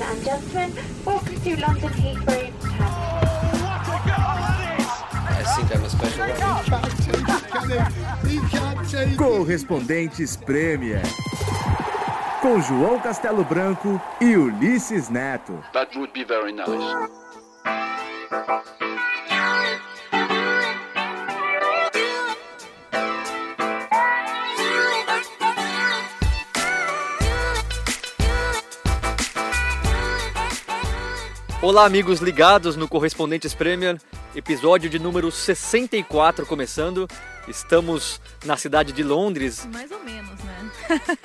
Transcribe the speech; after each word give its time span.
Ladies 0.00 0.16
and 0.16 0.24
gentlemen, 0.24 0.72
welcome 1.04 1.40
to 1.42 1.60
London 1.60 1.90
Heathrow. 1.90 2.50
Correspondentes 9.18 10.36
Premier. 10.36 11.02
Com 12.40 12.62
João 12.62 12.98
Castelo 12.98 13.44
Branco 13.44 14.00
e 14.20 14.36
Ulisses 14.36 15.10
Neto. 15.10 15.62
That 15.74 15.94
would 15.98 16.12
be 16.14 16.24
very 16.24 16.52
nice. 16.52 16.66
Olá, 31.62 31.84
amigos 31.84 32.20
ligados 32.20 32.74
no 32.74 32.88
Correspondentes 32.88 33.52
Premier, 33.52 34.00
episódio 34.34 34.88
de 34.88 34.98
número 34.98 35.30
64 35.30 36.46
começando. 36.46 37.06
Estamos 37.46 38.18
na 38.46 38.56
cidade 38.56 38.94
de 38.94 39.02
Londres. 39.02 39.68
Mais 39.70 39.92
ou 39.92 40.02
menos, 40.02 40.40
né? 40.42 40.70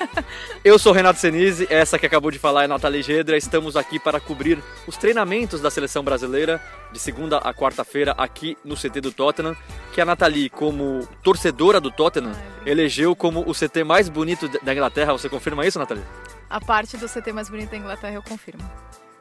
Eu 0.62 0.77
sou 0.77 0.91
Renato 0.91 1.21
Senise, 1.21 1.66
essa 1.70 1.98
que 1.98 2.05
acabou 2.05 2.31
de 2.31 2.38
falar 2.38 2.66
é 2.66 2.67
Nathalie 2.67 3.02
Gedra. 3.02 3.38
Estamos 3.38 3.77
aqui 3.77 3.98
para 3.98 4.20
cobrir 4.20 4.62
os 4.85 4.98
treinamentos 4.98 5.62
da 5.62 5.71
seleção 5.71 6.03
brasileira 6.03 6.62
de 6.91 6.99
segunda 6.99 7.38
a 7.38 7.54
quarta-feira 7.54 8.12
aqui 8.17 8.57
no 8.65 8.76
CT 8.76 8.99
do 8.99 9.13
Tottenham, 9.13 9.55
que 9.93 10.02
a 10.02 10.05
Nathalie, 10.05 10.49
como 10.49 11.07
torcedora 11.23 11.79
do 11.79 11.90
Tottenham, 11.90 12.34
elegeu 12.65 13.15
como 13.15 13.40
o 13.49 13.54
CT 13.54 13.85
mais 13.85 14.09
bonito 14.09 14.49
da 14.62 14.73
Inglaterra. 14.73 15.13
Você 15.13 15.29
confirma 15.29 15.65
isso, 15.65 15.79
Nathalie? 15.79 16.04
A 16.49 16.59
parte 16.59 16.98
do 16.98 17.07
CT 17.07 17.31
mais 17.31 17.48
bonito 17.48 17.70
da 17.70 17.77
Inglaterra 17.77 18.15
eu 18.15 18.23
confirmo. 18.23 18.70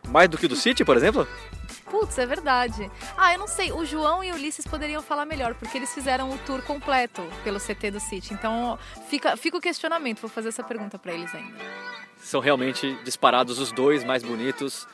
Mais 0.09 0.29
do 0.29 0.39
que 0.39 0.47
o 0.47 0.49
do 0.49 0.57
City, 0.57 0.85
por 0.85 0.97
exemplo? 0.97 1.27
Putz, 1.91 2.19
é 2.19 2.27
verdade. 2.27 2.91
Ah, 3.17 3.33
eu 3.33 3.39
não 3.39 3.47
sei, 3.47 3.73
o 3.73 3.85
João 3.85 4.23
e 4.23 4.31
o 4.33 4.35
Ulisses 4.35 4.67
poderiam 4.67 5.03
falar 5.03 5.25
melhor, 5.25 5.55
porque 5.55 5.79
eles 5.79 5.93
fizeram 5.93 6.31
o 6.31 6.39
tour 6.39 6.63
completo 6.63 7.23
pelo 7.43 7.61
CT 7.61 7.91
do 7.93 8.01
City. 8.01 8.35
Então 8.35 8.79
fica, 9.09 9.37
fica 9.37 9.57
o 9.57 9.61
questionamento, 9.61 10.21
vou 10.21 10.31
fazer 10.31 10.49
essa 10.49 10.63
pergunta 10.63 10.99
para 10.99 11.13
eles 11.13 11.35
ainda. 11.35 11.55
São 12.19 12.41
realmente 12.41 12.99
disparados 13.05 13.59
os 13.59 13.71
dois 13.71 14.03
mais 14.03 14.23
bonitos. 14.23 14.87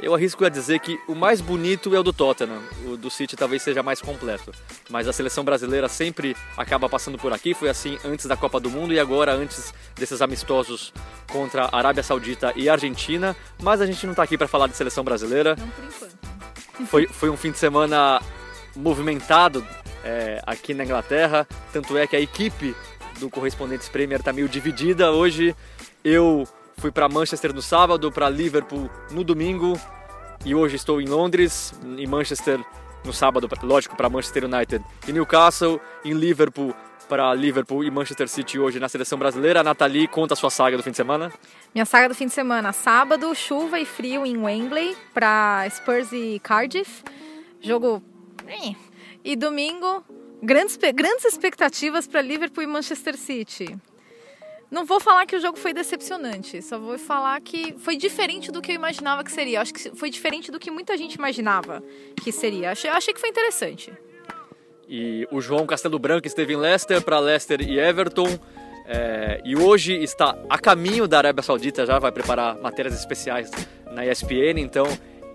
Eu 0.00 0.14
arrisco 0.14 0.44
a 0.44 0.48
dizer 0.48 0.78
que 0.78 1.00
o 1.08 1.14
mais 1.14 1.40
bonito 1.40 1.94
é 1.94 1.98
o 1.98 2.02
do 2.04 2.12
Tottenham, 2.12 2.62
o 2.86 2.96
do 2.96 3.10
City 3.10 3.36
talvez 3.36 3.62
seja 3.62 3.82
mais 3.82 4.00
completo. 4.00 4.52
Mas 4.88 5.08
a 5.08 5.12
seleção 5.12 5.44
brasileira 5.44 5.88
sempre 5.88 6.36
acaba 6.56 6.88
passando 6.88 7.18
por 7.18 7.32
aqui, 7.32 7.52
foi 7.52 7.68
assim 7.68 7.98
antes 8.04 8.26
da 8.26 8.36
Copa 8.36 8.60
do 8.60 8.70
Mundo 8.70 8.94
e 8.94 9.00
agora 9.00 9.32
antes 9.32 9.74
desses 9.96 10.22
amistosos 10.22 10.92
contra 11.32 11.64
a 11.64 11.76
Arábia 11.76 12.02
Saudita 12.02 12.52
e 12.54 12.68
a 12.68 12.72
Argentina. 12.72 13.34
Mas 13.60 13.80
a 13.80 13.86
gente 13.86 14.06
não 14.06 14.12
está 14.12 14.22
aqui 14.22 14.38
para 14.38 14.46
falar 14.46 14.68
de 14.68 14.76
seleção 14.76 15.02
brasileira. 15.02 15.56
Não 15.56 15.68
por 15.68 15.84
enquanto. 15.84 16.28
Foi, 16.86 17.06
foi 17.08 17.28
um 17.28 17.36
fim 17.36 17.50
de 17.50 17.58
semana 17.58 18.22
movimentado 18.76 19.66
é, 20.04 20.40
aqui 20.46 20.72
na 20.74 20.84
Inglaterra, 20.84 21.46
tanto 21.72 21.98
é 21.98 22.06
que 22.06 22.14
a 22.14 22.20
equipe 22.20 22.74
do 23.18 23.28
Correspondentes 23.28 23.88
Premier 23.88 24.20
está 24.20 24.32
meio 24.32 24.48
dividida. 24.48 25.10
Hoje 25.10 25.56
eu 26.04 26.46
Fui 26.78 26.92
para 26.92 27.08
Manchester 27.08 27.52
no 27.52 27.60
sábado, 27.60 28.10
para 28.10 28.30
Liverpool 28.30 28.88
no 29.10 29.24
domingo 29.24 29.78
e 30.44 30.54
hoje 30.54 30.76
estou 30.76 31.00
em 31.00 31.06
Londres, 31.06 31.74
em 31.84 32.06
Manchester 32.06 32.64
no 33.04 33.12
sábado, 33.12 33.48
lógico, 33.62 33.96
para 33.96 34.08
Manchester 34.08 34.44
United 34.44 34.84
e 35.06 35.12
Newcastle, 35.12 35.80
em 36.04 36.12
Liverpool 36.12 36.74
para 37.08 37.34
Liverpool 37.34 37.82
e 37.82 37.90
Manchester 37.90 38.28
City 38.28 38.58
hoje 38.58 38.78
na 38.78 38.88
seleção 38.88 39.18
brasileira. 39.18 39.60
A 39.60 39.64
Nathalie 39.64 40.06
conta 40.06 40.34
a 40.34 40.36
sua 40.36 40.50
saga 40.50 40.76
do 40.76 40.82
fim 40.82 40.90
de 40.90 40.96
semana. 40.96 41.32
Minha 41.74 41.86
saga 41.86 42.08
do 42.08 42.14
fim 42.14 42.26
de 42.26 42.32
semana, 42.32 42.72
sábado, 42.72 43.34
chuva 43.34 43.80
e 43.80 43.84
frio 43.84 44.24
em 44.26 44.36
Wembley 44.36 44.96
para 45.14 45.66
Spurs 45.70 46.12
e 46.12 46.38
Cardiff. 46.44 47.02
Jogo. 47.60 48.02
E 49.24 49.34
domingo, 49.34 50.04
grandes, 50.42 50.76
grandes 50.76 51.24
expectativas 51.24 52.06
para 52.06 52.20
Liverpool 52.20 52.62
e 52.62 52.66
Manchester 52.66 53.16
City. 53.16 53.76
Não 54.70 54.84
vou 54.84 55.00
falar 55.00 55.24
que 55.24 55.34
o 55.34 55.40
jogo 55.40 55.56
foi 55.56 55.72
decepcionante, 55.72 56.60
só 56.60 56.78
vou 56.78 56.98
falar 56.98 57.40
que 57.40 57.74
foi 57.78 57.96
diferente 57.96 58.52
do 58.52 58.60
que 58.60 58.72
eu 58.72 58.74
imaginava 58.74 59.24
que 59.24 59.32
seria. 59.32 59.62
Acho 59.62 59.72
que 59.72 59.90
foi 59.96 60.10
diferente 60.10 60.50
do 60.50 60.58
que 60.58 60.70
muita 60.70 60.96
gente 60.96 61.14
imaginava 61.14 61.82
que 62.22 62.30
seria. 62.30 62.74
Eu 62.84 62.92
achei 62.92 63.14
que 63.14 63.20
foi 63.20 63.30
interessante. 63.30 63.92
E 64.86 65.26
o 65.30 65.40
João 65.40 65.66
Castelo 65.66 65.98
Branco 65.98 66.26
esteve 66.26 66.52
em 66.52 66.56
Leicester 66.56 67.02
para 67.02 67.18
Leicester 67.18 67.62
e 67.62 67.78
Everton. 67.78 68.38
É, 68.86 69.40
e 69.44 69.56
hoje 69.56 69.94
está 70.02 70.36
a 70.48 70.58
caminho 70.58 71.06
da 71.06 71.18
Arábia 71.18 71.42
Saudita, 71.42 71.84
já 71.84 71.98
vai 71.98 72.10
preparar 72.10 72.56
matérias 72.58 72.94
especiais 72.94 73.50
na 73.90 74.06
ESPN, 74.06 74.58
então 74.58 74.86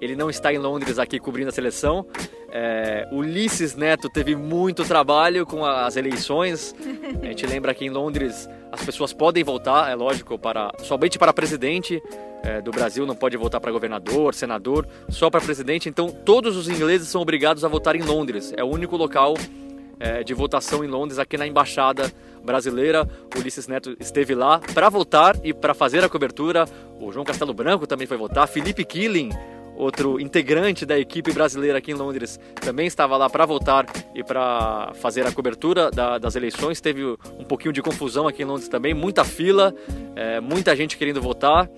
ele 0.03 0.15
não 0.15 0.29
está 0.29 0.53
em 0.53 0.57
Londres 0.57 0.99
aqui 0.99 1.19
cobrindo 1.19 1.49
a 1.49 1.51
seleção. 1.51 2.05
É, 2.51 3.07
Ulisses 3.11 3.75
Neto 3.75 4.09
teve 4.09 4.35
muito 4.35 4.83
trabalho 4.83 5.45
com 5.45 5.65
as 5.65 5.95
eleições. 5.95 6.75
A 7.21 7.25
gente 7.25 7.45
lembra 7.45 7.73
que 7.73 7.85
em 7.85 7.89
Londres 7.89 8.49
as 8.71 8.83
pessoas 8.83 9.13
podem 9.13 9.43
votar, 9.43 9.89
é 9.89 9.95
lógico, 9.95 10.37
para 10.37 10.71
somente 10.79 11.17
para 11.17 11.31
presidente 11.31 12.01
é, 12.43 12.61
do 12.61 12.71
Brasil, 12.71 13.05
não 13.05 13.15
pode 13.15 13.37
votar 13.37 13.61
para 13.61 13.71
governador, 13.71 14.35
senador, 14.35 14.87
só 15.09 15.29
para 15.29 15.39
presidente. 15.39 15.87
Então 15.87 16.09
todos 16.09 16.57
os 16.57 16.67
ingleses 16.67 17.07
são 17.07 17.21
obrigados 17.21 17.63
a 17.63 17.67
votar 17.67 17.95
em 17.95 18.01
Londres. 18.01 18.53
É 18.57 18.63
o 18.63 18.67
único 18.67 18.97
local 18.97 19.35
é, 19.99 20.23
de 20.23 20.33
votação 20.33 20.83
em 20.83 20.87
Londres, 20.87 21.17
aqui 21.17 21.37
na 21.37 21.47
embaixada 21.47 22.11
brasileira. 22.43 23.07
Ulisses 23.37 23.67
Neto 23.67 23.95
esteve 23.99 24.35
lá 24.35 24.59
para 24.73 24.89
votar 24.89 25.37
e 25.43 25.53
para 25.53 25.73
fazer 25.73 26.03
a 26.03 26.09
cobertura. 26.09 26.65
O 26.99 27.11
João 27.11 27.25
Castelo 27.25 27.53
Branco 27.53 27.87
também 27.87 28.05
foi 28.05 28.17
votar. 28.17 28.47
Felipe 28.47 28.83
Killing 28.83 29.29
outro 29.83 30.19
integrante 30.19 30.85
da 30.85 30.97
equipe 30.97 31.31
brasileira 31.31 31.77
aqui 31.77 31.91
em 31.91 31.95
Londres, 31.95 32.39
também 32.55 32.87
estava 32.87 33.15
lá 33.17 33.29
para 33.29 33.45
votar 33.45 33.85
e 34.15 34.23
para 34.23 34.91
fazer 34.95 35.25
a 35.27 35.31
cobertura 35.31 35.91
da, 35.91 36.17
das 36.17 36.35
eleições. 36.35 36.81
Teve 36.81 37.05
um 37.05 37.43
pouquinho 37.43 37.73
de 37.73 37.81
confusão 37.81 38.27
aqui 38.27 38.43
em 38.43 38.45
Londres 38.45 38.67
também, 38.67 38.93
muita 38.93 39.23
fila, 39.23 39.73
é, 40.15 40.39
muita 40.39 40.75
gente 40.75 40.97
querendo 40.97 41.21
votar, 41.21 41.69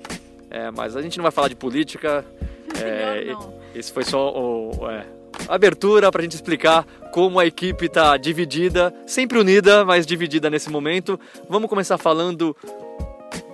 é, 0.49 0.71
mas 0.71 0.95
a 0.95 1.01
gente 1.01 1.17
não 1.17 1.23
vai 1.23 1.31
falar 1.31 1.47
de 1.47 1.55
política. 1.55 2.25
É, 2.77 3.33
esse 3.73 3.89
foi 3.89 4.03
só 4.03 4.33
o, 4.33 4.89
é, 4.89 5.05
a 5.47 5.55
abertura 5.55 6.11
para 6.11 6.19
a 6.19 6.23
gente 6.23 6.35
explicar 6.35 6.85
como 7.11 7.39
a 7.39 7.45
equipe 7.45 7.85
está 7.85 8.17
dividida, 8.17 8.93
sempre 9.05 9.39
unida, 9.39 9.85
mas 9.85 10.05
dividida 10.05 10.49
nesse 10.49 10.69
momento. 10.69 11.17
Vamos 11.49 11.69
começar 11.69 11.97
falando 11.97 12.53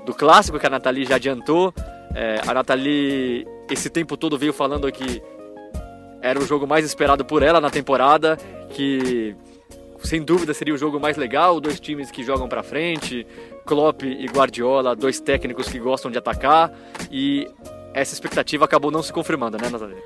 do 0.05 0.13
clássico 0.13 0.59
que 0.59 0.65
a 0.65 0.69
Nathalie 0.69 1.05
já 1.05 1.15
adiantou. 1.15 1.73
É, 2.15 2.41
a 2.45 2.53
Nathalie 2.53 3.47
esse 3.71 3.89
tempo 3.89 4.17
todo 4.17 4.37
veio 4.37 4.51
falando 4.53 4.91
que 4.91 5.21
era 6.21 6.39
o 6.39 6.45
jogo 6.45 6.67
mais 6.67 6.85
esperado 6.85 7.25
por 7.25 7.41
ela 7.41 7.59
na 7.59 7.69
temporada, 7.69 8.37
que 8.69 9.35
sem 10.03 10.21
dúvida 10.21 10.53
seria 10.53 10.73
o 10.73 10.77
jogo 10.77 10.99
mais 10.99 11.17
legal, 11.17 11.59
dois 11.59 11.79
times 11.79 12.11
que 12.11 12.23
jogam 12.23 12.47
para 12.47 12.61
frente, 12.61 13.25
Klopp 13.65 14.03
e 14.03 14.25
Guardiola, 14.25 14.95
dois 14.95 15.19
técnicos 15.19 15.69
que 15.69 15.79
gostam 15.79 16.11
de 16.11 16.17
atacar 16.17 16.71
e 17.11 17.47
essa 17.93 18.13
expectativa 18.13 18.65
acabou 18.65 18.91
não 18.91 19.03
se 19.03 19.11
confirmando, 19.11 19.57
né, 19.57 19.69
Nathalie? 19.69 19.97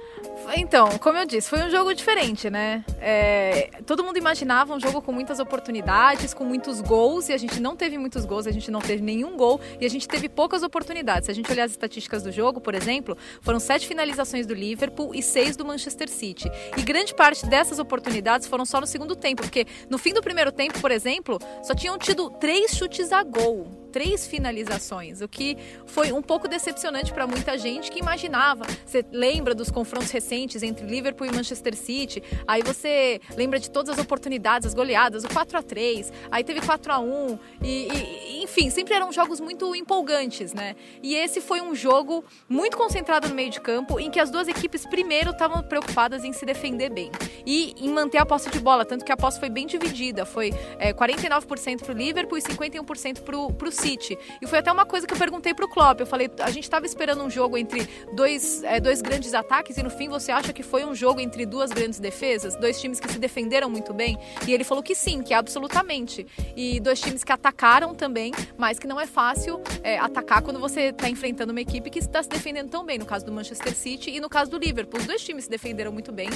Então, 0.53 0.97
como 0.99 1.17
eu 1.17 1.25
disse, 1.25 1.49
foi 1.49 1.63
um 1.63 1.69
jogo 1.69 1.93
diferente, 1.93 2.49
né? 2.49 2.83
É, 2.99 3.69
todo 3.85 4.03
mundo 4.03 4.17
imaginava 4.17 4.73
um 4.73 4.79
jogo 4.79 5.01
com 5.01 5.11
muitas 5.11 5.39
oportunidades, 5.39 6.33
com 6.33 6.43
muitos 6.43 6.81
gols, 6.81 7.29
e 7.29 7.33
a 7.33 7.37
gente 7.37 7.59
não 7.59 7.75
teve 7.75 7.97
muitos 7.97 8.25
gols, 8.25 8.47
a 8.47 8.51
gente 8.51 8.69
não 8.69 8.79
teve 8.79 9.01
nenhum 9.01 9.35
gol, 9.35 9.59
e 9.79 9.85
a 9.85 9.89
gente 9.89 10.07
teve 10.07 10.29
poucas 10.29 10.63
oportunidades. 10.63 11.25
Se 11.25 11.31
a 11.31 11.35
gente 11.35 11.51
olhar 11.51 11.65
as 11.65 11.71
estatísticas 11.71 12.23
do 12.23 12.31
jogo, 12.31 12.61
por 12.61 12.75
exemplo, 12.75 13.17
foram 13.41 13.59
sete 13.59 13.87
finalizações 13.87 14.45
do 14.45 14.53
Liverpool 14.53 15.13
e 15.13 15.21
seis 15.21 15.57
do 15.57 15.65
Manchester 15.65 16.09
City. 16.09 16.49
E 16.77 16.81
grande 16.81 17.13
parte 17.13 17.45
dessas 17.45 17.79
oportunidades 17.79 18.47
foram 18.47 18.65
só 18.65 18.79
no 18.79 18.87
segundo 18.87 19.15
tempo, 19.15 19.41
porque 19.41 19.65
no 19.89 19.97
fim 19.97 20.13
do 20.13 20.21
primeiro 20.21 20.51
tempo, 20.51 20.79
por 20.79 20.91
exemplo, 20.91 21.39
só 21.63 21.73
tinham 21.73 21.97
tido 21.97 22.29
três 22.29 22.71
chutes 22.71 23.11
a 23.11 23.23
gol 23.23 23.84
três 23.95 24.27
finalizações, 24.27 25.21
o 25.21 25.27
que 25.29 25.57
foi 25.85 26.11
um 26.11 26.21
pouco 26.21 26.49
decepcionante 26.49 27.13
para 27.13 27.25
muita 27.25 27.57
gente 27.57 27.89
que 27.89 27.97
imaginava. 27.97 28.65
Você 28.85 29.05
lembra 29.09 29.55
dos 29.55 29.71
confrontos 29.71 30.11
recentes 30.11 30.61
entre 30.63 30.85
Liverpool 30.85 31.25
e 31.25 31.31
Manchester 31.31 31.73
City, 31.77 32.21
aí 32.45 32.61
você 32.61 33.21
lembra 33.37 33.57
de 33.57 33.71
todas 33.71 33.91
as 33.91 33.97
oportunidades, 33.97 34.67
as 34.67 34.73
goleadas, 34.73 35.23
o 35.23 35.29
4 35.29 35.57
a 35.57 35.63
3 35.63 36.11
aí 36.29 36.43
teve 36.43 36.59
4 36.59 36.91
a 36.91 36.99
1 36.99 37.39
e, 37.63 37.67
e 37.69 38.43
enfim, 38.43 38.69
sempre 38.69 38.93
eram 38.93 39.13
jogos 39.13 39.39
muito 39.39 39.73
empolgantes, 39.73 40.53
né? 40.53 40.75
E 41.01 41.15
esse 41.15 41.39
foi 41.39 41.61
um 41.61 41.73
jogo 41.73 42.21
muito 42.49 42.75
concentrado 42.75 43.29
no 43.29 43.33
meio 43.33 43.49
de 43.49 43.61
campo, 43.61 43.97
em 43.97 44.11
que 44.11 44.19
as 44.19 44.29
duas 44.29 44.49
equipes 44.49 44.85
primeiro 44.85 45.31
estavam 45.31 45.63
preocupadas 45.63 46.25
em 46.25 46.33
se 46.33 46.45
defender 46.45 46.89
bem 46.89 47.09
e 47.45 47.73
em 47.79 47.89
manter 47.89 48.17
a 48.17 48.25
posse 48.25 48.49
de 48.49 48.59
bola, 48.59 48.83
tanto 48.83 49.05
que 49.05 49.11
a 49.13 49.15
posse 49.15 49.39
foi 49.39 49.49
bem 49.49 49.65
dividida, 49.65 50.25
foi 50.25 50.53
é, 50.79 50.93
49% 50.93 51.79
para 51.79 51.93
o 51.93 51.97
Liverpool 51.97 52.37
e 52.37 52.41
51% 52.41 53.21
para 53.21 53.37
o 53.37 53.71
City. 53.71 53.84
E 53.85 54.47
foi 54.47 54.59
até 54.59 54.71
uma 54.71 54.85
coisa 54.85 55.05
que 55.05 55.13
eu 55.13 55.17
perguntei 55.17 55.53
pro 55.53 55.67
Klopp. 55.67 55.99
Eu 55.99 56.07
falei, 56.07 56.29
a 56.39 56.49
gente 56.49 56.63
estava 56.63 56.85
esperando 56.85 57.23
um 57.23 57.29
jogo 57.29 57.57
entre 57.57 57.87
dois, 58.13 58.63
é, 58.63 58.79
dois 58.79 59.01
grandes 59.01 59.33
ataques 59.33 59.77
e 59.77 59.83
no 59.83 59.89
fim 59.89 60.09
você 60.09 60.31
acha 60.31 60.51
que 60.51 60.63
foi 60.63 60.83
um 60.85 60.95
jogo 60.95 61.19
entre 61.19 61.45
duas 61.45 61.71
grandes 61.71 61.99
defesas? 61.99 62.55
Dois 62.55 62.79
times 62.79 62.99
que 62.99 63.11
se 63.11 63.19
defenderam 63.19 63.69
muito 63.69 63.93
bem? 63.93 64.17
E 64.47 64.53
ele 64.53 64.63
falou 64.63 64.83
que 64.83 64.95
sim, 64.95 65.21
que 65.21 65.33
absolutamente. 65.33 66.25
E 66.55 66.79
dois 66.79 66.99
times 66.99 67.23
que 67.23 67.31
atacaram 67.31 67.93
também, 67.93 68.33
mas 68.57 68.79
que 68.79 68.87
não 68.87 68.99
é 68.99 69.05
fácil 69.05 69.61
é, 69.83 69.97
atacar 69.97 70.41
quando 70.41 70.59
você 70.59 70.89
está 70.89 71.09
enfrentando 71.09 71.51
uma 71.51 71.61
equipe 71.61 71.89
que 71.89 71.99
está 71.99 72.21
se 72.23 72.29
defendendo 72.29 72.69
tão 72.69 72.85
bem. 72.85 72.97
No 72.97 73.05
caso 73.05 73.25
do 73.25 73.31
Manchester 73.31 73.75
City 73.75 74.11
e 74.11 74.19
no 74.19 74.29
caso 74.29 74.49
do 74.49 74.57
Liverpool. 74.57 74.99
Os 74.99 75.05
dois 75.05 75.23
times 75.23 75.45
se 75.45 75.49
defenderam 75.49 75.91
muito 75.91 76.11
bem 76.11 76.29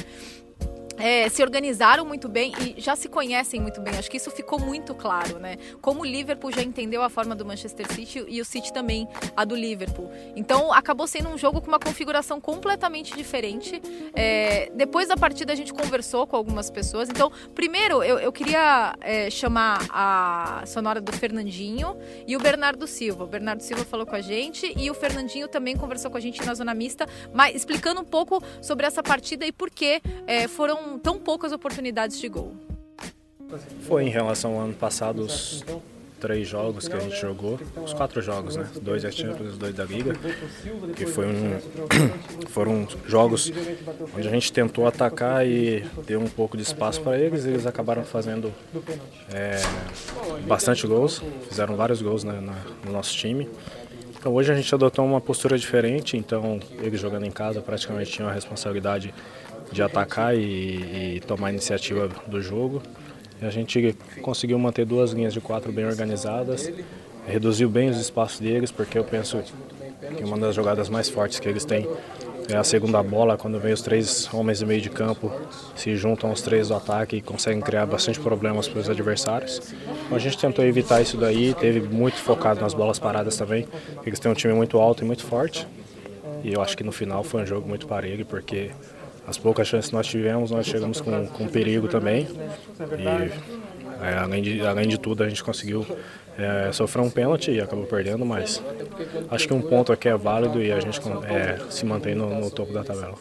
é, 1.00 1.30
se 1.30 1.42
organizaram 1.42 2.06
muito 2.06 2.28
bem 2.28 2.54
e 2.60 2.80
já 2.80 2.96
se 2.96 3.07
conhecem 3.07 3.60
muito 3.60 3.81
bem. 3.81 3.98
Acho 3.98 4.12
que 4.12 4.18
isso 4.18 4.30
ficou 4.30 4.60
muito 4.60 4.94
claro, 4.94 5.40
né? 5.40 5.57
Como 5.81 6.01
o 6.01 6.06
Liverpool 6.06 6.51
já 6.51 6.62
entendeu 6.62 7.01
a 7.01 7.10
forma 7.10 7.34
do 7.36 7.46
Manchester 7.46 7.92
City 7.92 8.25
e 8.28 8.42
o 8.42 8.46
City 8.46 8.72
também 8.74 9.07
a 9.36 9.46
do 9.46 9.56
Liverpool. 9.56 10.12
Então 10.36 10.72
acabou 10.74 11.07
sendo 11.07 11.30
um 11.30 11.38
jogo 11.38 11.62
com 11.62 11.68
uma 11.68 11.80
configuração 11.80 12.42
completamente 12.42 13.16
diferente. 13.16 13.81
É, 14.13 14.69
depois 14.75 15.07
da 15.07 15.16
partida 15.16 15.54
a 15.54 15.56
gente 15.56 15.74
conversou 15.74 16.28
com 16.28 16.36
algumas 16.36 16.69
pessoas. 16.69 17.10
Então, 17.10 17.31
primeiro 17.56 18.04
eu, 18.04 18.19
eu 18.19 18.31
queria 18.31 18.96
é, 19.01 19.30
chamar 19.30 19.88
a 19.90 20.63
sonora 20.66 21.00
do 21.00 21.12
Fernandinho 21.12 21.98
e 22.28 22.36
o 22.36 22.40
Bernardo 22.40 22.86
Silva. 22.86 23.24
O 23.24 23.28
Bernardo 23.28 23.62
Silva 23.62 23.86
falou 23.86 24.06
com 24.06 24.16
a 24.16 24.22
gente 24.22 24.74
e 24.78 24.92
o 24.92 24.94
Fernandinho 24.94 25.48
também 25.48 25.78
conversou 25.78 26.12
com 26.12 26.18
a 26.18 26.19
gente 26.19 26.46
na 26.46 26.54
zona 26.54 26.74
mista, 26.74 27.07
mas 27.34 27.56
explicando 27.56 28.01
um 28.01 28.06
pouco 28.06 28.44
sobre 28.62 28.86
essa 28.86 29.01
partida 29.01 29.46
e 29.46 29.51
por 29.51 29.69
que 29.69 30.01
é, 30.28 30.48
tão 30.97 31.19
poucas 31.19 31.51
oportunidades 31.51 32.19
de 32.19 32.27
gol? 32.30 32.56
Foi 33.81 34.03
em 34.03 34.09
relação 34.09 34.56
ao 34.56 34.62
ano 34.62 34.74
passado, 34.74 35.24
os 35.24 35.63
três 36.19 36.47
jogos 36.47 36.88
que 36.88 36.95
a 36.95 37.00
gente 37.00 37.19
jogou, 37.19 37.59
os 37.83 37.94
quatro 37.94 38.21
jogos, 38.21 38.56
né? 38.56 38.68
Dois 38.81 39.03
da 39.03 39.12
Champions, 39.12 39.57
dois 39.57 39.74
da 39.74 39.86
Liga, 39.86 40.13
que 40.95 41.06
foi 41.06 41.25
um, 41.25 41.59
foram 42.50 42.88
jogos 43.07 43.51
onde 44.15 44.27
a 44.27 44.31
gente 44.31 44.51
tentou 44.51 44.86
atacar 44.86 45.47
e 45.47 45.83
deu 46.06 46.19
um 46.19 46.27
pouco 46.27 46.57
de 46.57 46.63
espaço 46.63 47.01
para 47.01 47.18
eles. 47.18 47.45
Eles 47.45 47.65
acabaram 47.65 48.03
fazendo 48.03 48.53
é, 49.33 49.56
bastante 50.45 50.86
gols, 50.86 51.21
fizeram 51.47 51.75
vários 51.75 52.01
gols 52.01 52.24
na, 52.24 52.33
no 52.33 52.91
nosso 52.91 53.15
time. 53.15 53.50
Então 54.19 54.33
hoje 54.33 54.51
a 54.51 54.56
gente 54.56 54.75
adotou 54.75 55.06
uma 55.06 55.21
postura 55.21 55.57
diferente, 55.57 56.18
então 56.18 56.59
eles 56.81 57.00
jogando 57.00 57.25
em 57.25 57.31
casa 57.31 57.62
praticamente 57.62 58.12
tinham 58.12 58.30
a 58.30 58.33
responsabilidade 58.33 59.13
de 59.71 59.81
atacar 59.81 60.36
e, 60.36 61.16
e 61.16 61.21
tomar 61.25 61.48
a 61.48 61.51
iniciativa 61.51 62.10
do 62.27 62.42
jogo. 62.42 62.81
E 63.42 63.45
a 63.45 63.50
gente 63.50 63.95
conseguiu 64.21 64.60
manter 64.60 64.86
duas 64.86 65.12
linhas 65.12 65.33
de 65.33 65.39
quatro 65.39 65.71
bem 65.71 65.86
organizadas, 65.86 66.71
reduziu 67.27 67.69
bem 67.69 67.89
os 67.89 68.00
espaços 68.00 68.39
deles, 68.39 68.71
porque 68.71 68.98
eu 68.98 69.04
penso 69.04 69.42
que 70.18 70.24
uma 70.24 70.38
das 70.38 70.56
jogadas 70.56 70.89
mais 70.89 71.10
fortes 71.10 71.39
que 71.39 71.48
eles 71.48 71.63
têm 71.63 71.88
é 72.50 72.57
a 72.57 72.63
segunda 72.63 73.01
bola, 73.04 73.38
quando 73.38 73.60
vem 73.60 73.71
os 73.71 73.81
três 73.81 74.27
homens 74.33 74.57
de 74.57 74.66
meio 74.66 74.81
de 74.81 74.89
campo, 74.89 75.31
se 75.75 75.95
juntam 75.95 76.31
os 76.31 76.42
três 76.42 76.69
do 76.69 76.75
ataque 76.75 77.18
e 77.18 77.22
conseguem 77.22 77.62
criar 77.62 77.86
bastante 77.86 78.19
problemas 78.19 78.68
para 78.68 78.80
os 78.80 78.89
adversários. 78.89 79.62
Então, 80.06 80.18
a 80.18 80.19
gente 80.19 80.38
tentou 80.38 80.65
evitar 80.65 81.00
isso 81.00 81.15
daí, 81.15 81.54
teve 81.54 81.80
muito 81.81 82.18
focado 82.18 82.60
nas 82.60 82.74
bolas 82.74 82.98
paradas 82.98 83.38
também, 83.38 83.68
eles 84.04 84.19
têm 84.19 84.31
um 84.31 84.36
time 84.36 84.54
muito 84.54 84.80
alto 84.80 85.04
e 85.04 85.06
muito 85.06 85.24
forte. 85.24 85.68
E 86.44 86.54
eu 86.54 86.62
acho 86.62 86.75
que 86.75 86.83
no 86.83 86.92
final 86.92 87.24
foi 87.24 87.44
um 87.44 87.45
jogo 87.45 87.68
muito 87.68 87.86
parelho, 87.86 88.25
porque 88.25 88.72
as 89.30 89.38
poucas 89.38 89.68
chances 89.68 89.90
que 89.90 89.96
nós 89.96 90.08
tivemos, 90.08 90.50
nós 90.50 90.66
chegamos 90.66 91.00
com, 91.00 91.28
com 91.28 91.48
perigo 91.48 91.88
também. 91.88 92.28
E 92.98 93.31
é, 94.04 94.18
além, 94.18 94.42
de, 94.42 94.62
além 94.66 94.88
de 94.88 94.98
tudo, 94.98 95.24
a 95.24 95.30
gente 95.30 95.44
conseguiu 95.44 95.86
é, 96.38 96.72
sofrer 96.72 97.02
um 97.02 97.10
pênalti 97.10 97.52
e 97.52 97.62
acabou 97.62 97.86
perdendo, 97.86 98.26
mas 98.26 98.62
acho 99.30 99.48
que 99.48 99.54
um 99.54 99.62
ponto 99.62 99.92
aqui 99.92 100.10
é 100.10 100.18
válido 100.18 100.62
e 100.62 100.72
a 100.72 100.80
gente 100.80 101.00
é, 101.28 101.60
se 101.70 101.86
mantém 101.86 102.16
no, 102.16 102.30
no 102.40 102.50
topo 102.50 102.74
da 102.74 102.84
tabela. 102.84 103.16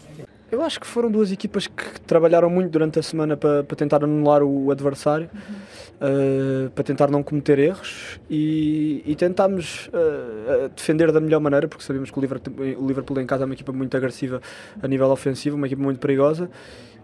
Eu 0.50 0.62
acho 0.62 0.81
que 0.81 0.87
foram 0.87 1.10
duas 1.10 1.31
equipas 1.31 1.66
que 1.66 2.00
trabalharam 2.06 2.49
muito 2.49 2.70
durante 2.70 2.99
a 2.99 3.02
semana 3.02 3.37
para, 3.37 3.62
para 3.64 3.76
tentar 3.76 4.02
anular 4.02 4.43
o 4.43 4.70
adversário, 4.70 5.28
uhum. 5.34 5.54
Uh, 6.00 6.70
para 6.70 6.84
tentar 6.84 7.10
não 7.10 7.22
cometer 7.22 7.58
erros 7.58 8.18
e, 8.28 9.02
e 9.06 9.14
tentámos 9.14 9.88
uh, 9.88 10.68
defender 10.74 11.12
da 11.12 11.20
melhor 11.20 11.40
maneira, 11.40 11.68
porque 11.68 11.84
sabemos 11.84 12.10
que 12.10 12.18
o 12.18 12.20
Liverpool, 12.20 12.54
o 12.78 12.86
Liverpool 12.86 13.20
em 13.20 13.26
casa 13.26 13.44
é 13.44 13.46
uma 13.46 13.54
equipa 13.54 13.72
muito 13.72 13.96
agressiva 13.96 14.40
a 14.82 14.88
nível 14.88 15.10
ofensivo, 15.10 15.56
uma 15.56 15.66
equipa 15.66 15.82
muito 15.82 15.98
perigosa. 15.98 16.50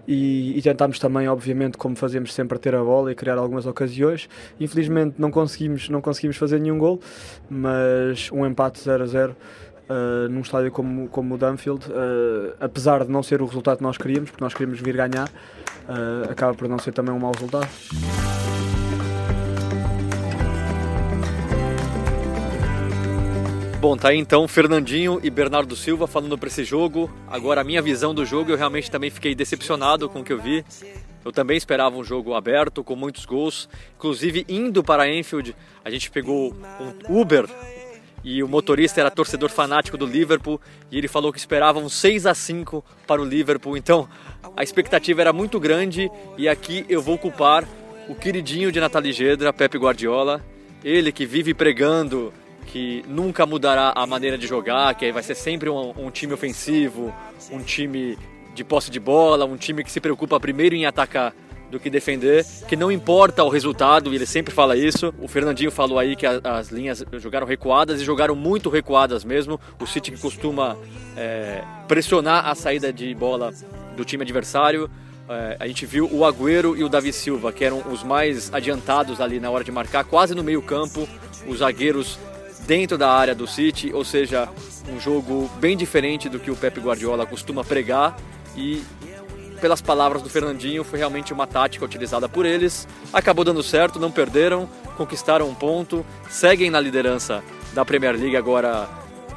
E, 0.07 0.59
e 0.59 0.61
tentámos 0.61 0.99
também, 0.99 1.27
obviamente, 1.29 1.79
como 1.79 1.97
fazemos 1.97 2.35
sempre, 2.35 2.59
ter 2.59 2.75
a 2.75 2.85
bola 2.85 3.11
e 3.11 3.15
criar 3.15 3.39
algumas 3.39 3.65
ocasiões. 3.67 4.29
Infelizmente 4.61 5.15
não 5.19 5.31
conseguimos, 5.31 5.89
não 5.89 6.03
conseguimos 6.03 6.37
fazer 6.37 6.61
nenhum 6.61 6.79
gol, 6.79 7.01
mas 7.49 8.31
um 8.31 8.45
empate 8.45 8.81
0 8.81 9.03
a 9.03 9.07
0 9.07 9.37
uh, 9.89 10.29
num 10.29 10.41
estádio 10.41 10.71
como, 10.71 11.09
como 11.09 11.35
o 11.35 11.39
Dunfield, 11.39 11.87
uh, 11.89 12.55
apesar 12.61 13.05
de 13.05 13.11
não 13.11 13.23
ser 13.23 13.41
o 13.41 13.47
resultado 13.47 13.79
que 13.79 13.83
nós 13.83 13.97
queríamos, 13.97 14.31
porque 14.31 14.45
nós 14.45 14.53
queríamos 14.53 14.81
vir 14.81 14.97
ganhar, 14.97 15.29
uh, 15.89 16.31
acaba 16.31 16.55
por 16.55 16.69
não 16.69 16.79
ser 16.79 16.93
também 16.93 17.15
um 17.15 17.19
mau 17.19 17.33
resultado. 17.33 17.69
Bom, 23.85 23.99
tá 23.99 24.09
aí 24.09 24.19
então 24.19 24.49
Fernandinho 24.49 25.21
e 25.23 25.29
Bernardo 25.29 25.77
Silva 25.77 26.07
falando 26.07 26.39
para 26.39 26.47
esse 26.47 26.65
jogo. 26.65 27.13
Agora 27.29 27.61
a 27.61 27.65
minha 27.65 27.83
visão 27.83 28.15
do 28.15 28.25
jogo, 28.25 28.51
eu 28.51 28.57
realmente 28.57 28.91
também 28.91 29.11
fiquei 29.11 29.35
decepcionado 29.35 30.09
com 30.09 30.21
o 30.21 30.25
que 30.25 30.33
eu 30.33 30.41
vi. 30.41 30.65
Eu 31.23 31.31
também 31.31 31.59
esperava 31.59 31.95
um 31.95 32.03
jogo 32.03 32.33
aberto, 32.33 32.83
com 32.83 32.97
muitos 32.97 33.27
gols. 33.27 33.69
Inclusive, 33.95 34.47
indo 34.49 34.83
para 34.83 35.07
Enfield, 35.07 35.55
a 35.85 35.91
gente 35.91 36.11
pegou 36.11 36.57
um 36.81 37.21
Uber 37.21 37.45
e 38.25 38.43
o 38.43 38.49
motorista 38.49 39.03
era 39.03 39.11
torcedor 39.11 39.51
fanático 39.51 39.99
do 39.99 40.07
Liverpool 40.07 40.59
e 40.91 40.97
ele 40.97 41.07
falou 41.07 41.31
que 41.31 41.39
esperava 41.39 41.79
um 41.79 41.91
6 41.91 42.25
a 42.25 42.33
5 42.33 42.83
para 43.07 43.21
o 43.21 43.25
Liverpool. 43.27 43.77
Então 43.77 44.09
a 44.57 44.63
expectativa 44.63 45.21
era 45.21 45.31
muito 45.31 45.61
grande 45.61 46.11
e 46.39 46.49
aqui 46.49 46.87
eu 46.89 47.03
vou 47.03 47.19
culpar 47.19 47.69
o 48.09 48.15
queridinho 48.15 48.73
de 48.73 48.81
Nathalie 48.81 49.13
Gedra, 49.13 49.53
Pepe 49.53 49.77
Guardiola, 49.77 50.43
ele 50.83 51.13
que 51.13 51.27
vive 51.27 51.53
pregando 51.53 52.33
que 52.75 53.05
nunca 53.07 53.47
mudará 53.47 53.93
a 53.95 54.05
maneira 54.05 54.37
de 54.37 54.49
jogar, 54.49 54.93
que 54.97 55.13
vai 55.13 55.23
ser 55.23 55.37
sempre 55.37 55.71
um, 55.71 55.95
um 55.97 56.11
time 56.11 56.33
ofensivo, 56.33 57.15
um 57.53 57.61
time 57.61 58.19
de 58.53 58.65
posse 58.65 58.91
de 58.91 58.99
bola, 58.99 59.45
um 59.45 59.57
time 59.57 59.85
que 59.85 59.93
se 59.93 60.01
preocupa 60.01 60.41
primeiro 60.41 60.75
em 60.75 60.85
atacar 60.85 61.33
do 61.71 61.79
que 61.79 61.89
defender, 61.89 62.45
que 62.69 62.75
não 62.75 62.91
importa 62.91 63.45
o 63.45 63.49
resultado, 63.49 64.13
ele 64.13 64.27
sempre 64.27 64.53
fala 64.53 64.77
isso. 64.77 65.15
O 65.21 65.29
Fernandinho 65.29 65.71
falou 65.71 66.01
aí 66.01 66.17
que 66.17 66.27
as 66.27 66.71
linhas 66.71 67.05
jogaram 67.13 67.47
recuadas 67.47 68.01
e 68.01 68.05
jogaram 68.05 68.35
muito 68.35 68.69
recuadas 68.69 69.25
mesmo. 69.25 69.61
O 69.81 69.87
City 69.87 70.11
que 70.11 70.21
costuma 70.21 70.77
é, 71.17 71.63
pressionar 71.87 72.49
a 72.49 72.57
saída 72.57 72.93
de 72.93 73.15
bola 73.15 73.53
do 73.97 74.05
time 74.05 74.25
adversário. 74.25 74.91
É, 75.29 75.59
a 75.61 75.69
gente 75.69 75.87
viu 75.87 76.09
o 76.13 76.25
Agüero 76.25 76.77
e 76.77 76.83
o 76.83 76.89
Davi 76.89 77.13
Silva, 77.13 77.53
que 77.53 77.65
eram 77.65 77.85
os 77.93 78.03
mais 78.03 78.53
adiantados 78.53 79.21
ali 79.21 79.39
na 79.39 79.49
hora 79.49 79.63
de 79.63 79.71
marcar, 79.71 80.03
quase 80.03 80.35
no 80.35 80.43
meio 80.43 80.61
campo. 80.61 81.09
Os 81.47 81.59
zagueiros 81.59 82.19
dentro 82.67 82.97
da 82.97 83.11
área 83.11 83.35
do 83.35 83.47
City, 83.47 83.93
ou 83.93 84.05
seja, 84.05 84.49
um 84.89 84.99
jogo 84.99 85.51
bem 85.59 85.77
diferente 85.77 86.29
do 86.29 86.39
que 86.39 86.51
o 86.51 86.57
Pep 86.57 86.81
Guardiola 86.81 87.27
costuma 87.27 87.65
pregar 87.65 88.17
e 88.57 88.83
pelas 89.61 89.81
palavras 89.81 90.21
do 90.21 90.29
Fernandinho, 90.29 90.85
foi 90.85 90.99
realmente 90.99 91.33
uma 91.33 91.47
tática 91.47 91.85
utilizada 91.85 92.29
por 92.29 92.45
eles. 92.45 92.87
Acabou 93.13 93.45
dando 93.45 93.63
certo, 93.63 93.99
não 93.99 94.11
perderam, 94.11 94.69
conquistaram 94.97 95.49
um 95.49 95.55
ponto, 95.55 96.05
seguem 96.29 96.71
na 96.71 96.79
liderança 96.79 97.43
da 97.73 97.85
Premier 97.85 98.15
League 98.15 98.37
agora 98.37 98.89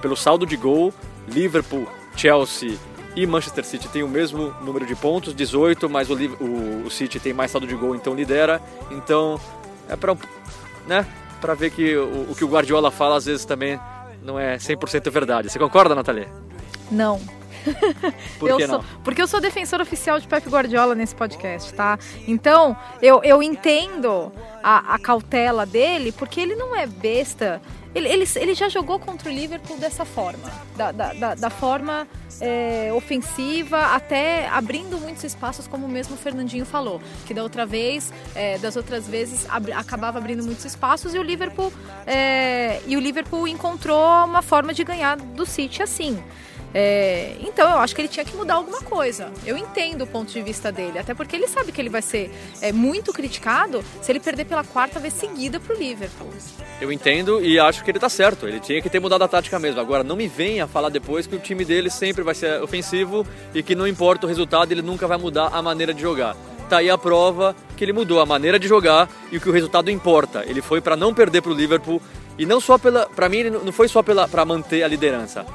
pelo 0.02 0.18
saldo 0.18 0.46
de 0.46 0.58
gol. 0.58 0.94
Liverpool, 1.30 1.88
Chelsea 2.16 2.78
e 3.16 3.26
Manchester 3.26 3.66
City 3.66 3.88
têm 3.88 4.04
o 4.04 4.08
mesmo 4.08 4.54
número 4.62 4.86
de 4.86 4.96
pontos, 4.96 5.34
18, 5.34 5.90
mas 5.90 6.10
o, 6.10 6.16
o, 6.16 6.86
o 6.86 6.92
City 6.92 7.20
tem 7.20 7.34
mais 7.34 7.52
saldo 7.52 7.66
de 7.66 7.76
gol, 7.76 7.96
então 7.96 8.14
lidera. 8.14 8.62
Então 8.92 9.40
é 9.88 9.96
para 9.96 10.16
né, 10.86 11.06
para 11.40 11.54
ver 11.54 11.72
que 11.72 11.96
o, 11.96 12.32
o 12.32 12.36
que 12.36 12.44
o 12.44 12.48
Guardiola 12.48 12.92
fala 12.92 13.18
às 13.18 13.26
vezes 13.26 13.46
também 13.46 13.80
não 14.22 14.40
é 14.40 14.58
100% 14.58 15.10
verdade. 15.10 15.50
Você 15.50 15.60
concorda, 15.60 15.96
Nathalie? 15.96 16.28
Não. 16.92 17.20
Por 18.40 18.50
eu 18.50 18.58
que 18.58 18.68
sou, 18.68 18.78
não? 18.78 18.86
porque 19.04 19.22
eu 19.22 19.28
sou 19.28 19.42
defensor 19.42 19.82
oficial 19.82 20.20
de 20.20 20.28
Pep 20.28 20.48
Guardiola 20.50 20.96
nesse 20.96 21.14
podcast, 21.14 21.74
tá? 21.74 22.00
Então, 22.28 22.78
eu, 23.02 23.22
eu 23.24 23.44
entendo 23.44 24.32
a, 24.64 24.96
a 24.96 25.00
cautela 25.00 25.66
dele, 25.66 26.12
porque 26.12 26.40
ele 26.40 26.56
não 26.56 26.76
é 26.76 26.86
besta. 26.86 27.62
Ele, 27.98 28.08
ele, 28.08 28.26
ele 28.36 28.54
já 28.54 28.70
jogou 28.70 29.00
contra 29.00 29.28
o 29.28 29.34
Liverpool 29.34 29.76
dessa 29.78 30.06
forma, 30.06 30.52
da, 30.76 30.92
da, 30.92 31.14
da, 31.14 31.36
da 31.36 31.50
forma 31.50 32.08
é, 32.40 32.92
ofensiva, 32.94 33.96
até 33.96 34.48
abrindo 34.50 35.00
muitos 35.00 35.24
espaços, 35.24 35.68
como 35.68 35.88
mesmo 35.88 36.14
o 36.14 36.18
Fernandinho 36.18 36.64
falou, 36.64 37.02
que 37.26 37.34
da 37.34 37.42
outra 37.42 37.66
vez, 37.66 38.14
é, 38.36 38.60
das 38.60 38.76
outras 38.76 39.08
vezes, 39.08 39.48
ab, 39.50 39.72
acabava 39.72 40.20
abrindo 40.20 40.44
muitos 40.44 40.64
espaços 40.64 41.16
e 41.16 41.18
o 41.18 41.24
Liverpool 41.24 41.74
é, 42.06 42.82
e 42.86 42.96
o 42.96 43.00
Liverpool 43.00 43.48
encontrou 43.48 44.26
uma 44.26 44.44
forma 44.44 44.76
de 44.76 44.84
ganhar 44.84 45.18
do 45.18 45.44
City 45.44 45.82
assim. 45.82 46.24
É, 46.74 47.36
então 47.42 47.70
eu 47.70 47.80
acho 47.80 47.96
que 47.96 48.02
ele 48.02 48.08
tinha 48.08 48.26
que 48.26 48.36
mudar 48.36 48.56
alguma 48.56 48.82
coisa. 48.82 49.32
Eu 49.46 49.58
entendo 49.58 50.04
o 50.04 50.08
ponto 50.08 50.32
de 50.32 50.42
vista 50.42 50.72
dele, 50.72 51.00
até 51.00 51.14
porque 51.14 51.36
ele 51.36 51.48
sabe 51.48 51.72
que 51.72 51.82
ele 51.82 51.90
vai 51.90 52.02
ser 52.02 52.32
é, 52.62 52.72
muito 52.72 53.14
criticado 53.14 53.84
se 54.02 54.12
ele 54.12 54.20
perder 54.20 54.46
pela 54.46 54.64
quarta 54.64 55.00
vez 55.00 55.14
seguida 55.14 55.60
pro 55.60 55.76
Liverpool. 55.76 56.32
Eu 56.80 56.92
entendo 56.92 57.44
e 57.44 57.60
acho 57.60 57.84
que 57.84 57.92
ele 57.92 58.00
tá 58.00 58.10
certo. 58.10 58.48
Ele 58.48 58.60
tinha 58.60 58.82
que 58.82 58.90
ter 58.90 59.00
mudado 59.00 59.24
a 59.24 59.28
tática 59.28 59.58
mesmo. 59.58 59.80
Agora, 59.80 60.04
não 60.04 60.16
me 60.16 60.28
venha 60.28 60.68
falar 60.68 60.90
depois 60.90 61.26
que 61.26 61.36
o 61.36 61.40
time 61.40 61.66
dele 61.66 61.90
sempre 61.90 62.24
vai 62.24 62.36
ser 62.36 62.62
ofensivo 62.62 63.26
e 63.54 63.64
que 63.64 63.76
não 63.76 63.88
importa 63.88 64.26
o 64.26 64.30
resultado, 64.30 64.72
ele 64.72 64.82
nunca 64.82 65.08
vai 65.08 65.18
mudar 65.18 65.48
a 65.48 65.62
maneira 65.62 65.94
de 65.94 66.02
jogar. 66.02 66.36
Tá 66.70 66.78
aí 66.78 66.90
a 66.90 66.98
prova 66.98 67.56
que 67.78 67.84
ele 67.84 67.94
mudou 67.94 68.20
a 68.20 68.26
maneira 68.26 68.60
de 68.60 68.68
jogar 68.68 69.10
e 69.32 69.40
que 69.40 69.50
o 69.50 69.54
resultado 69.54 69.90
importa. 69.90 70.44
Ele 70.46 70.62
foi 70.62 70.82
para 70.82 70.98
não 70.98 71.14
perder 71.14 71.42
pro 71.42 71.54
Liverpool 71.54 72.02
e 72.38 72.46
não 72.46 72.60
só 72.60 72.78
pela, 72.78 73.08
para 73.08 73.30
mim, 73.30 73.44
não 73.44 73.72
foi 73.72 73.88
só 73.88 74.04
pela 74.04 74.28
para 74.28 74.44
manter 74.44 74.84
a 74.84 74.88
liderança. 74.88 75.46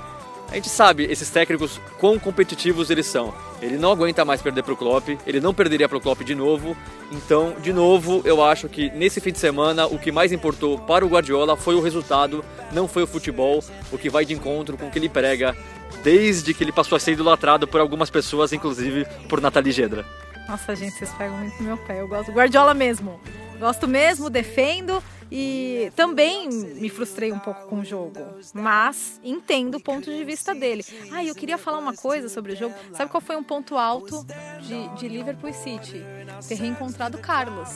A 0.51 0.55
gente 0.57 0.69
sabe 0.69 1.05
esses 1.05 1.31
técnicos 1.31 1.81
quão 1.99 2.19
competitivos 2.19 2.91
eles 2.91 3.07
são. 3.07 3.33
Ele 3.61 3.79
não 3.79 3.91
aguenta 3.91 4.25
mais 4.25 4.43
perder 4.43 4.63
para 4.63 4.75
o 4.75 4.77
Klopp, 4.77 5.09
ele 5.27 5.41
não 5.41 5.55
perderia 5.55 5.89
para 5.89 5.97
o 5.97 6.01
Klopp 6.01 6.21
de 6.23 6.35
novo. 6.35 6.77
Então, 7.11 7.55
de 7.61 7.73
novo, 7.73 8.21
eu 8.25 8.45
acho 8.45 8.69
que 8.69 8.91
nesse 8.91 9.21
fim 9.21 9.33
de 9.33 9.39
semana 9.39 9.87
o 9.87 9.99
que 9.99 10.13
mais 10.13 10.31
importou 10.31 10.79
para 10.79 11.07
o 11.07 11.09
Guardiola 11.09 11.57
foi 11.57 11.75
o 11.75 11.81
resultado, 11.81 12.45
não 12.71 12.87
foi 12.87 13.03
o 13.03 13.07
futebol, 13.07 13.65
o 13.91 13.97
que 13.97 14.11
vai 14.11 14.25
de 14.25 14.35
encontro 14.35 14.77
com 14.77 14.89
o 14.89 14.91
que 14.91 14.99
ele 14.99 15.09
prega 15.09 15.57
desde 16.03 16.53
que 16.53 16.65
ele 16.65 16.73
passou 16.73 16.97
a 16.97 17.01
ser 17.01 17.13
idolatrado 17.13 17.67
por 17.67 17.81
algumas 17.81 18.11
pessoas, 18.11 18.53
inclusive 18.53 19.07
por 19.29 19.41
Nathalie 19.41 19.73
Gedra. 19.73 20.05
Nossa, 20.49 20.75
gente, 20.75 20.93
vocês 20.93 21.11
pegam 21.13 21.37
muito 21.39 21.63
meu 21.63 21.77
pé. 21.79 22.01
Eu 22.01 22.09
gosto 22.09 22.27
do 22.27 22.37
Guardiola 22.37 22.75
mesmo. 22.75 23.21
Gosto 23.62 23.87
mesmo, 23.87 24.28
defendo. 24.28 25.00
E 25.31 25.92
também 25.95 26.49
me 26.49 26.88
frustrei 26.88 27.33
um 27.33 27.38
pouco 27.38 27.69
com 27.69 27.78
o 27.78 27.85
jogo, 27.85 28.19
mas 28.52 29.21
entendo 29.23 29.76
o 29.76 29.81
ponto 29.81 30.11
de 30.11 30.25
vista 30.25 30.52
dele. 30.52 30.85
Ah, 31.12 31.25
eu 31.25 31.33
queria 31.33 31.57
falar 31.57 31.78
uma 31.78 31.95
coisa 31.95 32.28
sobre 32.28 32.52
o 32.52 32.57
jogo. 32.57 32.75
Sabe 32.92 33.09
qual 33.11 33.21
foi 33.21 33.37
um 33.37 33.42
ponto 33.42 33.78
alto 33.78 34.26
de, 34.61 34.88
de 34.97 35.09
Liverpool 35.09 35.52
City? 35.54 36.04
Ter 36.47 36.57
reencontrado 36.57 37.16
Carlos. 37.19 37.71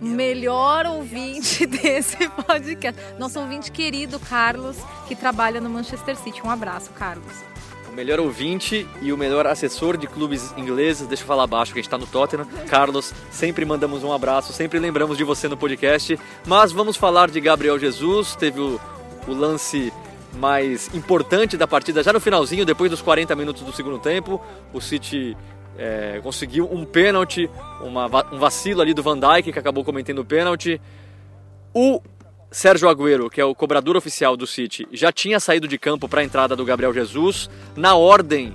Melhor 0.00 0.84
ouvinte 0.84 1.64
desse 1.64 2.28
podcast. 2.28 3.00
Nosso 3.18 3.38
ouvinte 3.38 3.70
querido, 3.70 4.18
Carlos, 4.18 4.76
que 5.06 5.14
trabalha 5.14 5.60
no 5.60 5.70
Manchester 5.70 6.16
City. 6.16 6.42
Um 6.44 6.50
abraço, 6.50 6.90
Carlos 6.90 7.53
melhor 7.94 8.18
ouvinte 8.20 8.86
e 9.00 9.12
o 9.12 9.16
melhor 9.16 9.46
assessor 9.46 9.96
de 9.96 10.06
clubes 10.06 10.52
ingleses. 10.56 11.06
Deixa 11.06 11.22
eu 11.22 11.26
falar 11.26 11.44
abaixo 11.44 11.72
que 11.72 11.78
a 11.78 11.82
gente 11.82 11.86
está 11.86 11.96
no 11.96 12.06
Tottenham. 12.06 12.46
Carlos, 12.68 13.14
sempre 13.30 13.64
mandamos 13.64 14.02
um 14.02 14.12
abraço, 14.12 14.52
sempre 14.52 14.78
lembramos 14.78 15.16
de 15.16 15.24
você 15.24 15.48
no 15.48 15.56
podcast. 15.56 16.18
Mas 16.46 16.72
vamos 16.72 16.96
falar 16.96 17.30
de 17.30 17.40
Gabriel 17.40 17.78
Jesus. 17.78 18.34
Teve 18.36 18.60
o, 18.60 18.80
o 19.28 19.32
lance 19.32 19.92
mais 20.34 20.92
importante 20.94 21.56
da 21.56 21.66
partida 21.66 22.02
já 22.02 22.12
no 22.12 22.20
finalzinho, 22.20 22.66
depois 22.66 22.90
dos 22.90 23.00
40 23.00 23.34
minutos 23.36 23.62
do 23.62 23.72
segundo 23.72 23.98
tempo. 23.98 24.40
O 24.72 24.80
City 24.80 25.36
é, 25.78 26.20
conseguiu 26.22 26.68
um 26.70 26.84
pênalti, 26.84 27.48
uma, 27.80 28.06
um 28.32 28.38
vacilo 28.38 28.82
ali 28.82 28.92
do 28.92 29.02
Van 29.02 29.18
Dijk 29.18 29.52
que 29.52 29.58
acabou 29.58 29.84
cometendo 29.84 30.20
o 30.20 30.24
pênalti. 30.24 30.80
O 31.72 32.00
Sérgio 32.54 32.88
Agüero, 32.88 33.28
que 33.28 33.40
é 33.40 33.44
o 33.44 33.52
cobrador 33.52 33.96
oficial 33.96 34.36
do 34.36 34.46
City, 34.46 34.86
já 34.92 35.10
tinha 35.10 35.40
saído 35.40 35.66
de 35.66 35.76
campo 35.76 36.08
para 36.08 36.20
a 36.20 36.24
entrada 36.24 36.54
do 36.54 36.64
Gabriel 36.64 36.94
Jesus 36.94 37.50
na 37.74 37.96
ordem 37.96 38.54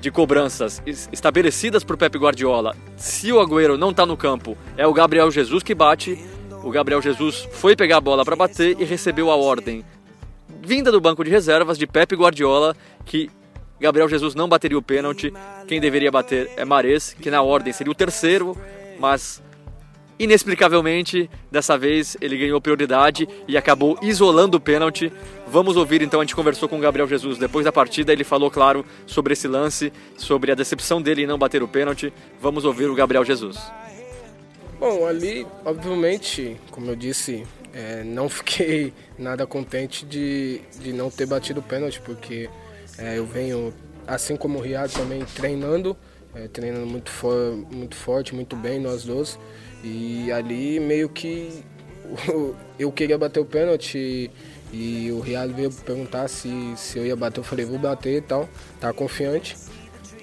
de 0.00 0.10
cobranças 0.10 0.82
estabelecidas 1.12 1.84
por 1.84 1.98
Pep 1.98 2.16
Guardiola. 2.16 2.74
Se 2.96 3.30
o 3.30 3.38
Agüero 3.38 3.76
não 3.76 3.90
está 3.90 4.06
no 4.06 4.16
campo, 4.16 4.56
é 4.74 4.86
o 4.86 4.94
Gabriel 4.94 5.30
Jesus 5.30 5.62
que 5.62 5.74
bate. 5.74 6.18
O 6.64 6.70
Gabriel 6.70 7.02
Jesus 7.02 7.46
foi 7.52 7.76
pegar 7.76 7.98
a 7.98 8.00
bola 8.00 8.24
para 8.24 8.34
bater 8.34 8.80
e 8.80 8.84
recebeu 8.84 9.30
a 9.30 9.36
ordem 9.36 9.84
vinda 10.62 10.90
do 10.90 10.98
banco 10.98 11.22
de 11.22 11.30
reservas 11.30 11.76
de 11.76 11.86
Pep 11.86 12.16
Guardiola 12.16 12.74
que 13.04 13.30
Gabriel 13.78 14.08
Jesus 14.08 14.34
não 14.34 14.48
bateria 14.48 14.78
o 14.78 14.82
pênalti. 14.82 15.30
Quem 15.68 15.78
deveria 15.78 16.10
bater 16.10 16.50
é 16.56 16.64
Mares, 16.64 17.14
que 17.20 17.30
na 17.30 17.42
ordem 17.42 17.70
seria 17.70 17.90
o 17.90 17.94
terceiro, 17.94 18.56
mas 18.98 19.42
Inexplicavelmente, 20.20 21.30
dessa 21.50 21.78
vez 21.78 22.14
ele 22.20 22.36
ganhou 22.36 22.60
prioridade 22.60 23.26
e 23.48 23.56
acabou 23.56 23.98
isolando 24.02 24.58
o 24.58 24.60
pênalti. 24.60 25.10
Vamos 25.48 25.78
ouvir 25.78 26.02
então, 26.02 26.20
a 26.20 26.22
gente 26.22 26.36
conversou 26.36 26.68
com 26.68 26.76
o 26.76 26.80
Gabriel 26.80 27.08
Jesus 27.08 27.38
depois 27.38 27.64
da 27.64 27.72
partida, 27.72 28.12
ele 28.12 28.22
falou, 28.22 28.50
claro, 28.50 28.84
sobre 29.06 29.32
esse 29.32 29.48
lance, 29.48 29.90
sobre 30.18 30.52
a 30.52 30.54
decepção 30.54 31.00
dele 31.00 31.22
em 31.22 31.26
não 31.26 31.38
bater 31.38 31.62
o 31.62 31.68
pênalti. 31.68 32.12
Vamos 32.38 32.66
ouvir 32.66 32.90
o 32.90 32.94
Gabriel 32.94 33.24
Jesus. 33.24 33.56
Bom, 34.78 35.06
ali, 35.06 35.46
obviamente, 35.64 36.54
como 36.70 36.90
eu 36.90 36.96
disse, 36.96 37.46
é, 37.72 38.04
não 38.04 38.28
fiquei 38.28 38.92
nada 39.18 39.46
contente 39.46 40.04
de, 40.04 40.60
de 40.82 40.92
não 40.92 41.10
ter 41.10 41.24
batido 41.24 41.60
o 41.60 41.62
pênalti, 41.62 41.98
porque 41.98 42.50
é, 42.98 43.16
eu 43.16 43.24
venho, 43.24 43.72
assim 44.06 44.36
como 44.36 44.58
o 44.58 44.60
Riad, 44.60 44.92
também 44.92 45.24
treinando, 45.34 45.96
é, 46.34 46.46
treinando 46.46 46.86
muito, 46.86 47.10
muito 47.72 47.96
forte, 47.96 48.34
muito 48.34 48.54
bem, 48.54 48.78
nós 48.78 49.02
dois. 49.02 49.38
E 49.82 50.30
ali 50.30 50.78
meio 50.78 51.08
que 51.08 51.62
eu 52.78 52.92
queria 52.92 53.16
bater 53.16 53.40
o 53.40 53.44
pênalti 53.44 54.30
e 54.72 55.10
o 55.10 55.20
Riado 55.20 55.52
veio 55.52 55.72
perguntar 55.72 56.28
se, 56.28 56.50
se 56.76 56.98
eu 56.98 57.06
ia 57.06 57.16
bater. 57.16 57.40
Eu 57.40 57.44
falei, 57.44 57.64
vou 57.64 57.78
bater 57.78 58.18
e 58.18 58.20
tal, 58.20 58.48
tá 58.78 58.92
confiante. 58.92 59.56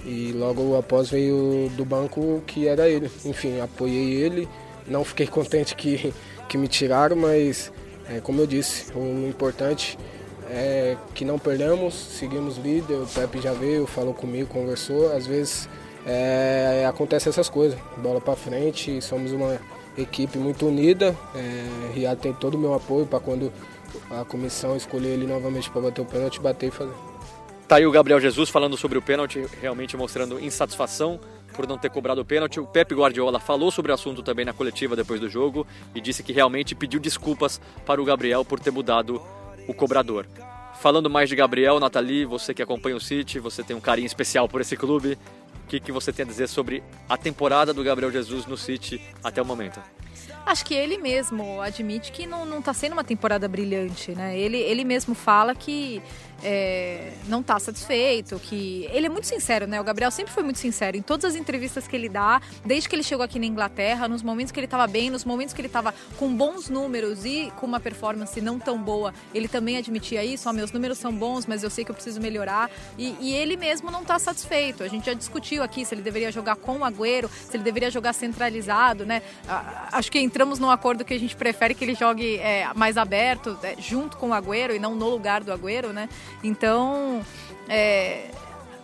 E 0.05 0.31
logo 0.33 0.77
após 0.77 1.09
veio 1.09 1.69
do 1.75 1.83
banco 1.83 2.41
que 2.47 2.67
era 2.67 2.87
ele. 2.87 3.09
Enfim, 3.25 3.59
apoiei 3.59 4.13
ele. 4.13 4.47
Não 4.87 5.03
fiquei 5.03 5.27
contente 5.27 5.75
que, 5.75 6.13
que 6.47 6.57
me 6.57 6.67
tiraram, 6.67 7.15
mas 7.15 7.71
é, 8.09 8.19
como 8.21 8.41
eu 8.41 8.47
disse, 8.47 8.91
o 8.93 9.27
importante 9.27 9.97
é 10.49 10.95
que 11.13 11.25
não 11.25 11.37
perdemos, 11.37 11.93
seguimos 11.93 12.57
líder, 12.57 12.95
o 12.95 13.07
Pepe 13.07 13.41
já 13.41 13.51
veio, 13.51 13.85
falou 13.85 14.13
comigo, 14.13 14.47
conversou. 14.47 15.11
Às 15.13 15.27
vezes 15.27 15.67
é, 16.07 16.85
acontece 16.87 17.27
essas 17.27 17.49
coisas. 17.49 17.77
Bola 17.97 18.21
para 18.21 18.35
frente, 18.35 19.01
somos 19.01 19.33
uma 19.33 19.59
equipe 19.97 20.37
muito 20.37 20.65
unida. 20.65 21.15
É, 21.35 21.93
Riad 21.93 22.17
tem 22.19 22.33
todo 22.33 22.55
o 22.55 22.57
meu 22.57 22.73
apoio 22.73 23.05
para 23.05 23.19
quando 23.19 23.51
a 24.09 24.23
comissão 24.23 24.75
escolher 24.77 25.09
ele 25.09 25.27
novamente 25.27 25.69
para 25.69 25.81
bater 25.81 26.01
o 26.01 26.05
pênalti, 26.05 26.39
bater 26.39 26.67
e 26.67 26.71
fazer. 26.71 26.93
Tá 27.67 27.75
aí 27.75 27.85
o 27.85 27.91
Gabriel 27.91 28.21
Jesus 28.21 28.49
falando 28.49 28.77
sobre 28.77 28.97
o 28.97 29.01
pênalti, 29.01 29.45
realmente 29.61 29.97
mostrando 29.97 30.39
insatisfação 30.39 31.19
por 31.53 31.67
não 31.67 31.77
ter 31.77 31.89
cobrado 31.89 32.21
o 32.21 32.25
pênalti. 32.25 32.61
O 32.61 32.65
Pepe 32.65 32.95
Guardiola 32.95 33.39
falou 33.39 33.69
sobre 33.69 33.91
o 33.91 33.95
assunto 33.95 34.23
também 34.23 34.45
na 34.45 34.53
coletiva 34.53 34.95
depois 34.95 35.19
do 35.19 35.27
jogo 35.27 35.67
e 35.93 35.99
disse 35.99 36.23
que 36.23 36.31
realmente 36.31 36.73
pediu 36.73 36.99
desculpas 36.99 37.59
para 37.85 38.01
o 38.01 38.05
Gabriel 38.05 38.45
por 38.45 38.59
ter 38.61 38.71
mudado 38.71 39.21
o 39.67 39.73
cobrador. 39.73 40.25
Falando 40.79 41.09
mais 41.09 41.27
de 41.27 41.35
Gabriel, 41.35 41.79
Nathalie, 41.79 42.23
você 42.23 42.53
que 42.53 42.61
acompanha 42.61 42.95
o 42.95 43.01
City, 43.01 43.39
você 43.39 43.63
tem 43.63 43.75
um 43.75 43.81
carinho 43.81 44.05
especial 44.05 44.47
por 44.47 44.61
esse 44.61 44.77
clube. 44.77 45.17
O 45.67 45.69
que, 45.69 45.81
que 45.81 45.91
você 45.91 46.13
tem 46.13 46.24
a 46.24 46.25
dizer 46.25 46.47
sobre 46.47 46.81
a 47.09 47.17
temporada 47.17 47.74
do 47.74 47.83
Gabriel 47.83 48.09
Jesus 48.09 48.45
no 48.45 48.55
City 48.55 49.01
até 49.21 49.41
o 49.41 49.45
momento? 49.45 49.81
Acho 50.45 50.65
que 50.65 50.74
ele 50.74 50.97
mesmo 50.97 51.62
admite 51.62 52.12
que 52.12 52.25
não 52.25 52.59
está 52.59 52.74
sendo 52.74 52.93
uma 52.93 53.03
temporada 53.03 53.47
brilhante, 53.47 54.12
né? 54.12 54.38
Ele, 54.38 54.57
ele 54.57 54.83
mesmo 54.83 55.13
fala 55.13 55.53
que 55.53 56.01
é, 56.43 57.13
não 57.27 57.41
está 57.41 57.59
satisfeito, 57.59 58.39
que 58.39 58.88
ele 58.91 59.07
é 59.07 59.09
muito 59.09 59.27
sincero, 59.27 59.65
né? 59.67 59.79
O 59.81 59.83
Gabriel 59.83 60.12
sempre 60.12 60.31
foi 60.31 60.43
muito 60.43 60.59
sincero 60.59 60.97
em 60.97 61.01
todas 61.01 61.25
as 61.25 61.36
entrevistas 61.36 61.88
que 61.88 61.95
ele 61.95 62.09
dá, 62.09 62.41
desde 62.65 62.88
que 62.88 62.95
ele 62.95 63.03
chegou 63.03 63.24
aqui 63.24 63.39
na 63.39 63.45
Inglaterra, 63.45 64.07
nos 64.07 64.21
momentos 64.21 64.51
que 64.51 64.59
ele 64.59 64.65
estava 64.65 64.88
bem, 64.88 65.09
nos 65.09 65.25
momentos 65.25 65.53
que 65.53 65.62
ele 65.62 65.67
estava 65.67 65.93
com 66.17 66.33
bons 66.36 66.69
números 66.69 67.25
e 67.25 67.51
com 67.55 67.65
uma 67.65 67.79
performance 67.79 68.39
não 68.41 68.59
tão 68.59 68.77
boa, 68.81 69.13
ele 69.33 69.47
também 69.47 69.77
admitia 69.77 70.24
isso, 70.24 70.47
ó, 70.50 70.53
meus 70.53 70.71
números 70.71 70.97
são 70.97 71.13
bons, 71.13 71.45
mas 71.45 71.63
eu 71.63 71.69
sei 71.69 71.83
que 71.83 71.91
eu 71.91 71.95
preciso 71.95 72.21
melhorar. 72.21 72.69
E, 72.97 73.15
e 73.19 73.33
ele 73.33 73.57
mesmo 73.57 73.89
não 73.89 74.01
está 74.01 74.19
satisfeito. 74.19 74.83
A 74.83 74.88
gente 74.88 75.05
já 75.05 75.13
discutiu 75.13 75.63
aqui 75.63 75.86
se 75.86 75.93
ele 75.95 76.01
deveria 76.01 76.31
jogar 76.31 76.55
com 76.55 76.79
o 76.79 76.86
Agüero, 76.86 77.29
se 77.29 77.55
ele 77.55 77.63
deveria 77.63 77.89
jogar 77.89 78.13
centralizado, 78.13 79.05
né? 79.05 79.21
Acho 80.07 80.11
que 80.13 80.19
entramos 80.19 80.57
num 80.57 80.71
acordo 80.71 81.03
que 81.03 81.13
a 81.13 81.19
gente 81.19 81.35
prefere 81.35 81.75
que 81.75 81.83
ele 81.83 81.93
jogue 81.93 82.37
é, 82.37 82.65
mais 82.73 82.95
aberto, 82.95 83.59
é, 83.61 83.75
junto 83.77 84.15
com 84.15 84.29
o 84.29 84.33
Agüero 84.33 84.73
e 84.73 84.79
não 84.79 84.95
no 84.95 85.09
lugar 85.09 85.43
do 85.43 85.51
Agüero, 85.51 85.89
né? 85.89 86.07
Então, 86.41 87.21
é, 87.67 88.31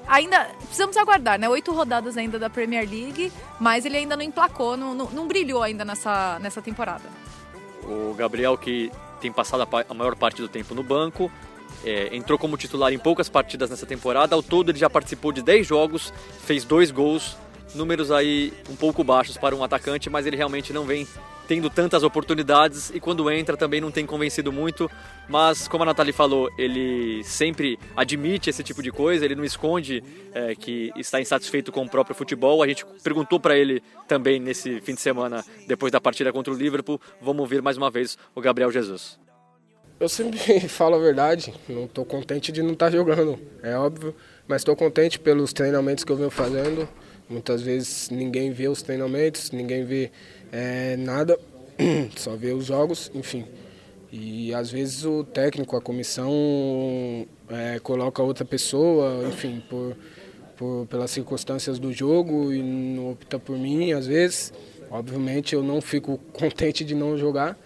ainda 0.05 0.49
precisamos 0.65 0.97
aguardar, 0.97 1.39
né? 1.39 1.47
Oito 1.47 1.71
rodadas 1.71 2.17
ainda 2.17 2.37
da 2.37 2.49
Premier 2.49 2.85
League, 2.85 3.31
mas 3.57 3.85
ele 3.85 3.95
ainda 3.95 4.17
não 4.17 4.23
emplacou, 4.23 4.75
não, 4.75 4.93
não, 4.93 5.09
não 5.11 5.25
brilhou 5.25 5.63
ainda 5.63 5.85
nessa, 5.85 6.39
nessa 6.39 6.61
temporada. 6.61 7.05
O 7.83 8.13
Gabriel, 8.15 8.57
que 8.57 8.91
tem 9.21 9.31
passado 9.31 9.65
a, 9.89 9.93
maior 9.93 10.17
parte 10.17 10.41
do 10.41 10.49
tempo 10.49 10.75
no 10.75 10.83
banco, 10.83 11.31
é, 11.85 12.13
entrou 12.13 12.37
como 12.37 12.57
titular 12.57 12.91
em 12.91 12.99
poucas 12.99 13.29
partidas 13.29 13.69
nessa 13.69 13.85
temporada. 13.85 14.35
Ao 14.35 14.43
todo, 14.43 14.71
ele 14.71 14.77
já 14.77 14.89
participou 14.89 15.31
de 15.31 15.41
10 15.41 15.65
jogos, 15.65 16.13
fez 16.41 16.65
dois 16.65 16.91
gols, 16.91 17.37
números 17.75 18.11
aí 18.11 18.53
um 18.69 18.75
pouco 18.75 19.03
baixos 19.03 19.37
para 19.37 19.55
um 19.55 19.63
atacante, 19.63 20.09
mas 20.09 20.25
ele 20.25 20.37
realmente 20.37 20.71
não 20.73 20.85
vem 20.85 21.07
tendo 21.47 21.69
tantas 21.69 22.03
oportunidades 22.03 22.89
e 22.93 22.99
quando 22.99 23.29
entra 23.29 23.57
também 23.57 23.81
não 23.81 23.91
tem 23.91 24.05
convencido 24.05 24.51
muito, 24.51 24.89
mas 25.27 25.67
como 25.67 25.83
a 25.83 25.85
Nathalie 25.85 26.13
falou, 26.13 26.49
ele 26.57 27.23
sempre 27.23 27.77
admite 27.95 28.49
esse 28.49 28.63
tipo 28.63 28.81
de 28.81 28.91
coisa, 28.91 29.25
ele 29.25 29.35
não 29.35 29.43
esconde 29.43 30.03
é, 30.33 30.55
que 30.55 30.91
está 30.95 31.19
insatisfeito 31.19 31.71
com 31.71 31.83
o 31.83 31.89
próprio 31.89 32.15
futebol. 32.15 32.63
A 32.63 32.67
gente 32.67 32.85
perguntou 33.03 33.39
para 33.39 33.57
ele 33.57 33.81
também 34.07 34.39
nesse 34.39 34.79
fim 34.81 34.93
de 34.93 35.01
semana, 35.01 35.43
depois 35.67 35.91
da 35.91 35.99
partida 35.99 36.31
contra 36.31 36.53
o 36.53 36.55
Liverpool. 36.55 36.99
Vamos 37.21 37.41
ouvir 37.41 37.61
mais 37.61 37.77
uma 37.77 37.91
vez 37.91 38.17
o 38.33 38.41
Gabriel 38.41 38.71
Jesus. 38.71 39.19
eu 39.99 40.09
sempre 40.09 40.39
falo 40.67 40.95
a 40.95 40.99
verdade. 40.99 41.53
Não 41.67 41.85
estou 41.85 42.05
contente 42.05 42.51
de 42.51 42.61
não 42.61 42.73
estar 42.73 42.89
tá 42.89 42.91
jogando, 42.91 43.39
é 43.61 43.75
óbvio. 43.77 44.15
Mas 44.47 44.61
estou 44.61 44.75
contente 44.75 45.19
pelos 45.19 45.53
treinamentos 45.53 46.03
que 46.03 46.11
eu 46.11 46.17
venho 46.17 46.29
fazendo. 46.29 46.87
Muitas 47.29 47.61
vezes 47.61 48.09
ninguém 48.09 48.51
vê 48.51 48.67
os 48.67 48.81
treinamentos, 48.81 49.51
ninguém 49.51 49.85
vê 49.85 50.11
é, 50.51 50.95
nada, 50.97 51.37
só 52.15 52.35
vê 52.35 52.51
os 52.51 52.65
jogos, 52.65 53.11
enfim. 53.13 53.45
E 54.11 54.53
às 54.53 54.69
vezes 54.69 55.05
o 55.05 55.23
técnico, 55.23 55.75
a 55.75 55.81
comissão 55.81 56.31
é, 57.49 57.79
coloca 57.79 58.21
outra 58.21 58.45
pessoa, 58.45 59.27
enfim, 59.27 59.63
por, 59.67 59.97
por, 60.55 60.85
pelas 60.85 61.09
circunstâncias 61.09 61.79
do 61.79 61.91
jogo 61.91 62.53
e 62.53 62.61
não 62.61 63.11
opta 63.11 63.39
por 63.39 63.57
mim, 63.57 63.91
às 63.91 64.05
vezes. 64.05 64.53
Obviamente 64.91 65.55
eu 65.55 65.63
não 65.63 65.81
fico 65.81 66.19
contente 66.31 66.83
de 66.83 66.93
não 66.93 67.17
jogar, 67.17 67.57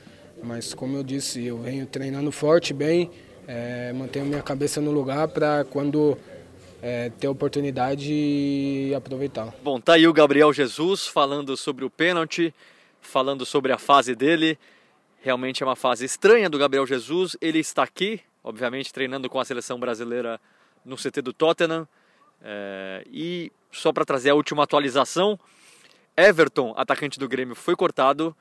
mas 0.41 0.73
como 0.73 0.95
eu 0.95 1.03
disse, 1.03 1.43
eu 1.43 1.57
venho 1.57 1.85
treinando 1.85 2.31
forte, 2.31 2.73
bem, 2.73 3.11
é, 3.45 3.91
mantenho 3.91 4.25
minha 4.25 4.41
cabeça 4.41 4.79
no 4.79 4.91
lugar 4.91 5.27
para 5.27 5.65
quando 5.65 6.17
é, 6.81 7.09
ter 7.09 7.27
a 7.27 7.31
oportunidade 7.31 8.11
e 8.11 8.93
aproveitar. 8.95 9.53
Bom, 9.63 9.79
tá 9.79 9.93
aí 9.93 10.07
o 10.07 10.13
Gabriel 10.13 10.53
Jesus 10.53 11.07
falando 11.07 11.55
sobre 11.57 11.83
o 11.85 11.89
pênalti, 11.89 12.53
falando 13.01 13.45
sobre 13.45 13.71
a 13.71 13.77
fase 13.77 14.15
dele. 14.15 14.57
Realmente 15.21 15.63
é 15.63 15.65
uma 15.65 15.75
fase 15.75 16.05
estranha 16.05 16.49
do 16.49 16.57
Gabriel 16.57 16.85
Jesus. 16.85 17.35
Ele 17.41 17.59
está 17.59 17.83
aqui, 17.83 18.21
obviamente, 18.43 18.93
treinando 18.93 19.29
com 19.29 19.39
a 19.39 19.45
seleção 19.45 19.79
brasileira 19.79 20.39
no 20.85 20.95
CT 20.95 21.21
do 21.21 21.33
Tottenham. 21.33 21.87
É, 22.41 23.03
e 23.11 23.51
só 23.71 23.91
para 23.91 24.05
trazer 24.05 24.29
a 24.29 24.35
última 24.35 24.63
atualização, 24.63 25.39
Everton, 26.15 26.73
atacante 26.77 27.19
do 27.19 27.27
Grêmio, 27.27 27.55
foi 27.55 27.75
cortado 27.75 28.35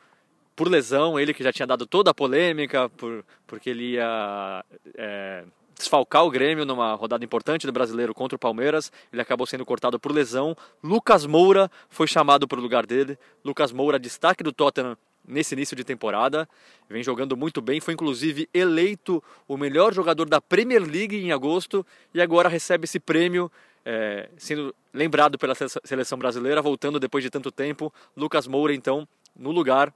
por 0.55 0.69
lesão. 0.69 1.19
Ele 1.19 1.35
que 1.35 1.43
já 1.43 1.53
tinha 1.53 1.67
dado 1.67 1.87
toda 1.87 2.11
a 2.11 2.15
polêmica, 2.15 2.89
por, 2.91 3.25
porque 3.47 3.71
ele 3.71 3.93
ia 3.93 4.65
é, 4.97 5.45
desfalcar 5.77 6.25
o 6.25 6.31
Grêmio 6.31 6.65
numa 6.65 6.95
rodada 6.95 7.25
importante 7.25 7.67
do 7.67 7.73
brasileiro 7.73 8.15
contra 8.15 8.37
o 8.37 8.39
Palmeiras. 8.39 8.91
Ele 9.13 9.21
acabou 9.21 9.47
sendo 9.47 9.65
cortado 9.65 10.01
por 10.01 10.13
lesão. 10.13 10.57
Lucas 10.83 11.27
Moura 11.27 11.71
foi 11.89 12.07
chamado 12.07 12.49
para 12.49 12.59
o 12.59 12.63
lugar 12.63 12.87
dele. 12.87 13.19
Lucas 13.45 13.73
Moura, 13.73 13.99
destaque 13.99 14.43
do 14.43 14.53
Tottenham 14.53 14.97
nesse 15.27 15.55
início 15.55 15.77
de 15.77 15.85
temporada. 15.85 16.49
Vem 16.89 17.03
jogando 17.03 17.37
muito 17.37 17.61
bem, 17.61 17.81
foi 17.81 17.95
inclusive 17.95 18.49
eleito 18.55 19.23
o 19.47 19.57
melhor 19.57 19.93
jogador 19.93 20.29
da 20.29 20.41
Premier 20.41 20.83
League 20.83 21.17
em 21.17 21.33
agosto 21.33 21.85
e 22.15 22.21
agora 22.21 22.49
recebe 22.49 22.85
esse 22.85 23.01
prêmio, 23.01 23.51
é, 23.85 24.31
sendo 24.37 24.75
lembrado 24.95 25.39
pela 25.39 25.55
seleção 25.85 26.19
brasileira, 26.19 26.63
voltando 26.63 26.99
depois 27.01 27.23
de 27.23 27.31
tanto 27.31 27.51
tempo. 27.51 27.93
Lucas 28.17 28.47
Moura, 28.47 28.75
então, 28.75 29.07
no 29.35 29.51
lugar 29.51 29.93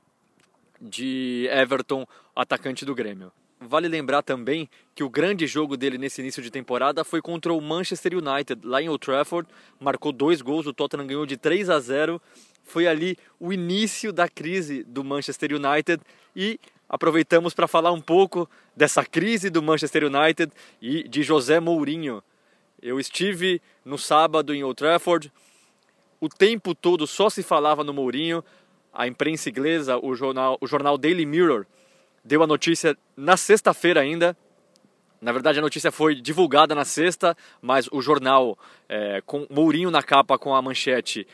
de 0.81 1.49
Everton, 1.51 2.07
atacante 2.35 2.85
do 2.85 2.95
Grêmio. 2.95 3.33
Vale 3.63 3.89
lembrar 3.89 4.23
também 4.23 4.71
que 4.95 5.05
o 5.05 5.11
grande 5.11 5.47
jogo 5.47 5.77
dele 5.77 5.99
nesse 5.99 6.23
início 6.23 6.43
de 6.43 6.51
temporada 6.51 7.05
foi 7.05 7.21
contra 7.21 7.53
o 7.53 7.61
Manchester 7.61 8.15
United, 8.15 8.67
lá 8.67 8.81
em 8.81 8.89
Old 8.89 9.05
Trafford. 9.05 9.47
Marcou 9.79 10.13
dois 10.13 10.41
gols, 10.41 10.67
o 10.67 10.73
Tottenham 10.73 11.07
ganhou 11.07 11.27
de 11.27 11.37
3 11.37 11.69
a 11.69 11.79
0. 11.79 12.21
Foi 12.65 12.87
ali 12.87 13.19
o 13.39 13.53
início 13.53 14.15
da 14.15 14.27
crise 14.27 14.83
do 14.85 15.05
Manchester 15.05 15.51
United 15.53 16.03
e 16.35 16.59
aproveitamos 16.89 17.53
para 17.53 17.69
falar 17.69 17.93
um 17.93 18.01
pouco 18.01 18.49
dessa 18.75 19.05
crise 19.05 19.51
do 19.51 19.63
Manchester 19.63 20.05
United 20.05 20.51
e 20.81 21.07
de 21.07 21.23
José 21.23 21.61
Mourinho. 21.61 22.23
Eu 22.81 22.99
estive 22.99 23.61
no 23.85 23.99
sábado 23.99 24.55
em 24.55 24.65
Old 24.65 24.77
Trafford, 24.77 25.31
o 26.19 26.31
tempo 26.31 26.75
todo 26.75 27.07
só 27.07 27.29
se 27.29 27.43
falava 27.43 27.85
no 27.85 27.93
Mourinho. 27.93 28.43
A 28.93 29.07
imprensa 29.07 29.51
inglesa, 29.51 29.99
o 29.99 30.15
jornal, 30.15 30.57
o 30.61 30.67
jornal 30.67 30.99
Daily 30.99 31.25
Mirror, 31.25 31.67
deu 32.25 32.43
a 32.43 32.47
notícia 32.47 32.97
na 33.17 33.37
sexta-feira 33.37 34.01
ainda. 34.01 34.37
Na 35.21 35.33
verdade, 35.33 35.59
a 35.59 35.63
notícia 35.63 35.93
foi 35.93 36.15
divulgada 36.15 36.75
na 36.75 36.85
sexta, 36.85 37.37
mas 37.61 37.89
o 37.93 38.01
jornal, 38.01 38.59
é, 38.89 39.23
com 39.27 39.47
Mourinho 39.51 39.91
na 39.91 40.03
capa 40.03 40.39
com 40.39 40.55
a 40.55 40.63
manchete 40.63 41.27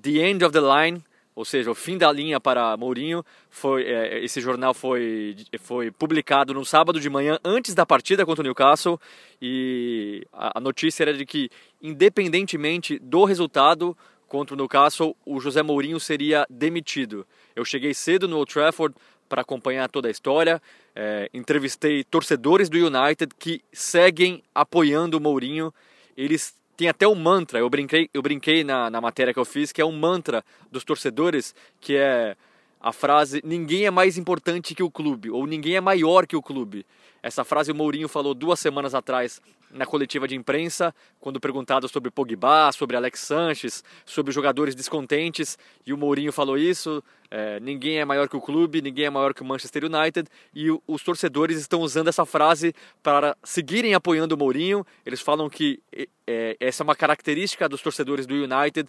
The 0.00 0.28
End 0.28 0.44
of 0.44 0.52
the 0.52 0.60
Line, 0.60 1.02
ou 1.34 1.44
seja, 1.44 1.70
o 1.70 1.74
fim 1.74 1.96
da 1.96 2.12
linha 2.12 2.38
para 2.38 2.76
Mourinho, 2.76 3.24
foi, 3.48 3.84
é, 3.84 4.22
esse 4.22 4.40
jornal 4.40 4.74
foi, 4.74 5.36
foi 5.58 5.90
publicado 5.90 6.52
no 6.52 6.64
sábado 6.64 7.00
de 7.00 7.08
manhã, 7.08 7.38
antes 7.42 7.74
da 7.74 7.86
partida 7.86 8.26
contra 8.26 8.42
o 8.42 8.44
Newcastle, 8.44 9.00
e 9.40 10.26
a, 10.32 10.58
a 10.58 10.60
notícia 10.60 11.04
era 11.04 11.14
de 11.14 11.24
que, 11.24 11.48
independentemente 11.80 12.98
do 12.98 13.24
resultado 13.24 13.96
contra 14.28 14.54
o 14.54 14.56
Newcastle, 14.56 15.16
o 15.24 15.40
José 15.40 15.62
Mourinho 15.62 15.98
seria 15.98 16.46
demitido. 16.50 17.26
Eu 17.56 17.64
cheguei 17.64 17.94
cedo 17.94 18.28
no 18.28 18.36
Old 18.36 18.52
Trafford 18.52 18.94
para 19.30 19.42
acompanhar 19.42 19.88
toda 19.88 20.08
a 20.08 20.10
história. 20.10 20.60
É, 20.94 21.30
entrevistei 21.32 22.02
torcedores 22.02 22.68
do 22.68 22.76
United 22.76 23.32
que 23.38 23.62
seguem 23.72 24.42
apoiando 24.52 25.16
o 25.16 25.20
Mourinho. 25.20 25.72
Eles 26.16 26.52
têm 26.76 26.88
até 26.88 27.06
um 27.06 27.14
mantra, 27.14 27.60
eu 27.60 27.70
brinquei, 27.70 28.10
eu 28.12 28.20
brinquei 28.20 28.64
na, 28.64 28.90
na 28.90 29.00
matéria 29.00 29.32
que 29.32 29.38
eu 29.38 29.44
fiz, 29.44 29.70
que 29.70 29.80
é 29.80 29.84
um 29.84 29.92
mantra 29.92 30.44
dos 30.70 30.82
torcedores, 30.82 31.54
que 31.80 31.96
é 31.96 32.36
a 32.80 32.92
frase 32.92 33.42
ninguém 33.44 33.84
é 33.84 33.90
mais 33.90 34.16
importante 34.16 34.74
que 34.74 34.82
o 34.82 34.90
clube, 34.90 35.30
ou 35.30 35.46
ninguém 35.46 35.76
é 35.76 35.80
maior 35.80 36.26
que 36.26 36.34
o 36.34 36.42
clube. 36.42 36.84
Essa 37.22 37.44
frase 37.44 37.70
o 37.70 37.74
Mourinho 37.74 38.08
falou 38.08 38.32
duas 38.32 38.58
semanas 38.58 38.94
atrás 38.94 39.40
na 39.70 39.84
coletiva 39.84 40.26
de 40.26 40.34
imprensa, 40.34 40.94
quando 41.20 41.38
perguntado 41.38 41.86
sobre 41.88 42.10
Pogba, 42.10 42.72
sobre 42.72 42.96
Alex 42.96 43.20
Sanches, 43.20 43.84
sobre 44.06 44.32
jogadores 44.32 44.74
descontentes, 44.74 45.58
e 45.86 45.92
o 45.92 45.98
Mourinho 45.98 46.32
falou 46.32 46.56
isso, 46.56 47.04
é, 47.30 47.60
ninguém 47.60 47.98
é 47.98 48.04
maior 48.04 48.28
que 48.28 48.36
o 48.36 48.40
clube, 48.40 48.82
ninguém 48.82 49.06
é 49.06 49.10
maior 49.10 49.32
que 49.32 49.42
o 49.42 49.44
Manchester 49.44 49.84
United, 49.84 50.28
e 50.54 50.66
os 50.86 51.02
torcedores 51.02 51.58
estão 51.58 51.80
usando 51.80 52.08
essa 52.08 52.26
frase 52.26 52.74
para 53.02 53.36
seguirem 53.44 53.94
apoiando 53.94 54.34
o 54.34 54.38
Mourinho, 54.38 54.84
eles 55.06 55.20
falam 55.20 55.48
que 55.48 55.80
é, 56.26 56.56
essa 56.58 56.82
é 56.82 56.84
uma 56.84 56.96
característica 56.96 57.68
dos 57.68 57.80
torcedores 57.80 58.26
do 58.26 58.34
United, 58.34 58.88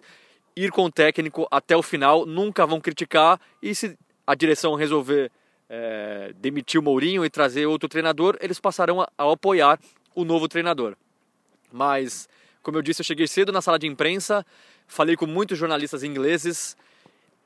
ir 0.56 0.72
com 0.72 0.86
o 0.86 0.92
técnico 0.92 1.48
até 1.52 1.78
o 1.78 1.84
final, 1.84 2.26
nunca 2.26 2.66
vão 2.66 2.82
criticar, 2.82 3.40
e 3.62 3.76
se 3.76 3.98
a 4.26 4.34
direção 4.34 4.74
resolver 4.76 5.32
é, 5.70 6.34
demitir 6.38 6.80
o 6.80 6.84
Mourinho 6.84 7.24
e 7.24 7.30
trazer 7.30 7.66
outro 7.66 7.88
treinador, 7.88 8.38
eles 8.42 8.60
passarão 8.60 9.02
a, 9.02 9.10
a 9.18 9.32
apoiar 9.32 9.80
o 10.16 10.26
novo 10.26 10.48
treinador. 10.48 10.96
Mas, 11.72 12.28
como 12.62 12.78
eu 12.78 12.82
disse, 12.82 13.02
eu 13.02 13.06
cheguei 13.06 13.28
cedo 13.28 13.52
na 13.52 13.62
sala 13.62 13.80
de 13.80 13.88
imprensa, 13.88 14.46
falei 14.88 15.16
com 15.16 15.26
muitos 15.26 15.58
jornalistas 15.58 16.04
ingleses, 16.04 16.76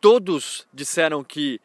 todos 0.05 0.67
disseram 0.71 1.23
que 1.23 1.59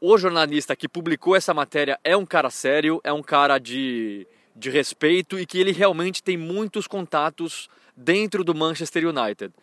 o 0.00 0.18
jornalista 0.18 0.74
que 0.74 0.88
publicou 0.88 1.36
essa 1.36 1.54
matéria 1.54 2.00
é 2.02 2.16
um 2.16 2.26
cara 2.26 2.50
sério, 2.50 3.00
é 3.04 3.12
um 3.12 3.22
cara 3.22 3.58
de, 3.58 4.26
de 4.56 4.68
respeito 4.70 5.38
e 5.38 5.46
que 5.46 5.56
ele 5.56 5.70
realmente 5.70 6.20
tem 6.20 6.36
muitos 6.36 6.88
contatos 6.88 7.68
dentro 7.96 8.42
do 8.42 8.56
Manchester 8.56 9.06
United. 9.06 9.54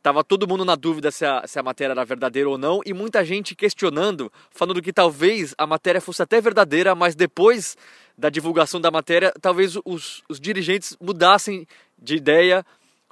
Tava 0.00 0.22
todo 0.22 0.46
mundo 0.46 0.64
na 0.64 0.76
dúvida 0.76 1.10
se 1.10 1.26
a, 1.26 1.44
se 1.44 1.58
a 1.58 1.62
matéria 1.64 1.90
era 1.90 2.04
verdadeira 2.04 2.48
ou 2.48 2.56
não, 2.56 2.80
e 2.86 2.94
muita 2.94 3.24
gente 3.24 3.56
questionando, 3.56 4.30
falando 4.52 4.80
que 4.80 4.92
talvez 4.92 5.56
a 5.58 5.66
matéria 5.66 6.00
fosse 6.00 6.22
até 6.22 6.40
verdadeira, 6.40 6.94
mas 6.94 7.16
depois 7.16 7.76
da 8.16 8.30
divulgação 8.30 8.80
da 8.80 8.92
matéria, 8.92 9.34
talvez 9.42 9.76
os, 9.84 10.22
os 10.28 10.38
dirigentes 10.38 10.96
mudassem 11.00 11.66
de 12.00 12.14
ideia, 12.14 12.64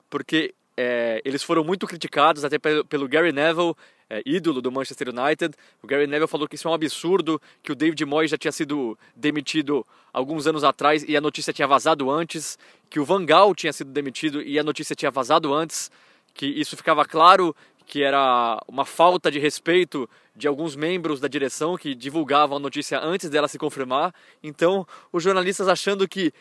porque 0.09 0.55
é, 0.77 1.21
eles 1.25 1.43
foram 1.43 1.63
muito 1.63 1.87
criticados, 1.87 2.45
até 2.45 2.59
pelo, 2.59 2.85
pelo 2.85 3.09
Gary 3.09 3.33
Neville, 3.33 3.75
é, 4.09 4.23
ídolo 4.27 4.61
do 4.61 4.71
Manchester 4.71 5.09
United. 5.09 5.55
O 5.83 5.87
Gary 5.87 6.07
Neville 6.07 6.29
falou 6.29 6.49
que 6.49 6.55
isso 6.55 6.69
é 6.69 6.71
um 6.71 6.75
absurdo, 6.75 7.41
que 7.63 7.73
o 7.73 7.75
David 7.75 8.05
Moyes 8.05 8.31
já 8.31 8.39
tinha 8.39 8.53
sido 8.53 8.99
demitido 9.15 9.87
alguns 10.13 10.47
anos 10.47 10.65
atrás 10.65 11.05
e 11.07 11.17
a 11.17 11.21
notícia 11.21 11.53
tinha 11.53 11.67
vazado 11.67 12.11
antes, 12.11 12.59
que 12.91 13.01
o 13.01 13.05
Van 13.05 13.25
Gaal 13.25 13.55
tinha 13.55 13.73
sido 13.73 13.91
demitido 13.91 14.43
e 14.43 14.59
a 14.59 14.63
notícia 14.63 14.95
tinha 14.95 15.11
vazado 15.11 15.53
antes 15.55 15.91
que 16.35 16.47
isso 16.47 16.77
ficava 16.77 17.05
claro 17.05 17.55
que 17.87 18.03
era 18.03 18.59
uma 18.67 18.85
falta 18.85 19.31
de 19.31 19.39
respeito 19.39 20.09
de 20.35 20.49
alguns 20.49 20.75
membros 20.75 21.21
da 21.21 21.29
direção 21.29 21.77
que 21.77 21.95
divulgavam 21.95 22.57
a 22.57 22.61
notícia 22.61 22.99
antes 22.99 23.29
dela 23.29 23.49
se 23.49 23.59
confirmar. 23.59 24.15
Então, 24.43 24.87
os 25.13 25.23
jornalistas 25.23 25.69
achando 25.69 26.09
que 26.09 26.33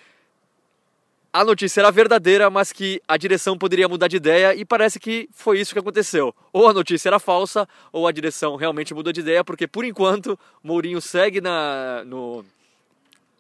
a 1.33 1.45
notícia 1.45 1.79
era 1.79 1.91
verdadeira, 1.91 2.49
mas 2.49 2.73
que 2.73 3.01
a 3.07 3.15
direção 3.15 3.57
poderia 3.57 3.87
mudar 3.87 4.07
de 4.07 4.17
ideia 4.17 4.53
e 4.53 4.65
parece 4.65 4.99
que 4.99 5.29
foi 5.31 5.59
isso 5.59 5.73
que 5.73 5.79
aconteceu. 5.79 6.35
Ou 6.51 6.67
a 6.67 6.73
notícia 6.73 7.07
era 7.07 7.19
falsa, 7.19 7.67
ou 7.91 8.05
a 8.05 8.11
direção 8.11 8.57
realmente 8.57 8.93
mudou 8.93 9.13
de 9.13 9.21
ideia, 9.21 9.43
porque 9.43 9.65
por 9.65 9.85
enquanto 9.85 10.37
Mourinho 10.61 10.99
segue 10.99 11.39
na, 11.39 12.03
no, 12.05 12.43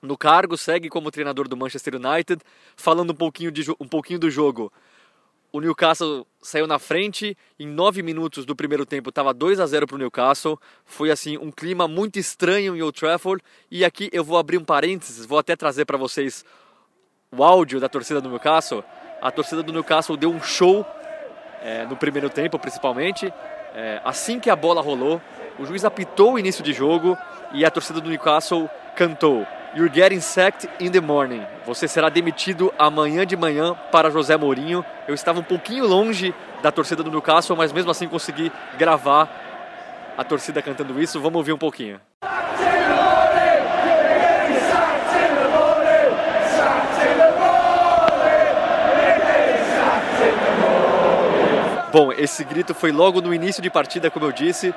no 0.01 0.17
cargo, 0.17 0.57
segue 0.57 0.89
como 0.89 1.11
treinador 1.11 1.49
do 1.49 1.57
Manchester 1.57 1.95
United, 1.95 2.41
falando 2.77 3.11
um 3.11 3.15
pouquinho, 3.15 3.51
de, 3.51 3.69
um 3.71 3.87
pouquinho 3.87 4.19
do 4.19 4.29
jogo. 4.29 4.71
O 5.51 5.59
Newcastle 5.59 6.25
saiu 6.41 6.65
na 6.65 6.79
frente 6.79 7.37
em 7.59 7.67
nove 7.67 8.01
minutos 8.01 8.45
do 8.45 8.55
primeiro 8.55 8.85
tempo 8.85 9.09
estava 9.09 9.33
2 9.33 9.59
a 9.59 9.65
0 9.65 9.85
para 9.85 9.95
o 9.95 9.99
Newcastle. 9.99 10.57
Foi 10.85 11.11
assim 11.11 11.37
um 11.37 11.51
clima 11.51 11.89
muito 11.89 12.17
estranho 12.17 12.73
em 12.73 12.81
Old 12.81 12.97
Trafford. 12.97 13.43
E 13.69 13.83
aqui 13.83 14.09
eu 14.13 14.23
vou 14.23 14.37
abrir 14.37 14.57
um 14.57 14.63
parênteses 14.63 15.25
vou 15.25 15.37
até 15.37 15.53
trazer 15.57 15.83
para 15.83 15.97
vocês 15.97 16.45
o 17.33 17.45
áudio 17.45 17.79
da 17.79 17.87
torcida 17.87 18.19
do 18.19 18.27
Newcastle 18.27 18.83
a 19.21 19.31
torcida 19.31 19.63
do 19.63 19.71
Newcastle 19.71 20.17
deu 20.17 20.29
um 20.29 20.41
show 20.41 20.85
é, 21.61 21.85
no 21.85 21.95
primeiro 21.95 22.29
tempo 22.29 22.59
principalmente 22.59 23.33
é, 23.73 24.01
assim 24.03 24.37
que 24.37 24.49
a 24.49 24.55
bola 24.55 24.81
rolou 24.81 25.21
o 25.57 25.65
juiz 25.65 25.85
apitou 25.85 26.33
o 26.33 26.39
início 26.39 26.61
de 26.61 26.73
jogo 26.73 27.17
e 27.53 27.63
a 27.63 27.71
torcida 27.71 28.01
do 28.01 28.09
Newcastle 28.09 28.69
cantou 28.97 29.47
You're 29.73 29.89
getting 29.93 30.19
sacked 30.19 30.69
in 30.81 30.91
the 30.91 30.99
morning. 30.99 31.45
Você 31.65 31.87
será 31.87 32.09
demitido 32.09 32.73
amanhã 32.77 33.25
de 33.25 33.37
manhã 33.37 33.73
para 33.89 34.09
José 34.09 34.35
Mourinho. 34.35 34.83
Eu 35.07 35.15
estava 35.15 35.39
um 35.39 35.43
pouquinho 35.43 35.87
longe 35.87 36.35
da 36.61 36.73
torcida 36.73 37.01
do 37.01 37.09
Newcastle, 37.09 37.55
mas 37.55 37.71
mesmo 37.71 37.89
assim 37.89 38.05
consegui 38.09 38.51
gravar 38.77 40.13
a 40.17 40.25
torcida 40.25 40.61
cantando 40.61 41.01
isso. 41.01 41.21
Vamos 41.21 41.37
ouvir 41.37 41.53
um 41.53 41.57
pouquinho. 41.57 42.01
Bom, 51.91 52.13
esse 52.13 52.45
grito 52.45 52.73
foi 52.73 52.89
logo 52.89 53.19
no 53.19 53.33
início 53.33 53.61
de 53.61 53.69
partida, 53.69 54.09
como 54.09 54.25
eu 54.25 54.31
disse. 54.31 54.73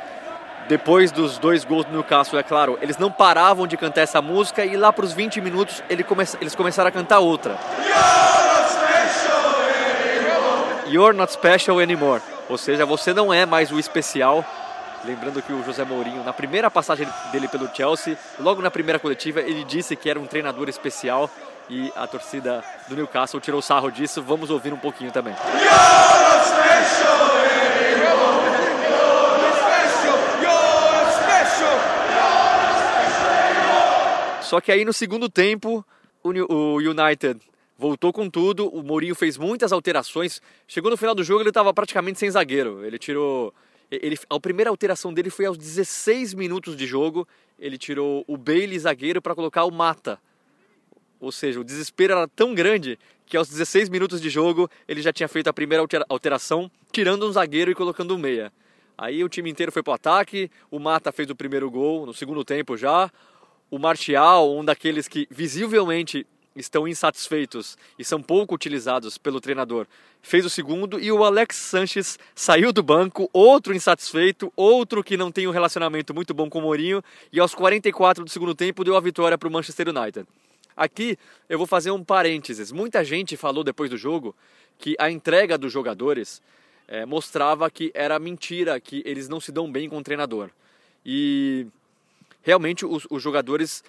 Depois 0.67 1.13
dos 1.13 1.39
dois 1.39 1.65
gols 1.65 1.85
do 1.85 1.93
Newcastle, 1.93 2.39
é 2.39 2.43
claro, 2.43 2.77
eles 2.83 2.99
não 2.99 3.11
paravam 3.11 3.69
de 3.69 3.77
cantar 3.77 4.01
essa 4.01 4.21
música 4.21 4.65
e 4.65 4.77
lá 4.77 4.93
para 4.93 5.05
os 5.05 5.13
20 5.13 5.41
minutos 5.41 5.83
eles 5.89 6.55
começaram 6.57 6.89
a 6.89 6.91
cantar 6.91 7.21
outra. 7.21 7.57
You're 10.89 11.17
not 11.17 11.33
special 11.33 11.79
anymore. 11.79 12.21
Ou 12.49 12.59
seja, 12.59 12.85
você 12.85 13.15
não 13.15 13.33
é 13.33 13.47
mais 13.47 13.71
o 13.71 13.79
especial. 13.79 14.45
Lembrando 15.05 15.41
que 15.41 15.53
o 15.53 15.63
José 15.63 15.85
Mourinho, 15.85 16.25
na 16.25 16.33
primeira 16.33 16.71
passagem 16.71 17.07
dele 17.31 17.47
pelo 17.47 17.69
Chelsea, 17.73 18.17
logo 18.41 18.61
na 18.61 18.71
primeira 18.71 18.99
coletiva, 18.99 19.41
ele 19.41 19.63
disse 19.63 19.95
que 19.95 20.11
era 20.11 20.19
um 20.19 20.27
treinador 20.27 20.69
especial 20.69 21.31
e 21.69 21.93
a 21.97 22.07
torcida 22.07 22.63
do 22.89 22.97
Newcastle 22.97 23.41
tirou 23.41 23.63
sarro 23.63 23.91
disso. 23.91 24.23
Vamos 24.23 24.51
ouvir 24.51 24.73
um 24.73 24.79
pouquinho 24.79 25.11
também. 25.11 25.35
Só 34.43 34.61
que 34.61 34.71
aí 34.71 34.85
no 34.85 34.93
segundo 34.93 35.29
tempo, 35.29 35.85
o 36.23 36.77
United 36.77 37.41
voltou 37.77 38.13
com 38.13 38.31
tudo, 38.31 38.69
o 38.69 38.83
Mourinho 38.83 39.15
fez 39.15 39.37
muitas 39.37 39.73
alterações. 39.73 40.41
Chegou 40.69 40.91
no 40.91 40.97
final 40.97 41.15
do 41.15 41.25
jogo, 41.25 41.43
ele 41.43 41.49
estava 41.49 41.75
praticamente 41.75 42.19
sem 42.19 42.31
zagueiro. 42.31 42.85
Ele 42.85 42.99
tirou. 42.99 43.53
Ele, 43.91 44.19
a 44.31 44.41
primeira 44.41 44.71
alteração 44.71 45.13
dele 45.13 45.31
foi 45.31 45.47
aos 45.47 45.59
16 45.59 46.35
minutos 46.35 46.77
de 46.77 46.87
jogo. 46.87 47.27
Ele 47.59 47.77
tirou 47.77 48.25
o 48.27 48.37
Bailey 48.37 48.79
zagueiro 48.79 49.21
para 49.21 49.35
colocar 49.35 49.65
o 49.65 49.71
Mata. 49.71 50.19
Ou 51.25 51.33
seja, 51.33 51.59
o 51.59 51.65
desespero 51.65 52.13
era 52.13 52.29
tão 52.29 52.55
grande 52.55 52.99
que 53.25 53.35
aos 53.35 53.49
16 53.49 53.89
minutos 53.89 54.21
de 54.21 54.29
jogo 54.29 54.71
ele 54.87 55.01
já 55.01 55.11
tinha 55.11 55.27
feito 55.27 55.49
a 55.49 55.55
primeira 55.55 55.83
alteração, 56.07 56.71
tirando 56.93 57.27
um 57.27 57.33
zagueiro 57.33 57.71
e 57.71 57.75
colocando 57.75 58.15
um 58.15 58.19
meia. 58.19 58.53
Aí 58.97 59.25
o 59.25 59.29
time 59.29 59.51
inteiro 59.51 59.73
foi 59.73 59.83
para 59.83 59.93
o 59.93 59.95
ataque, 59.95 60.51
o 60.71 60.79
Mata 60.79 61.11
fez 61.11 61.31
o 61.31 61.35
primeiro 61.35 61.71
gol 61.71 62.05
no 62.05 62.13
segundo 62.13 62.45
tempo 62.45 62.77
já. 62.77 63.11
O 63.71 63.79
Martial, 63.79 64.55
um 64.55 64.63
daqueles 64.63 65.09
que 65.09 65.27
visivelmente 65.31 66.27
estão 66.55 66.87
insatisfeitos 66.87 67.79
e 67.99 68.05
são 68.05 68.23
pouco 68.23 68.55
utilizados 68.55 69.17
pelo 69.17 69.41
treinador, 69.41 69.87
fez 70.21 70.45
o 70.45 70.51
segundo 70.51 71.01
e 71.01 71.11
o 71.11 71.25
Alex 71.25 71.57
Sanches 71.57 72.19
saiu 72.35 72.71
do 72.71 72.83
banco, 72.83 73.31
outro 73.33 73.75
insatisfeito, 73.75 74.53
outro 74.55 75.03
que 75.03 75.17
não 75.17 75.33
tem 75.33 75.49
um 75.49 75.51
relacionamento 75.51 76.15
muito 76.15 76.35
bom 76.35 76.51
com 76.51 76.59
o 76.59 76.63
Mourinho 76.63 77.03
e 77.33 77.41
aos 77.41 77.55
44 77.55 78.25
do 78.25 78.31
segundo 78.31 78.55
tempo 78.55 78.85
deu 78.85 78.95
a 78.95 79.01
vitória 79.01 79.39
para 79.39 79.49
o 79.49 79.51
Manchester 79.51 79.89
United. 79.89 80.29
Aqui 80.77 81.19
eu 81.49 81.59
vou 81.59 81.67
fazer 81.67 81.91
um 81.91 82.03
parênteses. 82.03 82.73
Muita 82.73 83.05
gente 83.05 83.37
falou 83.37 83.63
depois 83.63 83.91
do 83.91 83.97
jogo 83.97 84.35
que 84.79 84.97
a 84.99 85.11
entrega 85.11 85.57
dos 85.57 85.73
jogadores 85.73 86.43
é, 86.89 87.07
mostrava 87.07 87.71
que 87.71 87.91
era 87.95 88.19
mentira, 88.19 88.79
que 88.81 89.03
eles 89.07 89.29
não 89.29 89.41
se 89.41 89.53
dão 89.53 89.71
bem 89.71 89.89
com 89.89 89.99
o 89.99 90.03
treinador. 90.03 90.51
E 91.05 91.67
realmente 92.43 92.85
os, 92.85 93.07
os 93.11 93.23
jogadores 93.23 93.85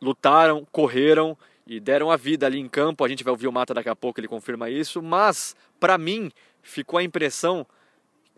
lutaram, 0.00 0.66
correram 0.70 1.36
e 1.66 1.80
deram 1.80 2.10
a 2.10 2.16
vida 2.16 2.46
ali 2.46 2.58
em 2.58 2.68
campo. 2.68 3.04
A 3.04 3.08
gente 3.08 3.24
vai 3.24 3.30
ouvir 3.30 3.48
o 3.48 3.52
Mata 3.52 3.74
daqui 3.74 3.88
a 3.88 3.96
pouco, 3.96 4.20
ele 4.20 4.28
confirma 4.28 4.68
isso. 4.68 5.02
Mas, 5.02 5.56
para 5.80 5.96
mim, 5.96 6.30
ficou 6.62 6.98
a 6.98 7.02
impressão 7.02 7.66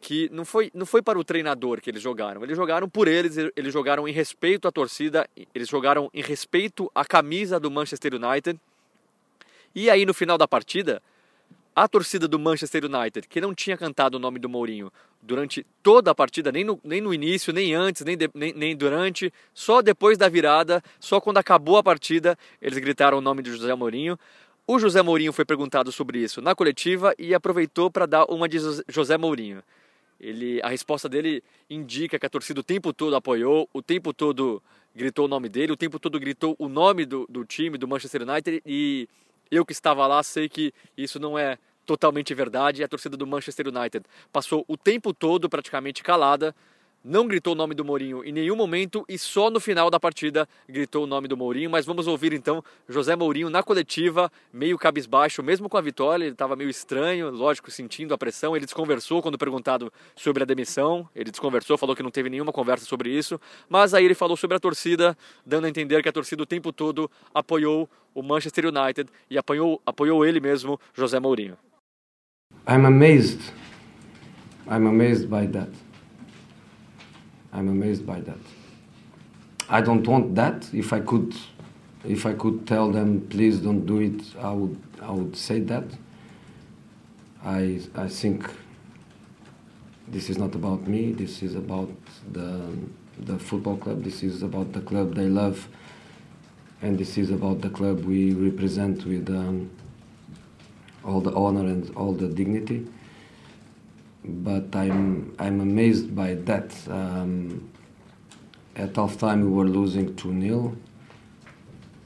que 0.00 0.28
não 0.32 0.44
foi, 0.44 0.70
não 0.74 0.86
foi 0.86 1.02
para 1.02 1.18
o 1.18 1.24
treinador 1.24 1.80
que 1.80 1.90
eles 1.90 2.02
jogaram. 2.02 2.42
Eles 2.42 2.56
jogaram 2.56 2.88
por 2.88 3.08
eles, 3.08 3.36
eles 3.56 3.72
jogaram 3.72 4.06
em 4.06 4.12
respeito 4.12 4.68
à 4.68 4.72
torcida, 4.72 5.28
eles 5.54 5.68
jogaram 5.68 6.10
em 6.12 6.22
respeito 6.22 6.90
à 6.94 7.04
camisa 7.04 7.58
do 7.58 7.70
Manchester 7.70 8.14
United. 8.14 8.58
E 9.74 9.90
aí, 9.90 10.06
no 10.06 10.14
final 10.14 10.38
da 10.38 10.46
partida, 10.46 11.02
a 11.74 11.86
torcida 11.86 12.26
do 12.26 12.38
Manchester 12.38 12.84
United, 12.84 13.28
que 13.28 13.40
não 13.40 13.54
tinha 13.54 13.76
cantado 13.76 14.16
o 14.16 14.20
nome 14.20 14.38
do 14.38 14.48
Mourinho 14.48 14.90
durante 15.22 15.66
toda 15.82 16.10
a 16.10 16.14
partida, 16.14 16.50
nem 16.50 16.64
no, 16.64 16.80
nem 16.82 17.00
no 17.00 17.12
início, 17.12 17.52
nem 17.52 17.74
antes, 17.74 18.02
nem, 18.02 18.16
de, 18.16 18.30
nem, 18.32 18.52
nem, 18.54 18.76
durante, 18.76 19.32
só 19.52 19.82
depois 19.82 20.16
da 20.16 20.28
virada, 20.28 20.82
só 21.00 21.20
quando 21.20 21.38
acabou 21.38 21.76
a 21.76 21.82
partida, 21.82 22.38
eles 22.62 22.78
gritaram 22.78 23.18
o 23.18 23.20
nome 23.20 23.42
de 23.42 23.50
José 23.50 23.74
Mourinho. 23.74 24.18
O 24.66 24.78
José 24.78 25.02
Mourinho 25.02 25.32
foi 25.32 25.44
perguntado 25.44 25.92
sobre 25.92 26.18
isso 26.18 26.40
na 26.40 26.54
coletiva 26.54 27.14
e 27.18 27.34
aproveitou 27.34 27.90
para 27.90 28.06
dar 28.06 28.24
uma 28.24 28.48
de 28.48 28.58
José 28.88 29.18
Mourinho. 29.18 29.62
Ele, 30.20 30.60
a 30.62 30.68
resposta 30.68 31.08
dele 31.08 31.42
indica 31.68 32.18
que 32.18 32.26
a 32.26 32.30
torcida 32.30 32.60
o 32.60 32.62
tempo 32.62 32.92
todo 32.92 33.14
apoiou, 33.14 33.68
o 33.72 33.82
tempo 33.82 34.12
todo 34.14 34.62
gritou 34.94 35.26
o 35.26 35.28
nome 35.28 35.48
dele, 35.48 35.72
o 35.72 35.76
tempo 35.76 35.98
todo 35.98 36.18
gritou 36.18 36.56
o 36.58 36.68
nome 36.68 37.04
do, 37.04 37.26
do 37.28 37.44
time, 37.44 37.76
do 37.76 37.86
Manchester 37.86 38.22
United 38.22 38.62
e 38.64 39.08
eu 39.50 39.64
que 39.64 39.72
estava 39.72 40.06
lá 40.06 40.22
sei 40.22 40.48
que 40.48 40.72
isso 40.96 41.20
não 41.20 41.38
é 41.38 41.58
totalmente 41.84 42.34
verdade. 42.34 42.82
A 42.82 42.88
torcida 42.88 43.16
do 43.16 43.26
Manchester 43.26 43.68
United 43.68 44.04
passou 44.32 44.64
o 44.66 44.76
tempo 44.76 45.14
todo 45.14 45.48
praticamente 45.48 46.02
calada, 46.02 46.54
não 47.06 47.28
gritou 47.28 47.52
o 47.52 47.56
nome 47.56 47.72
do 47.72 47.84
Mourinho 47.84 48.24
em 48.24 48.32
nenhum 48.32 48.56
momento 48.56 49.04
e 49.08 49.16
só 49.16 49.48
no 49.48 49.60
final 49.60 49.88
da 49.88 50.00
partida 50.00 50.48
gritou 50.68 51.04
o 51.04 51.06
nome 51.06 51.28
do 51.28 51.36
Mourinho. 51.36 51.70
Mas 51.70 51.86
vamos 51.86 52.08
ouvir 52.08 52.32
então 52.32 52.64
José 52.88 53.14
Mourinho 53.14 53.48
na 53.48 53.62
coletiva, 53.62 54.30
meio 54.52 54.76
cabisbaixo, 54.76 55.40
mesmo 55.40 55.68
com 55.68 55.76
a 55.76 55.80
vitória, 55.80 56.24
ele 56.24 56.32
estava 56.32 56.56
meio 56.56 56.68
estranho, 56.68 57.30
lógico, 57.30 57.70
sentindo 57.70 58.12
a 58.12 58.18
pressão. 58.18 58.56
Ele 58.56 58.64
desconversou 58.64 59.22
quando 59.22 59.38
perguntado 59.38 59.92
sobre 60.16 60.42
a 60.42 60.46
demissão, 60.46 61.08
ele 61.14 61.30
desconversou, 61.30 61.78
falou 61.78 61.94
que 61.94 62.02
não 62.02 62.10
teve 62.10 62.28
nenhuma 62.28 62.52
conversa 62.52 62.84
sobre 62.84 63.08
isso, 63.10 63.40
mas 63.68 63.94
aí 63.94 64.04
ele 64.04 64.14
falou 64.14 64.36
sobre 64.36 64.56
a 64.56 64.60
torcida, 64.60 65.16
dando 65.46 65.66
a 65.66 65.68
entender 65.68 66.02
que 66.02 66.08
a 66.08 66.12
torcida 66.12 66.42
o 66.42 66.46
tempo 66.46 66.72
todo 66.72 67.08
apoiou 67.32 67.88
o 68.12 68.22
Manchester 68.22 68.66
United 68.66 69.08
e 69.30 69.38
apoiou, 69.38 69.80
apoiou 69.86 70.24
ele 70.24 70.40
mesmo, 70.40 70.80
José 70.92 71.20
Mourinho. 71.20 71.56
I'm 72.68 72.84
amazed. 72.84 73.40
I'm 74.68 74.88
amazed 74.88 75.28
by 75.28 75.46
that. 75.52 75.85
I'm 77.56 77.68
amazed 77.68 78.06
by 78.06 78.20
that. 78.20 78.36
I 79.70 79.80
don't 79.80 80.06
want 80.06 80.34
that. 80.34 80.68
If 80.74 80.92
I 80.92 81.00
could, 81.00 81.34
if 82.04 82.26
I 82.26 82.34
could 82.34 82.66
tell 82.66 82.92
them, 82.92 83.26
please 83.30 83.58
don't 83.60 83.86
do 83.86 84.00
it, 84.00 84.22
I 84.38 84.52
would, 84.52 84.78
I 85.00 85.10
would 85.10 85.34
say 85.34 85.60
that. 85.60 85.84
I, 87.42 87.80
I 87.94 88.08
think 88.08 88.50
this 90.06 90.28
is 90.28 90.36
not 90.36 90.54
about 90.54 90.86
me. 90.86 91.12
This 91.12 91.42
is 91.42 91.54
about 91.54 91.90
the, 92.30 92.76
the 93.20 93.38
football 93.38 93.78
club. 93.78 94.04
This 94.04 94.22
is 94.22 94.42
about 94.42 94.74
the 94.74 94.80
club 94.80 95.14
they 95.14 95.28
love, 95.28 95.66
and 96.82 96.98
this 96.98 97.16
is 97.16 97.30
about 97.30 97.62
the 97.62 97.70
club 97.70 98.04
we 98.04 98.34
represent 98.34 99.06
with 99.06 99.30
um, 99.30 99.70
all 101.02 101.22
the 101.22 101.32
honor 101.34 101.60
and 101.60 101.90
all 101.96 102.12
the 102.12 102.28
dignity 102.28 102.86
but 104.26 104.74
I'm 104.74 105.34
I'm 105.38 105.60
amazed 105.60 106.14
by 106.14 106.34
that. 106.34 106.74
Um, 106.88 107.70
at 108.76 108.94
half 108.94 109.16
time 109.16 109.40
we 109.40 109.48
were 109.48 109.64
losing 109.64 110.14
2 110.16 110.40
0 110.40 110.76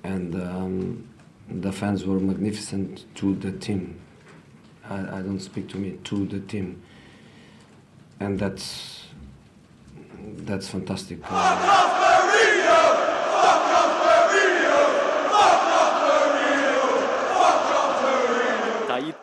and 0.04 0.34
um, 0.36 1.08
the 1.48 1.72
fans 1.72 2.04
were 2.04 2.20
magnificent 2.20 3.04
to 3.16 3.34
the 3.34 3.52
team. 3.52 4.00
I, 4.88 4.98
I, 5.00 5.22
don't 5.22 5.40
speak 5.40 5.68
to 5.70 5.76
me 5.78 5.98
to 6.04 6.26
the 6.26 6.40
team, 6.40 6.82
and 8.20 8.38
that's 8.38 9.06
that's 10.36 10.68
fantastic. 10.68 11.18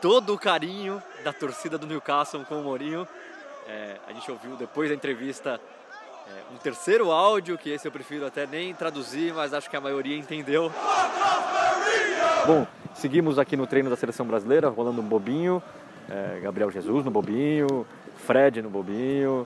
Todo 0.02 0.34
o 0.34 0.38
carinho 0.38 1.02
da 1.24 1.34
torcida 1.34 1.78
do 1.78 1.88
Newcastle 1.88 2.46
com 2.46 2.60
o 2.60 2.64
Mourinho. 2.64 3.08
É, 3.68 3.98
a 4.08 4.14
gente 4.14 4.30
ouviu 4.32 4.56
depois 4.56 4.90
da 4.90 4.96
entrevista 4.96 5.60
é, 6.28 6.54
um 6.54 6.58
terceiro 6.58 7.12
áudio, 7.12 7.58
que 7.58 7.70
esse 7.70 7.88
eu 7.88 7.92
prefiro 7.92 8.26
até 8.26 8.46
nem 8.46 8.74
traduzir, 8.74 9.34
mas 9.34 9.54
acho 9.54 9.70
que 9.70 9.76
a 9.76 9.82
maioria 9.82 10.18
entendeu. 10.18 10.72
Bom, 12.46 12.66
seguimos 12.94 13.38
aqui 13.38 13.58
no 13.58 13.68
treino 13.68 13.90
da 13.90 13.96
seleção 13.96 14.26
brasileira, 14.26 14.70
rolando 14.70 15.02
um 15.02 15.06
bobinho. 15.06 15.62
É, 16.10 16.40
Gabriel 16.42 16.72
Jesus 16.72 17.04
no 17.04 17.12
bobinho, 17.12 17.86
Fred 18.26 18.62
no 18.62 18.70
bobinho, 18.70 19.46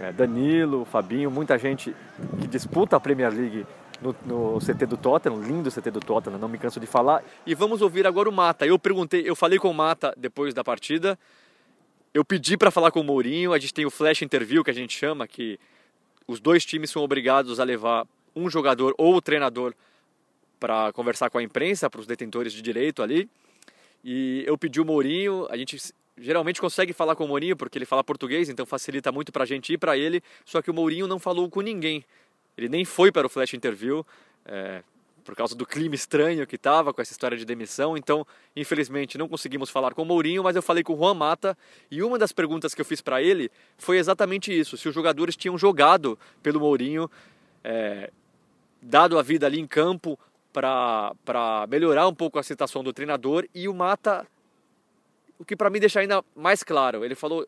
é, 0.00 0.12
Danilo, 0.12 0.84
Fabinho, 0.84 1.30
muita 1.30 1.58
gente 1.58 1.94
que 2.40 2.46
disputa 2.46 2.96
a 2.96 3.00
Premier 3.00 3.32
League 3.32 3.66
no, 4.00 4.14
no, 4.24 4.58
CT 4.58 4.86
do 4.86 4.96
Tottenham, 4.96 5.40
lindo 5.42 5.70
CT 5.70 5.90
do 5.90 6.00
Tottenham, 6.00 6.38
não 6.38 6.48
me 6.48 6.58
canso 6.58 6.78
de 6.80 6.86
falar. 6.86 7.24
E 7.46 7.54
vamos 7.54 7.82
ouvir 7.82 8.06
agora 8.06 8.28
o 8.28 8.32
Mata. 8.32 8.66
Eu 8.66 8.78
perguntei, 8.78 9.22
eu 9.28 9.36
falei 9.36 9.58
com 9.58 9.70
o 9.70 9.74
Mata 9.74 10.14
depois 10.16 10.54
da 10.54 10.62
partida. 10.62 11.18
Eu 12.12 12.24
pedi 12.24 12.56
para 12.56 12.70
falar 12.70 12.90
com 12.90 13.00
o 13.00 13.04
Mourinho. 13.04 13.52
A 13.52 13.58
gente 13.58 13.74
tem 13.74 13.86
o 13.86 13.90
flash 13.90 14.22
interview 14.22 14.64
que 14.64 14.70
a 14.70 14.74
gente 14.74 14.96
chama, 14.96 15.26
que 15.26 15.58
os 16.26 16.40
dois 16.40 16.64
times 16.64 16.90
são 16.90 17.02
obrigados 17.02 17.60
a 17.60 17.64
levar 17.64 18.06
um 18.34 18.50
jogador 18.50 18.94
ou 18.98 19.16
o 19.16 19.22
treinador 19.22 19.74
para 20.58 20.92
conversar 20.92 21.30
com 21.30 21.38
a 21.38 21.42
imprensa, 21.42 21.88
para 21.88 22.00
os 22.00 22.06
detentores 22.06 22.52
de 22.52 22.62
direito 22.62 23.02
ali. 23.02 23.28
E 24.04 24.44
eu 24.46 24.56
pedi 24.56 24.80
o 24.80 24.84
Mourinho, 24.84 25.46
a 25.50 25.56
gente 25.56 25.76
geralmente 26.18 26.60
consegue 26.60 26.92
falar 26.92 27.14
com 27.14 27.24
o 27.24 27.28
Mourinho 27.28 27.56
porque 27.56 27.76
ele 27.76 27.84
fala 27.84 28.02
português, 28.02 28.48
então 28.48 28.64
facilita 28.64 29.12
muito 29.12 29.32
para 29.32 29.42
a 29.42 29.46
gente 29.46 29.72
ir 29.72 29.78
para 29.78 29.96
ele. 29.96 30.22
Só 30.44 30.62
que 30.62 30.70
o 30.70 30.74
Mourinho 30.74 31.06
não 31.06 31.18
falou 31.18 31.48
com 31.50 31.60
ninguém. 31.60 32.04
Ele 32.56 32.68
nem 32.68 32.84
foi 32.84 33.12
para 33.12 33.26
o 33.26 33.30
flash 33.30 33.54
interview. 33.54 34.04
É, 34.44 34.82
por 35.26 35.34
causa 35.34 35.56
do 35.56 35.66
clima 35.66 35.96
estranho 35.96 36.46
que 36.46 36.54
estava 36.54 36.94
com 36.94 37.02
essa 37.02 37.10
história 37.10 37.36
de 37.36 37.44
demissão. 37.44 37.96
Então, 37.96 38.24
infelizmente, 38.54 39.18
não 39.18 39.28
conseguimos 39.28 39.68
falar 39.68 39.92
com 39.92 40.02
o 40.02 40.04
Mourinho, 40.04 40.44
mas 40.44 40.54
eu 40.54 40.62
falei 40.62 40.84
com 40.84 40.94
o 40.94 40.96
Juan 40.96 41.14
Mata 41.14 41.58
e 41.90 42.00
uma 42.00 42.16
das 42.16 42.30
perguntas 42.30 42.72
que 42.72 42.80
eu 42.80 42.84
fiz 42.84 43.00
para 43.00 43.20
ele 43.20 43.50
foi 43.76 43.98
exatamente 43.98 44.56
isso: 44.56 44.76
se 44.76 44.88
os 44.88 44.94
jogadores 44.94 45.34
tinham 45.36 45.58
jogado 45.58 46.16
pelo 46.40 46.60
Mourinho, 46.60 47.10
é, 47.64 48.12
dado 48.80 49.18
a 49.18 49.22
vida 49.22 49.46
ali 49.46 49.58
em 49.58 49.66
campo 49.66 50.16
para 50.52 51.66
melhorar 51.68 52.06
um 52.06 52.14
pouco 52.14 52.38
a 52.38 52.42
situação 52.44 52.84
do 52.84 52.92
treinador. 52.92 53.48
E 53.52 53.68
o 53.68 53.74
Mata, 53.74 54.24
o 55.40 55.44
que 55.44 55.56
para 55.56 55.68
mim 55.68 55.80
deixa 55.80 55.98
ainda 55.98 56.24
mais 56.36 56.62
claro, 56.62 57.04
ele 57.04 57.16
falou 57.16 57.46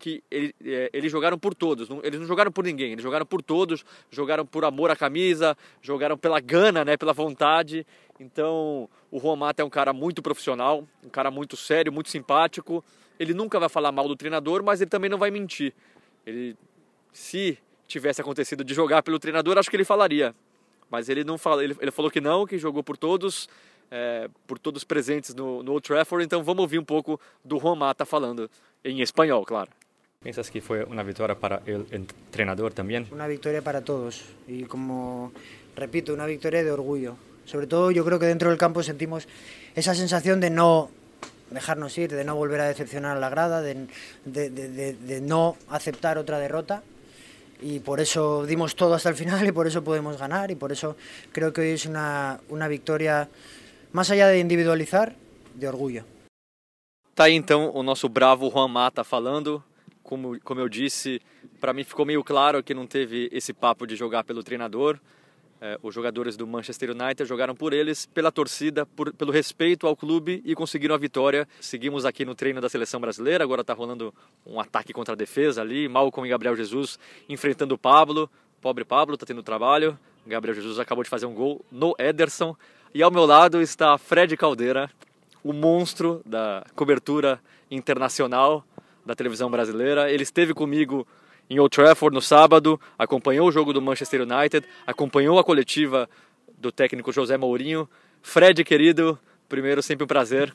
que 0.00 0.24
ele, 0.28 0.52
é, 0.64 0.90
eles 0.92 1.12
jogaram 1.12 1.38
por 1.38 1.54
todos, 1.54 1.88
não, 1.88 2.00
eles 2.02 2.18
não 2.18 2.26
jogaram 2.26 2.50
por 2.50 2.64
ninguém, 2.64 2.92
eles 2.92 3.02
jogaram 3.02 3.24
por 3.24 3.40
todos, 3.40 3.84
jogaram 4.10 4.44
por 4.44 4.64
amor 4.64 4.90
à 4.90 4.96
camisa, 4.96 5.56
jogaram 5.80 6.18
pela 6.18 6.40
gana, 6.40 6.84
né, 6.84 6.96
pela 6.96 7.12
vontade. 7.12 7.86
Então, 8.18 8.88
o 9.10 9.20
Juan 9.20 9.36
Mata 9.36 9.62
é 9.62 9.64
um 9.64 9.70
cara 9.70 9.92
muito 9.92 10.20
profissional, 10.20 10.84
um 11.04 11.08
cara 11.08 11.30
muito 11.30 11.56
sério, 11.56 11.92
muito 11.92 12.10
simpático. 12.10 12.84
Ele 13.18 13.32
nunca 13.32 13.60
vai 13.60 13.68
falar 13.68 13.92
mal 13.92 14.08
do 14.08 14.16
treinador, 14.16 14.62
mas 14.64 14.80
ele 14.80 14.90
também 14.90 15.08
não 15.08 15.18
vai 15.18 15.30
mentir. 15.30 15.72
Ele, 16.26 16.56
se 17.12 17.58
tivesse 17.86 18.20
acontecido 18.20 18.64
de 18.64 18.74
jogar 18.74 19.02
pelo 19.02 19.18
treinador, 19.18 19.58
acho 19.58 19.70
que 19.70 19.76
ele 19.76 19.84
falaria. 19.84 20.34
Mas 20.90 21.08
ele 21.08 21.22
não 21.22 21.38
fala, 21.38 21.62
ele, 21.62 21.76
ele 21.80 21.90
falou 21.90 22.10
que 22.10 22.20
não, 22.20 22.46
que 22.46 22.58
jogou 22.58 22.82
por 22.82 22.96
todos, 22.96 23.48
é, 23.90 24.28
por 24.46 24.58
todos 24.58 24.84
presentes 24.84 25.34
no, 25.34 25.62
no 25.62 25.72
Old 25.72 25.86
Trafford. 25.86 26.24
Então, 26.24 26.42
vamos 26.42 26.62
ouvir 26.62 26.78
um 26.78 26.84
pouco 26.84 27.20
do 27.44 27.58
Juan 27.58 27.76
Mata 27.76 28.04
falando 28.04 28.50
em 28.84 29.00
espanhol, 29.00 29.44
claro. 29.44 29.70
¿Piensas 30.22 30.50
que 30.50 30.60
fue 30.60 30.84
una 30.84 31.02
victoria 31.02 31.34
para 31.34 31.62
el 31.64 31.86
entrenador 31.90 32.74
también? 32.74 33.08
Una 33.10 33.26
victoria 33.26 33.62
para 33.62 33.80
todos 33.80 34.22
y 34.46 34.64
como 34.64 35.32
repito, 35.74 36.12
una 36.12 36.26
victoria 36.26 36.62
de 36.62 36.70
orgullo. 36.70 37.16
Sobre 37.46 37.66
todo 37.66 37.90
yo 37.90 38.04
creo 38.04 38.18
que 38.18 38.26
dentro 38.26 38.50
del 38.50 38.58
campo 38.58 38.82
sentimos 38.82 39.26
esa 39.74 39.94
sensación 39.94 40.38
de 40.38 40.50
no 40.50 40.90
dejarnos 41.50 41.96
ir, 41.96 42.10
de 42.10 42.22
no 42.22 42.36
volver 42.36 42.60
a 42.60 42.68
decepcionar 42.68 43.16
a 43.16 43.20
la 43.20 43.30
grada, 43.30 43.62
de, 43.62 43.86
de, 44.26 44.50
de, 44.50 44.92
de, 44.92 45.20
no 45.22 45.56
aceptar 45.70 46.18
otra 46.18 46.38
derrota. 46.38 46.82
Y 47.62 47.78
por 47.78 47.98
eso 47.98 48.44
dimos 48.44 48.76
todo 48.76 48.92
hasta 48.92 49.08
el 49.08 49.14
final 49.14 49.46
y 49.46 49.52
por 49.52 49.66
eso 49.66 49.82
podemos 49.82 50.18
ganar 50.18 50.50
y 50.50 50.54
por 50.54 50.70
eso 50.70 50.98
creo 51.32 51.54
que 51.54 51.62
hoy 51.62 51.70
es 51.70 51.86
una, 51.86 52.38
una 52.50 52.68
victoria, 52.68 53.30
más 53.92 54.10
allá 54.10 54.28
de 54.28 54.38
individualizar, 54.38 55.16
de 55.54 55.66
orgullo. 55.66 56.04
Tá 57.14 57.24
aí 57.24 57.34
então 57.34 57.70
o 57.74 57.82
nosso 57.82 58.08
bravo 58.08 58.48
Juan 58.48 58.70
Mata 58.70 59.04
falando 59.04 59.62
como, 60.10 60.40
como 60.40 60.60
eu 60.60 60.68
disse, 60.68 61.22
para 61.60 61.72
mim 61.72 61.84
ficou 61.84 62.04
meio 62.04 62.24
claro 62.24 62.64
que 62.64 62.74
não 62.74 62.84
teve 62.84 63.28
esse 63.30 63.52
papo 63.52 63.86
de 63.86 63.94
jogar 63.94 64.24
pelo 64.24 64.42
treinador. 64.42 64.98
É, 65.60 65.78
os 65.84 65.94
jogadores 65.94 66.36
do 66.36 66.48
Manchester 66.48 66.90
United 66.90 67.24
jogaram 67.28 67.54
por 67.54 67.72
eles, 67.72 68.06
pela 68.06 68.32
torcida, 68.32 68.84
por, 68.84 69.12
pelo 69.12 69.30
respeito 69.30 69.86
ao 69.86 69.94
clube 69.94 70.42
e 70.44 70.52
conseguiram 70.52 70.96
a 70.96 70.98
vitória. 70.98 71.46
Seguimos 71.60 72.04
aqui 72.04 72.24
no 72.24 72.34
treino 72.34 72.60
da 72.60 72.68
seleção 72.68 73.00
brasileira, 73.00 73.44
agora 73.44 73.60
está 73.60 73.72
rolando 73.72 74.12
um 74.44 74.58
ataque 74.58 74.92
contra 74.92 75.14
a 75.14 75.16
defesa 75.16 75.60
ali. 75.60 75.88
Malcom 75.88 76.26
e 76.26 76.30
Gabriel 76.30 76.56
Jesus 76.56 76.98
enfrentando 77.28 77.76
o 77.76 77.78
Pablo. 77.78 78.28
Pobre 78.60 78.84
Pablo, 78.84 79.14
está 79.14 79.24
tendo 79.24 79.44
trabalho. 79.44 79.96
Gabriel 80.26 80.56
Jesus 80.56 80.80
acabou 80.80 81.04
de 81.04 81.10
fazer 81.10 81.26
um 81.26 81.34
gol 81.34 81.64
no 81.70 81.94
Ederson. 82.00 82.56
E 82.92 83.00
ao 83.00 83.12
meu 83.12 83.26
lado 83.26 83.62
está 83.62 83.96
Fred 83.96 84.36
Caldeira, 84.36 84.90
o 85.44 85.52
monstro 85.52 86.20
da 86.26 86.66
cobertura 86.74 87.40
internacional 87.70 88.64
da 89.04 89.14
televisão 89.14 89.50
brasileira. 89.50 90.10
Ele 90.10 90.22
esteve 90.22 90.54
comigo 90.54 91.06
em 91.48 91.58
Old 91.58 91.74
Trafford 91.74 92.14
no 92.14 92.22
sábado, 92.22 92.80
acompanhou 92.96 93.48
o 93.48 93.52
jogo 93.52 93.72
do 93.72 93.82
Manchester 93.82 94.22
United, 94.22 94.66
acompanhou 94.86 95.38
a 95.38 95.44
coletiva 95.44 96.08
do 96.56 96.70
técnico 96.70 97.12
José 97.12 97.36
Mourinho. 97.36 97.88
Fred, 98.22 98.62
querido, 98.62 99.18
primeiro 99.48 99.82
sempre 99.82 100.04
um 100.04 100.06
prazer 100.06 100.54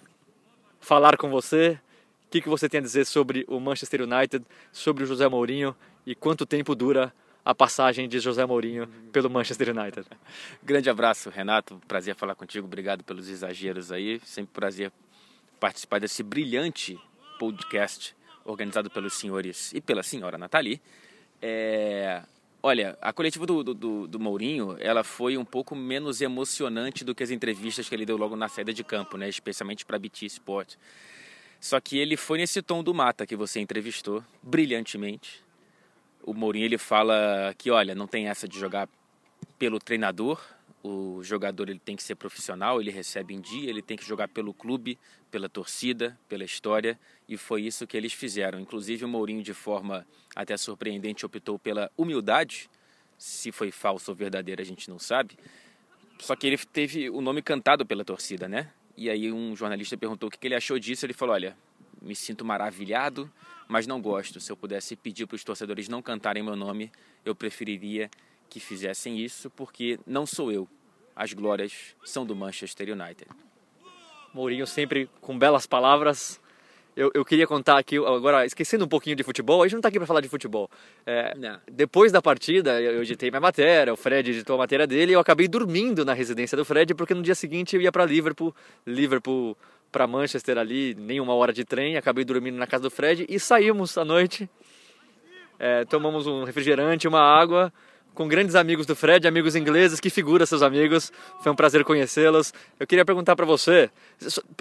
falar 0.79 1.17
com 1.17 1.29
você. 1.29 1.79
O 2.27 2.29
que, 2.29 2.41
que 2.41 2.49
você 2.49 2.69
tem 2.69 2.79
a 2.79 2.83
dizer 2.83 3.05
sobre 3.05 3.45
o 3.47 3.59
Manchester 3.59 4.01
United, 4.01 4.45
sobre 4.71 5.03
o 5.03 5.07
José 5.07 5.27
Mourinho 5.27 5.75
e 6.05 6.15
quanto 6.15 6.45
tempo 6.45 6.73
dura 6.73 7.13
a 7.43 7.53
passagem 7.53 8.07
de 8.07 8.19
José 8.19 8.45
Mourinho 8.45 8.87
pelo 9.11 9.29
Manchester 9.29 9.77
United? 9.77 10.05
Grande 10.63 10.89
abraço, 10.89 11.29
Renato. 11.29 11.79
Prazer 11.87 12.15
falar 12.15 12.35
contigo. 12.35 12.67
Obrigado 12.67 13.03
pelos 13.03 13.29
exageros 13.29 13.91
aí. 13.91 14.19
Sempre 14.23 14.53
prazer 14.53 14.91
participar 15.59 15.99
desse 15.99 16.23
brilhante 16.23 16.99
podcast 17.37 18.15
organizado 18.45 18.89
pelos 18.89 19.13
senhores 19.15 19.73
e 19.73 19.81
pela 19.81 20.03
senhora 20.03 20.37
Nathalie. 20.37 20.79
É, 21.41 22.21
olha, 22.63 22.97
a 23.01 23.11
coletiva 23.11 23.45
do, 23.45 23.63
do, 23.63 24.07
do, 24.07 24.19
Mourinho, 24.19 24.77
ela 24.79 25.03
foi 25.03 25.37
um 25.37 25.43
pouco 25.43 25.75
menos 25.75 26.21
emocionante 26.21 27.03
do 27.03 27.13
que 27.13 27.23
as 27.23 27.31
entrevistas 27.31 27.89
que 27.89 27.95
ele 27.95 28.05
deu 28.05 28.15
logo 28.15 28.35
na 28.35 28.47
saída 28.47 28.71
de 28.71 28.83
campo, 28.83 29.17
né? 29.17 29.27
especialmente 29.27 29.85
para 29.85 29.95
a 29.95 29.99
BT 29.99 30.27
Sport. 30.27 30.75
Só 31.59 31.79
que 31.79 31.97
ele 31.97 32.15
foi 32.15 32.37
nesse 32.37 32.61
tom 32.61 32.83
do 32.83 32.93
Mata 32.93 33.25
que 33.25 33.35
você 33.35 33.59
entrevistou, 33.59 34.23
brilhantemente. 34.41 35.43
O 36.23 36.33
Mourinho 36.33 36.65
ele 36.65 36.77
fala 36.77 37.53
que, 37.57 37.71
olha, 37.71 37.95
não 37.95 38.07
tem 38.07 38.27
essa 38.27 38.47
de 38.47 38.59
jogar 38.59 38.87
pelo 39.57 39.79
treinador, 39.79 40.41
o 40.85 41.23
jogador 41.23 41.67
ele 41.67 41.79
tem 41.79 41.95
que 41.95 42.03
ser 42.03 42.13
profissional, 42.13 42.79
ele 42.79 42.91
recebe 42.91 43.33
em 43.33 43.41
dia, 43.41 43.67
ele 43.67 43.81
tem 43.81 43.97
que 43.97 44.05
jogar 44.05 44.27
pelo 44.27 44.53
clube, 44.53 44.99
pela 45.31 45.49
torcida, 45.49 46.15
pela 46.29 46.43
história, 46.43 46.99
e 47.27 47.37
foi 47.37 47.63
isso 47.63 47.87
que 47.87 47.97
eles 47.97 48.13
fizeram. 48.13 48.59
Inclusive 48.59 49.03
o 49.03 49.07
Mourinho, 49.07 49.41
de 49.41 49.53
forma 49.53 50.05
até 50.35 50.55
surpreendente, 50.55 51.25
optou 51.25 51.57
pela 51.57 51.91
humildade, 51.97 52.69
se 53.17 53.51
foi 53.51 53.71
falso 53.71 54.11
ou 54.11 54.15
verdadeiro 54.15 54.61
a 54.61 54.65
gente 54.65 54.87
não 54.87 54.99
sabe. 54.99 55.39
Só 56.19 56.35
que 56.35 56.45
ele 56.45 56.57
teve 56.57 57.09
o 57.09 57.19
nome 57.19 57.41
cantado 57.41 57.83
pela 57.83 58.05
torcida, 58.05 58.47
né? 58.47 58.71
E 58.95 59.09
aí 59.09 59.31
um 59.31 59.55
jornalista 59.55 59.97
perguntou 59.97 60.29
o 60.29 60.31
que 60.31 60.45
ele 60.45 60.55
achou 60.55 60.77
disso, 60.77 61.03
ele 61.03 61.13
falou, 61.13 61.33
olha, 61.33 61.57
me 61.99 62.15
sinto 62.15 62.45
maravilhado, 62.45 63.31
mas 63.67 63.87
não 63.87 63.99
gosto. 63.99 64.39
Se 64.39 64.51
eu 64.51 64.55
pudesse 64.55 64.95
pedir 64.95 65.25
para 65.25 65.35
os 65.35 65.43
torcedores 65.43 65.89
não 65.89 66.03
cantarem 66.03 66.43
meu 66.43 66.55
nome, 66.55 66.91
eu 67.25 67.33
preferiria 67.33 68.07
que 68.49 68.59
fizessem 68.59 69.19
isso, 69.19 69.49
porque 69.49 69.99
não 70.05 70.27
sou 70.27 70.51
eu. 70.51 70.69
As 71.15 71.31
glórias 71.33 71.95
são 72.03 72.25
do 72.25 72.35
Manchester 72.35 72.89
United. 72.89 73.27
Mourinho 74.33 74.67
sempre 74.67 75.09
com 75.21 75.37
belas 75.37 75.65
palavras. 75.65 76.41
Eu, 76.95 77.11
eu 77.13 77.23
queria 77.25 77.45
contar 77.45 77.77
aqui, 77.77 77.97
agora 77.97 78.45
esquecendo 78.45 78.85
um 78.85 78.87
pouquinho 78.87 79.15
de 79.15 79.23
futebol, 79.23 79.61
a 79.61 79.65
gente 79.65 79.73
não 79.73 79.79
está 79.79 79.89
aqui 79.89 79.97
para 79.97 80.07
falar 80.07 80.21
de 80.21 80.29
futebol. 80.29 80.69
É, 81.05 81.33
depois 81.69 82.09
da 82.11 82.21
partida, 82.21 82.81
eu 82.81 83.01
editei 83.01 83.29
minha 83.29 83.41
matéria, 83.41 83.91
o 83.93 83.97
Fred 83.97 84.31
editou 84.31 84.55
a 84.55 84.59
matéria 84.59 84.87
dele 84.87 85.11
e 85.11 85.15
eu 85.15 85.19
acabei 85.19 85.47
dormindo 85.47 86.05
na 86.05 86.13
residência 86.13 86.57
do 86.57 86.63
Fred, 86.63 86.93
porque 86.95 87.13
no 87.13 87.21
dia 87.21 87.35
seguinte 87.35 87.75
eu 87.75 87.81
ia 87.81 87.91
para 87.91 88.05
Liverpool, 88.05 88.55
Liverpool 88.87 89.57
para 89.91 90.07
Manchester 90.07 90.57
ali, 90.57 90.95
nem 90.95 91.19
uma 91.19 91.33
hora 91.33 91.51
de 91.51 91.65
trem, 91.65 91.97
acabei 91.97 92.23
dormindo 92.23 92.57
na 92.57 92.67
casa 92.67 92.83
do 92.83 92.91
Fred 92.91 93.25
e 93.27 93.39
saímos 93.39 93.97
à 93.97 94.05
noite. 94.05 94.49
É, 95.59 95.83
tomamos 95.85 96.27
um 96.27 96.43
refrigerante, 96.43 97.07
uma 97.07 97.21
água, 97.21 97.73
com 98.15 98.27
grandes 98.27 98.55
amigos 98.55 98.85
do 98.85 98.95
Fred, 98.95 99.27
amigos 99.27 99.55
ingleses, 99.55 99.99
que 99.99 100.09
figura 100.09 100.45
seus 100.45 100.63
amigos. 100.63 101.11
Foi 101.43 101.51
um 101.51 101.55
prazer 101.55 101.83
conhecê-los. 101.83 102.53
Eu 102.79 102.87
queria 102.87 103.05
perguntar 103.05 103.35
para 103.35 103.45
você, 103.45 103.89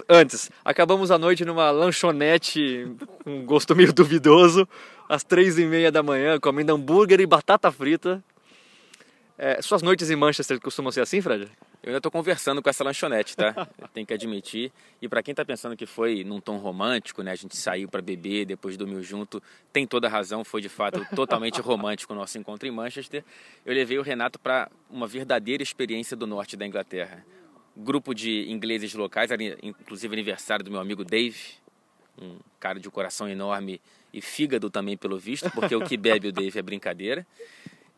antes, 0.07 0.51
acabamos 0.63 1.09
a 1.09 1.17
noite 1.17 1.45
numa 1.45 1.71
lanchonete 1.71 2.87
com 3.23 3.37
um 3.37 3.45
gosto 3.45 3.75
meio 3.75 3.91
duvidoso, 3.93 4.67
às 5.09 5.23
três 5.23 5.57
e 5.57 5.65
meia 5.65 5.91
da 5.91 6.03
manhã, 6.03 6.37
comendo 6.39 6.73
hambúrguer 6.73 7.19
e 7.21 7.25
batata 7.25 7.71
frita. 7.71 8.23
É, 9.37 9.61
suas 9.61 9.81
noites 9.81 10.09
em 10.09 10.15
Manchester 10.15 10.59
costumam 10.59 10.91
ser 10.91 11.01
assim, 11.01 11.21
Fred? 11.21 11.49
Eu 11.85 11.89
ainda 11.89 11.99
estou 11.99 12.11
conversando 12.11 12.63
com 12.63 12.69
essa 12.69 12.83
lanchonete, 12.83 13.37
tá? 13.37 13.67
Tem 13.93 14.03
que 14.03 14.11
admitir. 14.11 14.71
E 14.99 15.07
para 15.07 15.21
quem 15.21 15.33
está 15.33 15.45
pensando 15.45 15.77
que 15.77 15.85
foi 15.85 16.23
num 16.23 16.41
tom 16.41 16.57
romântico, 16.57 17.21
né? 17.21 17.31
A 17.31 17.35
gente 17.35 17.55
saiu 17.55 17.87
para 17.87 18.01
beber, 18.01 18.43
depois 18.43 18.75
dormiu 18.75 19.03
junto, 19.03 19.41
tem 19.71 19.85
toda 19.85 20.07
a 20.07 20.09
razão. 20.09 20.43
Foi 20.43 20.61
de 20.61 20.67
fato 20.67 21.05
totalmente 21.15 21.61
romântico 21.61 22.11
o 22.11 22.15
nosso 22.15 22.39
encontro 22.39 22.67
em 22.67 22.71
Manchester. 22.71 23.23
Eu 23.63 23.71
levei 23.75 23.99
o 23.99 24.01
Renato 24.01 24.39
para 24.39 24.67
uma 24.89 25.05
verdadeira 25.05 25.61
experiência 25.61 26.17
do 26.17 26.25
norte 26.25 26.57
da 26.57 26.65
Inglaterra. 26.65 27.23
Grupo 27.77 28.15
de 28.15 28.49
ingleses 28.49 28.95
locais, 28.95 29.29
inclusive 29.61 30.11
aniversário 30.11 30.65
do 30.65 30.71
meu 30.71 30.79
amigo 30.79 31.05
Dave, 31.05 31.37
um 32.19 32.39
cara 32.59 32.79
de 32.79 32.89
coração 32.89 33.29
enorme 33.29 33.79
e 34.11 34.21
fígado 34.21 34.71
também, 34.71 34.97
pelo 34.97 35.19
visto, 35.19 35.51
porque 35.51 35.75
o 35.75 35.81
que 35.81 35.97
bebe 35.97 36.29
o 36.29 36.31
Dave 36.31 36.57
é 36.57 36.63
brincadeira 36.63 37.27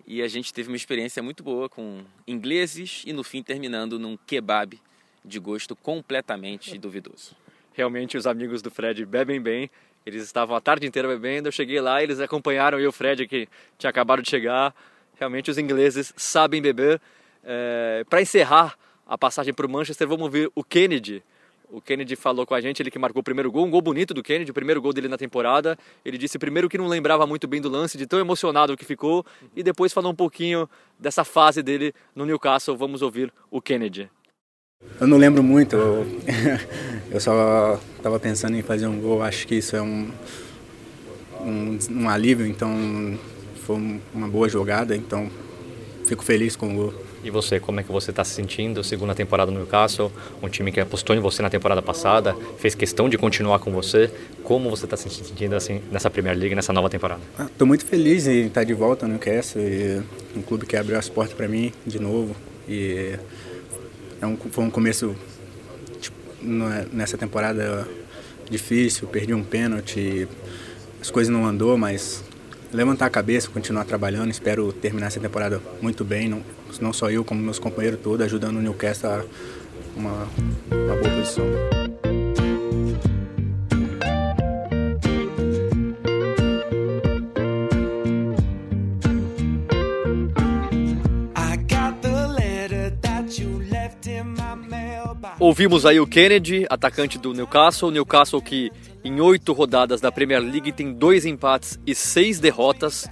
e 0.07 0.21
a 0.21 0.27
gente 0.29 0.53
teve 0.53 0.69
uma 0.69 0.77
experiência 0.77 1.21
muito 1.21 1.43
boa 1.43 1.67
com 1.67 2.01
ingleses 2.25 3.03
e 3.05 3.11
no 3.11 3.23
fim 3.23 3.43
terminando 3.43 3.99
num 3.99 4.17
kebab 4.25 4.79
de 5.23 5.37
gosto 5.37 5.75
completamente 5.75 6.77
duvidoso. 6.77 7.35
Realmente 7.73 8.17
os 8.17 8.25
amigos 8.25 8.61
do 8.61 8.71
Fred 8.71 9.05
bebem 9.05 9.41
bem. 9.41 9.69
Eles 10.05 10.23
estavam 10.23 10.55
a 10.55 10.61
tarde 10.61 10.87
inteira 10.87 11.09
bebendo. 11.09 11.49
Eu 11.49 11.51
cheguei 11.51 11.81
lá, 11.81 12.01
eles 12.01 12.21
acompanharam 12.21 12.79
eu 12.79 12.85
e 12.85 12.87
o 12.87 12.91
Fred 12.93 13.27
que 13.27 13.49
tinha 13.77 13.89
acabado 13.89 14.21
de 14.21 14.29
chegar. 14.29 14.73
Realmente 15.19 15.51
os 15.51 15.57
ingleses 15.57 16.13
sabem 16.15 16.61
beber. 16.61 17.01
É, 17.43 18.05
Para 18.09 18.21
encerrar 18.21 18.77
a 19.05 19.17
passagem 19.17 19.53
para 19.53 19.65
o 19.65 19.69
Manchester, 19.69 20.07
vamos 20.07 20.31
ver 20.31 20.49
o 20.55 20.63
Kennedy. 20.63 21.21
O 21.69 21.81
Kennedy 21.81 22.15
falou 22.15 22.45
com 22.45 22.53
a 22.53 22.61
gente, 22.61 22.81
ele 22.81 22.89
que 22.89 22.97
marcou 22.97 23.19
o 23.19 23.23
primeiro 23.23 23.51
gol, 23.51 23.65
um 23.65 23.69
gol 23.69 23.81
bonito 23.81 24.13
do 24.13 24.23
Kennedy, 24.23 24.51
o 24.51 24.53
primeiro 24.53 24.81
gol 24.81 24.93
dele 24.93 25.09
na 25.09 25.17
temporada. 25.17 25.77
Ele 26.05 26.17
disse 26.17 26.39
primeiro 26.39 26.69
que 26.69 26.77
não 26.77 26.87
lembrava 26.87 27.27
muito 27.27 27.45
bem 27.45 27.59
do 27.59 27.67
lance, 27.67 27.97
de 27.97 28.07
tão 28.07 28.19
emocionado 28.19 28.77
que 28.77 28.85
ficou, 28.85 29.25
e 29.53 29.61
depois 29.61 29.91
falou 29.91 30.11
um 30.11 30.15
pouquinho 30.15 30.69
dessa 30.97 31.25
fase 31.25 31.61
dele 31.61 31.93
no 32.15 32.25
Newcastle. 32.25 32.77
Vamos 32.77 33.01
ouvir 33.01 33.33
o 33.51 33.61
Kennedy. 33.61 34.09
Eu 35.01 35.07
não 35.07 35.17
lembro 35.17 35.43
muito, 35.43 35.75
eu, 35.75 37.19
só 37.19 37.77
estava 37.97 38.17
pensando 38.17 38.55
em 38.55 38.61
fazer 38.61 38.87
um 38.87 39.01
gol, 39.01 39.21
acho 39.21 39.45
que 39.45 39.55
isso 39.55 39.75
é 39.75 39.81
um, 39.81 40.09
um, 41.41 41.77
um 41.91 42.09
alívio, 42.09 42.45
então 42.45 43.19
foi 43.65 43.75
uma 44.13 44.27
boa 44.29 44.47
jogada, 44.47 44.95
então 44.95 45.29
fico 46.05 46.23
feliz 46.23 46.55
com 46.55 46.73
o 46.73 46.75
gol. 46.75 47.06
E 47.27 47.29
você, 47.29 47.59
como 47.59 47.77
é 47.81 47.83
que 47.83 47.91
você 47.91 48.09
está 48.11 48.23
se 48.23 48.33
sentindo? 48.33 48.81
Segunda 48.85 49.13
temporada 49.13 49.51
no 49.51 49.57
Newcastle, 49.57 50.09
um 50.41 50.47
time 50.47 50.71
que 50.71 50.79
apostou 50.79 51.13
em 51.13 51.19
você 51.19 51.41
na 51.41 51.49
temporada 51.49 51.81
passada, 51.81 52.33
fez 52.57 52.73
questão 52.73 53.09
de 53.09 53.17
continuar 53.17 53.59
com 53.59 53.69
você. 53.69 54.09
Como 54.43 54.69
você 54.69 54.85
está 54.85 54.95
se 54.95 55.09
sentindo 55.09 55.53
assim 55.53 55.81
nessa 55.91 56.09
Premier 56.09 56.37
League, 56.37 56.55
nessa 56.55 56.71
nova 56.71 56.89
temporada? 56.89 57.19
Estou 57.37 57.65
ah, 57.65 57.67
muito 57.67 57.85
feliz 57.85 58.27
em 58.27 58.45
estar 58.45 58.63
de 58.63 58.73
volta 58.73 59.05
no 59.05 59.15
Newcastle, 59.15 59.61
e 59.61 60.01
um 60.37 60.41
clube 60.41 60.65
que 60.65 60.77
abriu 60.77 60.97
as 60.97 61.09
portas 61.09 61.33
para 61.35 61.49
mim 61.49 61.73
de 61.85 61.99
novo. 61.99 62.33
E 62.65 63.19
é 64.21 64.25
um, 64.25 64.37
foi 64.37 64.63
um 64.63 64.69
começo 64.69 65.13
tipo, 65.99 66.15
é, 66.71 66.85
nessa 66.93 67.17
temporada 67.17 67.85
difícil, 68.49 69.05
perdi 69.05 69.33
um 69.33 69.43
pênalti, 69.43 70.29
as 71.01 71.11
coisas 71.11 71.29
não 71.29 71.45
andou, 71.45 71.77
mas 71.77 72.23
levantar 72.71 73.05
a 73.05 73.09
cabeça, 73.09 73.49
continuar 73.49 73.85
trabalhando. 73.85 74.31
Espero 74.31 74.71
terminar 74.71 75.07
essa 75.07 75.19
temporada 75.19 75.61
muito 75.81 76.03
bem, 76.03 76.27
não, 76.27 76.41
não 76.81 76.93
só 76.93 77.09
eu, 77.09 77.23
como 77.23 77.41
meus 77.41 77.59
companheiros 77.59 77.99
todos, 78.01 78.25
ajudando 78.25 78.57
o 78.57 78.61
Newcastle 78.61 79.09
a 79.09 79.23
uma, 79.95 80.27
uma 80.71 80.95
boa 80.95 81.09
posição. 81.15 81.45
Ouvimos 95.39 95.85
aí 95.85 95.99
o 95.99 96.07
Kennedy, 96.07 96.65
atacante 96.67 97.19
do 97.19 97.31
Newcastle. 97.31 97.91
Newcastle 97.91 98.41
que 98.41 98.71
em 99.03 99.21
oito 99.21 99.53
rodadas 99.53 100.01
da 100.01 100.11
Premier 100.11 100.41
League 100.41 100.71
tem 100.71 100.91
dois 100.91 101.27
empates 101.27 101.79
e 101.85 101.93
seis 101.93 102.39
derrotas, 102.39 103.07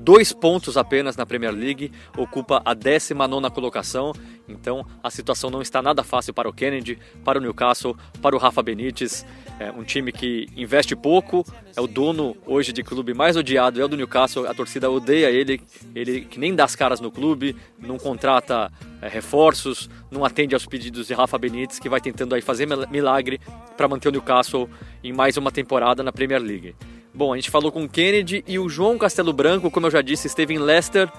dois 0.00 0.32
pontos 0.32 0.76
apenas 0.76 1.16
na 1.16 1.26
Premier 1.26 1.52
League, 1.52 1.92
ocupa 2.16 2.62
a 2.64 2.74
19 2.74 3.50
colocação. 3.50 4.12
Então 4.48 4.84
a 5.02 5.10
situação 5.10 5.50
não 5.50 5.62
está 5.62 5.80
nada 5.80 6.02
fácil 6.02 6.34
para 6.34 6.48
o 6.48 6.52
Kennedy, 6.52 6.98
para 7.24 7.38
o 7.38 7.42
Newcastle, 7.42 7.96
para 8.20 8.34
o 8.34 8.38
Rafa 8.38 8.62
Benítez. 8.62 9.24
É 9.58 9.70
um 9.70 9.84
time 9.84 10.10
que 10.10 10.48
investe 10.56 10.96
pouco, 10.96 11.44
é 11.76 11.80
o 11.80 11.86
dono 11.86 12.36
hoje 12.46 12.72
de 12.72 12.82
clube 12.82 13.12
mais 13.12 13.36
odiado, 13.36 13.80
é 13.80 13.84
o 13.84 13.88
do 13.88 13.96
Newcastle. 13.96 14.46
A 14.48 14.54
torcida 14.54 14.90
odeia 14.90 15.30
ele, 15.30 15.60
ele 15.94 16.22
que 16.22 16.40
nem 16.40 16.54
dá 16.54 16.64
as 16.64 16.74
caras 16.74 17.00
no 17.00 17.10
clube, 17.10 17.54
não 17.78 17.98
contrata 17.98 18.72
é, 19.02 19.08
reforços, 19.08 19.88
não 20.10 20.24
atende 20.24 20.54
aos 20.54 20.66
pedidos 20.66 21.06
de 21.06 21.14
Rafa 21.14 21.38
Benítez, 21.38 21.78
que 21.78 21.88
vai 21.88 22.00
tentando 22.00 22.34
aí 22.34 22.40
fazer 22.40 22.66
milagre 22.90 23.38
para 23.76 23.86
manter 23.86 24.08
o 24.08 24.12
Newcastle 24.12 24.68
em 25.04 25.12
mais 25.12 25.36
uma 25.36 25.52
temporada 25.52 26.02
na 26.02 26.10
Premier 26.10 26.42
League. 26.42 26.74
Bom, 27.12 27.32
a 27.32 27.36
gente 27.36 27.50
falou 27.50 27.72
com 27.72 27.84
o 27.84 27.88
Kennedy 27.88 28.44
e 28.46 28.58
o 28.58 28.68
João 28.68 28.96
Castelo 28.96 29.32
Branco, 29.32 29.70
como 29.70 29.86
eu 29.86 29.90
já 29.90 30.00
disse, 30.00 30.26
esteve 30.26 30.54
em 30.54 30.58
Leicester 30.58 31.10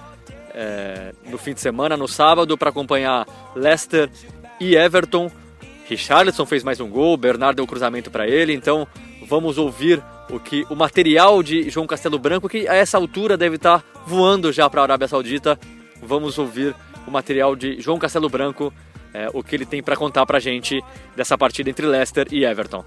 é, 0.53 1.13
no 1.29 1.37
fim 1.37 1.53
de 1.53 1.61
semana, 1.61 1.97
no 1.97 2.07
sábado, 2.07 2.57
para 2.57 2.69
acompanhar 2.69 3.27
Leicester 3.55 4.09
e 4.59 4.75
Everton. 4.75 5.29
Richarlison 5.85 6.45
fez 6.45 6.63
mais 6.63 6.79
um 6.79 6.89
gol, 6.89 7.17
Bernardo 7.17 7.57
deu 7.57 7.67
cruzamento 7.67 8.09
para 8.09 8.27
ele, 8.27 8.53
então 8.53 8.87
vamos 9.27 9.57
ouvir 9.57 10.01
o 10.29 10.39
que 10.39 10.65
o 10.69 10.75
material 10.75 11.43
de 11.43 11.69
João 11.69 11.85
Castelo 11.85 12.17
Branco, 12.17 12.47
que 12.47 12.67
a 12.67 12.75
essa 12.75 12.97
altura 12.97 13.35
deve 13.35 13.57
estar 13.57 13.79
tá 13.79 13.85
voando 14.05 14.51
já 14.53 14.69
para 14.69 14.81
a 14.81 14.83
Arábia 14.83 15.07
Saudita. 15.07 15.59
Vamos 16.01 16.37
ouvir 16.37 16.73
o 17.05 17.11
material 17.11 17.55
de 17.55 17.81
João 17.81 17.99
Castelo 17.99 18.29
Branco, 18.29 18.73
é, 19.13 19.27
o 19.33 19.43
que 19.43 19.55
ele 19.55 19.65
tem 19.65 19.83
para 19.83 19.97
contar 19.97 20.25
para 20.25 20.37
a 20.37 20.41
gente 20.41 20.81
dessa 21.15 21.37
partida 21.37 21.69
entre 21.69 21.85
Leicester 21.85 22.27
e 22.31 22.45
Everton. 22.45 22.85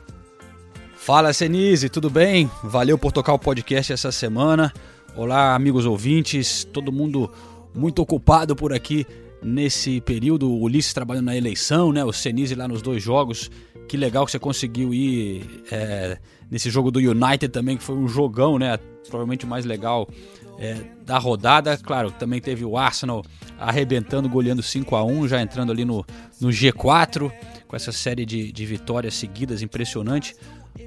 Fala 1.04 1.34
Senise, 1.34 1.90
tudo 1.90 2.08
bem? 2.08 2.50
Valeu 2.62 2.96
por 2.96 3.12
tocar 3.12 3.34
o 3.34 3.38
podcast 3.38 3.92
essa 3.92 4.10
semana. 4.10 4.72
Olá, 5.14 5.54
amigos 5.54 5.84
ouvintes, 5.84 6.64
todo 6.64 6.90
mundo 6.90 7.30
muito 7.74 8.00
ocupado 8.00 8.56
por 8.56 8.72
aqui 8.72 9.06
nesse 9.42 10.00
período. 10.00 10.50
O 10.50 10.62
Ulisses 10.62 10.94
trabalhando 10.94 11.26
na 11.26 11.36
eleição, 11.36 11.92
né? 11.92 12.02
O 12.02 12.10
Senise 12.10 12.54
lá 12.54 12.66
nos 12.66 12.80
dois 12.80 13.02
jogos. 13.02 13.50
Que 13.86 13.98
legal 13.98 14.24
que 14.24 14.32
você 14.32 14.38
conseguiu 14.38 14.94
ir 14.94 15.62
é, 15.70 16.16
nesse 16.50 16.70
jogo 16.70 16.90
do 16.90 16.98
United 16.98 17.48
também, 17.48 17.76
que 17.76 17.84
foi 17.84 17.96
um 17.96 18.08
jogão, 18.08 18.58
né? 18.58 18.78
Provavelmente 19.06 19.44
o 19.44 19.48
mais 19.48 19.66
legal 19.66 20.08
é, 20.58 20.78
da 21.04 21.18
rodada. 21.18 21.76
Claro, 21.76 22.12
também 22.12 22.40
teve 22.40 22.64
o 22.64 22.78
Arsenal 22.78 23.22
arrebentando, 23.58 24.26
goleando 24.26 24.62
5 24.62 24.96
a 24.96 25.04
1 25.04 25.28
já 25.28 25.42
entrando 25.42 25.70
ali 25.70 25.84
no, 25.84 26.02
no 26.40 26.48
G4, 26.48 27.30
com 27.68 27.76
essa 27.76 27.92
série 27.92 28.24
de, 28.24 28.50
de 28.50 28.64
vitórias 28.64 29.12
seguidas 29.12 29.60
impressionante 29.60 30.34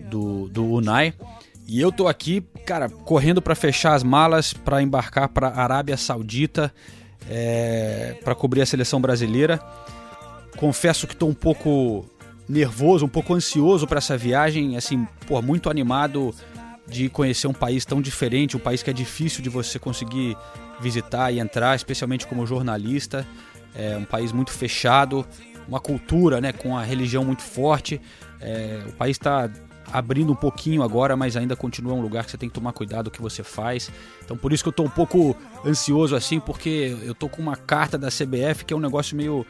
do, 0.09 0.47
do 0.49 0.65
Unai. 0.65 1.13
E 1.67 1.81
eu 1.81 1.91
tô 1.91 2.07
aqui, 2.07 2.41
cara, 2.65 2.87
correndo 2.89 3.41
para 3.41 3.53
fechar 3.53 3.93
as 3.93 4.03
malas 4.03 4.53
para 4.53 4.81
embarcar 4.81 5.27
para 5.27 5.49
Arábia 5.49 5.97
Saudita 5.97 6.73
é, 7.29 8.15
para 8.23 8.33
cobrir 8.33 8.61
a 8.61 8.65
seleção 8.65 9.01
brasileira. 9.01 9.59
Confesso 10.55 11.05
que 11.05 11.13
estou 11.13 11.29
um 11.29 11.33
pouco 11.33 12.05
nervoso, 12.47 13.05
um 13.05 13.09
pouco 13.09 13.33
ansioso 13.33 13.85
para 13.85 13.97
essa 13.97 14.17
viagem, 14.17 14.77
assim, 14.77 15.05
pô, 15.27 15.41
muito 15.41 15.69
animado 15.69 16.33
de 16.87 17.09
conhecer 17.09 17.47
um 17.47 17.53
país 17.53 17.83
tão 17.83 18.01
diferente, 18.01 18.55
um 18.55 18.59
país 18.59 18.81
que 18.81 18.89
é 18.89 18.93
difícil 18.93 19.43
de 19.43 19.49
você 19.49 19.77
conseguir 19.77 20.37
visitar 20.79 21.31
e 21.31 21.39
entrar, 21.39 21.75
especialmente 21.75 22.25
como 22.25 22.45
jornalista. 22.45 23.27
É 23.75 23.97
um 23.97 24.05
país 24.05 24.31
muito 24.31 24.51
fechado, 24.51 25.25
uma 25.67 25.81
cultura, 25.81 26.39
né, 26.39 26.53
com 26.53 26.77
a 26.77 26.83
religião 26.83 27.25
muito 27.25 27.41
forte. 27.41 27.99
É, 28.39 28.83
o 28.87 28.93
país 28.93 29.17
está 29.17 29.49
abrindo 29.91 30.31
um 30.31 30.35
pouquinho 30.35 30.83
agora, 30.83 31.15
mas 31.15 31.37
ainda 31.37 31.55
continua 31.55 31.93
um 31.93 32.01
lugar 32.01 32.25
que 32.25 32.31
você 32.31 32.37
tem 32.37 32.49
que 32.49 32.55
tomar 32.55 32.73
cuidado 32.73 33.07
o 33.07 33.11
que 33.11 33.21
você 33.21 33.43
faz. 33.43 33.91
Então 34.23 34.37
por 34.37 34.51
isso 34.51 34.63
que 34.63 34.69
eu 34.69 34.73
tô 34.73 34.83
um 34.83 34.89
pouco 34.89 35.35
ansioso 35.65 36.15
assim, 36.15 36.39
porque 36.39 36.97
eu 37.03 37.15
tô 37.15 37.29
com 37.29 37.41
uma 37.41 37.55
carta 37.55 37.97
da 37.97 38.09
CBF 38.09 38.65
que 38.65 38.73
é 38.73 38.77
um 38.77 38.81
negócio 38.81 39.15
meio 39.15 39.45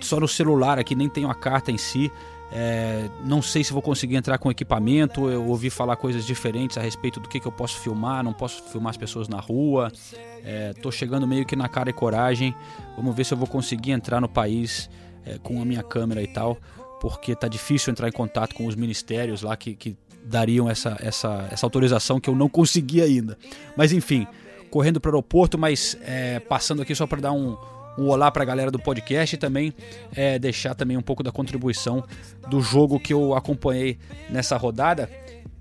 só 0.00 0.20
no 0.20 0.28
celular 0.28 0.78
aqui, 0.78 0.94
nem 0.94 1.08
tenho 1.08 1.30
a 1.30 1.34
carta 1.34 1.70
em 1.70 1.78
si. 1.78 2.10
É, 2.52 3.08
não 3.24 3.42
sei 3.42 3.64
se 3.64 3.72
vou 3.72 3.82
conseguir 3.82 4.14
entrar 4.14 4.38
com 4.38 4.50
equipamento. 4.50 5.28
Eu 5.28 5.44
ouvi 5.46 5.70
falar 5.70 5.96
coisas 5.96 6.24
diferentes 6.24 6.78
a 6.78 6.80
respeito 6.80 7.18
do 7.18 7.28
que, 7.28 7.40
que 7.40 7.46
eu 7.46 7.52
posso 7.52 7.78
filmar. 7.80 8.22
Não 8.22 8.32
posso 8.32 8.62
filmar 8.64 8.90
as 8.90 8.96
pessoas 8.96 9.28
na 9.28 9.40
rua. 9.40 9.90
É, 10.44 10.72
tô 10.74 10.92
chegando 10.92 11.26
meio 11.26 11.44
que 11.44 11.56
na 11.56 11.68
cara 11.68 11.90
e 11.90 11.92
coragem. 11.92 12.54
Vamos 12.96 13.14
ver 13.16 13.24
se 13.24 13.34
eu 13.34 13.38
vou 13.38 13.48
conseguir 13.48 13.90
entrar 13.90 14.20
no 14.20 14.28
país 14.28 14.88
é, 15.26 15.36
com 15.38 15.60
a 15.60 15.64
minha 15.64 15.82
câmera 15.82 16.22
e 16.22 16.28
tal 16.28 16.58
porque 17.00 17.34
tá 17.34 17.48
difícil 17.48 17.90
entrar 17.90 18.08
em 18.08 18.12
contato 18.12 18.54
com 18.54 18.66
os 18.66 18.74
ministérios 18.74 19.42
lá 19.42 19.56
que, 19.56 19.74
que 19.74 19.96
dariam 20.24 20.68
essa, 20.70 20.96
essa, 21.00 21.48
essa 21.50 21.66
autorização 21.66 22.18
que 22.18 22.28
eu 22.28 22.34
não 22.34 22.48
consegui 22.48 23.02
ainda. 23.02 23.36
Mas 23.76 23.92
enfim, 23.92 24.26
correndo 24.70 25.00
para 25.00 25.10
o 25.10 25.12
aeroporto, 25.12 25.58
mas 25.58 25.96
é, 26.02 26.40
passando 26.40 26.82
aqui 26.82 26.94
só 26.94 27.06
para 27.06 27.20
dar 27.20 27.32
um, 27.32 27.56
um 27.98 28.08
olá 28.08 28.30
para 28.30 28.42
a 28.42 28.46
galera 28.46 28.70
do 28.70 28.78
podcast 28.78 29.34
e 29.34 29.38
também 29.38 29.72
é, 30.14 30.38
deixar 30.38 30.74
também 30.74 30.96
um 30.96 31.02
pouco 31.02 31.22
da 31.22 31.30
contribuição 31.30 32.04
do 32.48 32.60
jogo 32.60 32.98
que 32.98 33.12
eu 33.12 33.34
acompanhei 33.34 33.98
nessa 34.30 34.56
rodada, 34.56 35.10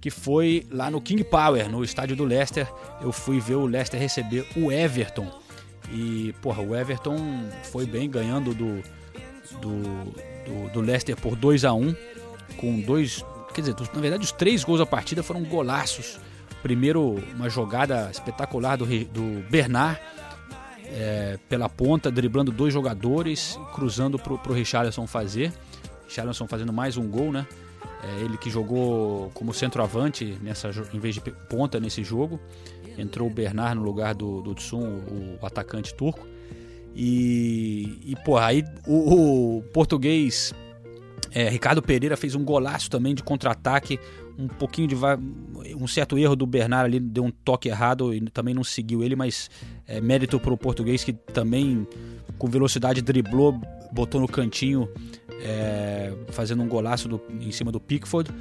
que 0.02 0.10
foi 0.10 0.66
lá 0.72 0.90
no 0.90 1.00
King 1.00 1.24
Power, 1.24 1.70
no 1.70 1.84
estádio 1.84 2.16
do 2.16 2.24
Leicester. 2.24 2.68
Eu 3.02 3.12
fui 3.12 3.40
ver 3.40 3.56
o 3.56 3.66
Leicester 3.66 4.00
receber 4.00 4.48
o 4.56 4.72
Everton. 4.72 5.28
E, 5.92 6.34
porra, 6.42 6.62
o 6.62 6.76
Everton 6.76 7.18
foi 7.64 7.86
bem 7.86 8.10
ganhando 8.10 8.54
do, 8.54 8.82
do, 9.62 10.14
do, 10.46 10.70
do 10.72 10.82
Leicester 10.82 11.16
por 11.16 11.36
2 11.36 11.66
a 11.66 11.74
1 11.74 11.96
com 12.58 12.80
dois. 12.82 13.26
Quer 13.54 13.62
dizer, 13.62 13.76
na 13.94 14.02
verdade, 14.02 14.24
os 14.24 14.32
três 14.32 14.64
gols 14.64 14.80
da 14.80 14.86
partida 14.86 15.22
foram 15.22 15.44
golaços. 15.44 16.20
Primeiro, 16.62 17.22
uma 17.36 17.50
jogada 17.50 18.10
espetacular 18.10 18.78
do, 18.78 18.86
do 18.86 19.50
Bernard 19.50 20.00
é, 20.86 21.38
pela 21.50 21.68
ponta, 21.68 22.10
driblando 22.10 22.52
dois 22.52 22.74
jogadores, 22.74 23.60
cruzando 23.74 24.18
para 24.18 24.34
o 24.34 24.54
Richarlison 24.54 25.06
fazer. 25.06 25.52
Richarlison 26.08 26.48
fazendo 26.48 26.72
mais 26.72 26.98
um 26.98 27.08
gol, 27.08 27.32
né? 27.32 27.46
É, 28.04 28.22
ele 28.22 28.38
que 28.38 28.50
jogou 28.50 29.30
como 29.34 29.54
centroavante 29.54 30.38
nessa, 30.42 30.70
em 30.94 31.00
vez 31.00 31.16
de 31.16 31.22
ponta 31.50 31.80
nesse 31.80 32.04
jogo. 32.04 32.40
Entrou 32.98 33.28
o 33.28 33.32
Bernard 33.32 33.76
no 33.76 33.84
lugar 33.84 34.14
do, 34.14 34.42
do 34.42 34.54
Tsun, 34.54 34.84
o, 34.84 35.40
o 35.42 35.46
atacante 35.46 35.94
turco. 35.94 36.28
E, 36.96 38.00
e 38.06 38.16
pô, 38.24 38.38
aí 38.38 38.64
o, 38.88 39.58
o 39.58 39.64
português 39.74 40.54
é, 41.34 41.50
Ricardo 41.50 41.82
Pereira 41.82 42.16
fez 42.16 42.36
um 42.36 42.44
golaço 42.44 42.90
também 42.90 43.16
de 43.16 43.24
contra-ataque. 43.24 44.00
Um 44.38 44.48
pouquinho 44.48 44.88
de. 44.88 44.96
Um 45.76 45.88
certo 45.88 46.18
erro 46.18 46.36
do 46.36 46.46
Bernard 46.46 46.86
ali, 46.86 47.00
deu 47.00 47.24
um 47.24 47.32
toque 47.32 47.70
errado 47.70 48.14
e 48.14 48.22
também 48.30 48.54
não 48.54 48.64
seguiu 48.64 49.04
ele, 49.04 49.16
mas 49.16 49.50
é, 49.88 50.02
mérito 50.02 50.40
para 50.40 50.54
o 50.54 50.58
português 50.58 51.04
que 51.04 51.14
também 51.14 51.88
com 52.38 52.48
velocidade, 52.48 53.02
driblou, 53.02 53.60
botou 53.92 54.20
no 54.20 54.28
cantinho, 54.28 54.90
é, 55.42 56.14
fazendo 56.30 56.64
um 56.64 56.68
golaço 56.68 57.08
do, 57.08 57.22
em 57.40 57.52
cima 57.52 57.72
do 57.72 57.80
Pickford. 57.80 58.32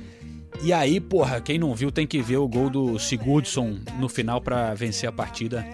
E 0.62 0.72
aí, 0.72 1.00
porra, 1.00 1.40
quem 1.40 1.58
não 1.58 1.74
viu 1.74 1.90
tem 1.90 2.06
que 2.06 2.20
ver 2.20 2.36
o 2.36 2.46
gol 2.46 2.68
do 2.68 2.98
Sigurdsson 2.98 3.78
no 3.98 4.08
final 4.08 4.40
para 4.40 4.74
vencer 4.74 5.08
a 5.08 5.12
partida. 5.12 5.64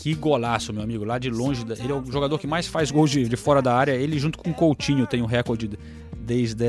Que 0.00 0.14
golaço, 0.14 0.72
meu 0.72 0.82
amigo, 0.82 1.04
lá 1.04 1.18
de 1.18 1.28
longe. 1.28 1.62
Ele 1.78 1.92
é 1.92 1.94
o 1.94 2.02
jogador 2.10 2.38
que 2.38 2.46
mais 2.46 2.66
faz 2.66 2.90
gols 2.90 3.10
de, 3.10 3.28
de 3.28 3.36
fora 3.36 3.60
da 3.60 3.74
área. 3.74 3.92
Ele, 3.92 4.18
junto 4.18 4.38
com 4.38 4.48
o 4.48 4.54
Coutinho, 4.54 5.06
tem 5.06 5.20
o 5.20 5.26
recorde 5.26 5.70
desde 6.18 6.64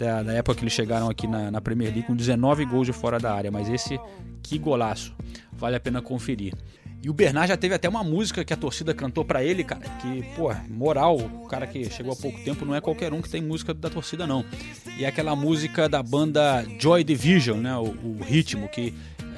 a 0.00 0.22
da 0.22 0.32
época 0.32 0.56
que 0.56 0.62
eles 0.62 0.72
chegaram 0.72 1.10
aqui 1.10 1.26
na, 1.26 1.50
na 1.50 1.60
Premier 1.60 1.92
League, 1.92 2.06
com 2.06 2.16
19 2.16 2.64
gols 2.64 2.86
de 2.86 2.94
fora 2.94 3.18
da 3.18 3.34
área. 3.34 3.50
Mas 3.50 3.68
esse, 3.68 4.00
que 4.42 4.58
golaço. 4.58 5.14
Vale 5.52 5.76
a 5.76 5.80
pena 5.80 6.00
conferir. 6.00 6.54
E 7.02 7.10
o 7.10 7.12
Bernard 7.12 7.48
já 7.48 7.58
teve 7.58 7.74
até 7.74 7.86
uma 7.86 8.02
música 8.02 8.42
que 8.42 8.54
a 8.54 8.56
torcida 8.56 8.94
cantou 8.94 9.22
para 9.22 9.44
ele, 9.44 9.62
cara. 9.62 9.82
Que, 10.00 10.22
pô, 10.34 10.50
moral, 10.70 11.18
o 11.18 11.46
cara 11.46 11.66
que 11.66 11.90
chegou 11.90 12.14
há 12.14 12.16
pouco 12.16 12.42
tempo 12.42 12.64
não 12.64 12.74
é 12.74 12.80
qualquer 12.80 13.12
um 13.12 13.20
que 13.20 13.28
tem 13.28 13.42
música 13.42 13.74
da 13.74 13.90
torcida, 13.90 14.26
não. 14.26 14.46
E 14.96 15.04
é 15.04 15.08
aquela 15.08 15.36
música 15.36 15.90
da 15.90 16.02
banda 16.02 16.64
Joy 16.78 17.04
Division, 17.04 17.58
né? 17.58 17.76
O, 17.76 17.94
o 18.02 18.18
ritmo 18.22 18.66
que 18.66 18.94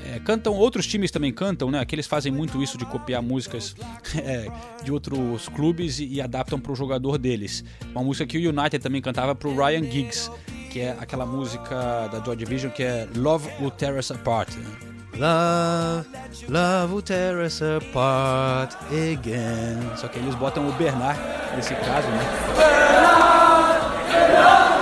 é, 0.06 0.18
cantam, 0.20 0.54
outros 0.54 0.86
times 0.86 1.10
também 1.10 1.32
cantam, 1.32 1.70
né? 1.70 1.80
Aqueles 1.80 2.06
fazem 2.06 2.32
muito 2.32 2.62
isso 2.62 2.76
de 2.76 2.84
copiar 2.84 3.22
músicas 3.22 3.74
é, 4.16 4.50
de 4.82 4.92
outros 4.92 5.48
clubes 5.48 5.98
e, 5.98 6.14
e 6.14 6.20
adaptam 6.20 6.58
para 6.58 6.72
o 6.72 6.74
jogador 6.74 7.18
deles. 7.18 7.64
Uma 7.92 8.02
música 8.02 8.26
que 8.26 8.38
o 8.38 8.50
United 8.50 8.78
também 8.82 9.00
cantava 9.00 9.34
para 9.34 9.48
o 9.48 9.54
Ryan 9.54 9.84
Giggs, 9.90 10.30
que 10.70 10.80
é 10.80 10.96
aquela 10.98 11.26
música 11.26 12.08
da 12.08 12.22
Joy 12.24 12.36
Division 12.36 12.70
que 12.70 12.82
é 12.82 13.08
Love 13.14 13.48
Will 13.60 13.70
Tear 13.70 13.98
Us 13.98 14.10
Apart. 14.10 14.54
Né? 14.56 14.92
Love, 15.14 16.06
love 16.48 16.90
will 16.90 17.02
tear 17.02 17.38
us 17.40 17.60
apart 17.60 18.74
again. 18.90 19.94
Só 19.94 20.08
que 20.08 20.18
eles 20.18 20.34
botam 20.34 20.66
o 20.66 20.72
Bernard 20.72 21.20
nesse 21.54 21.74
caso, 21.74 22.08
né? 22.08 22.24
Bernard, 22.56 23.92
Bernard, 24.08 24.72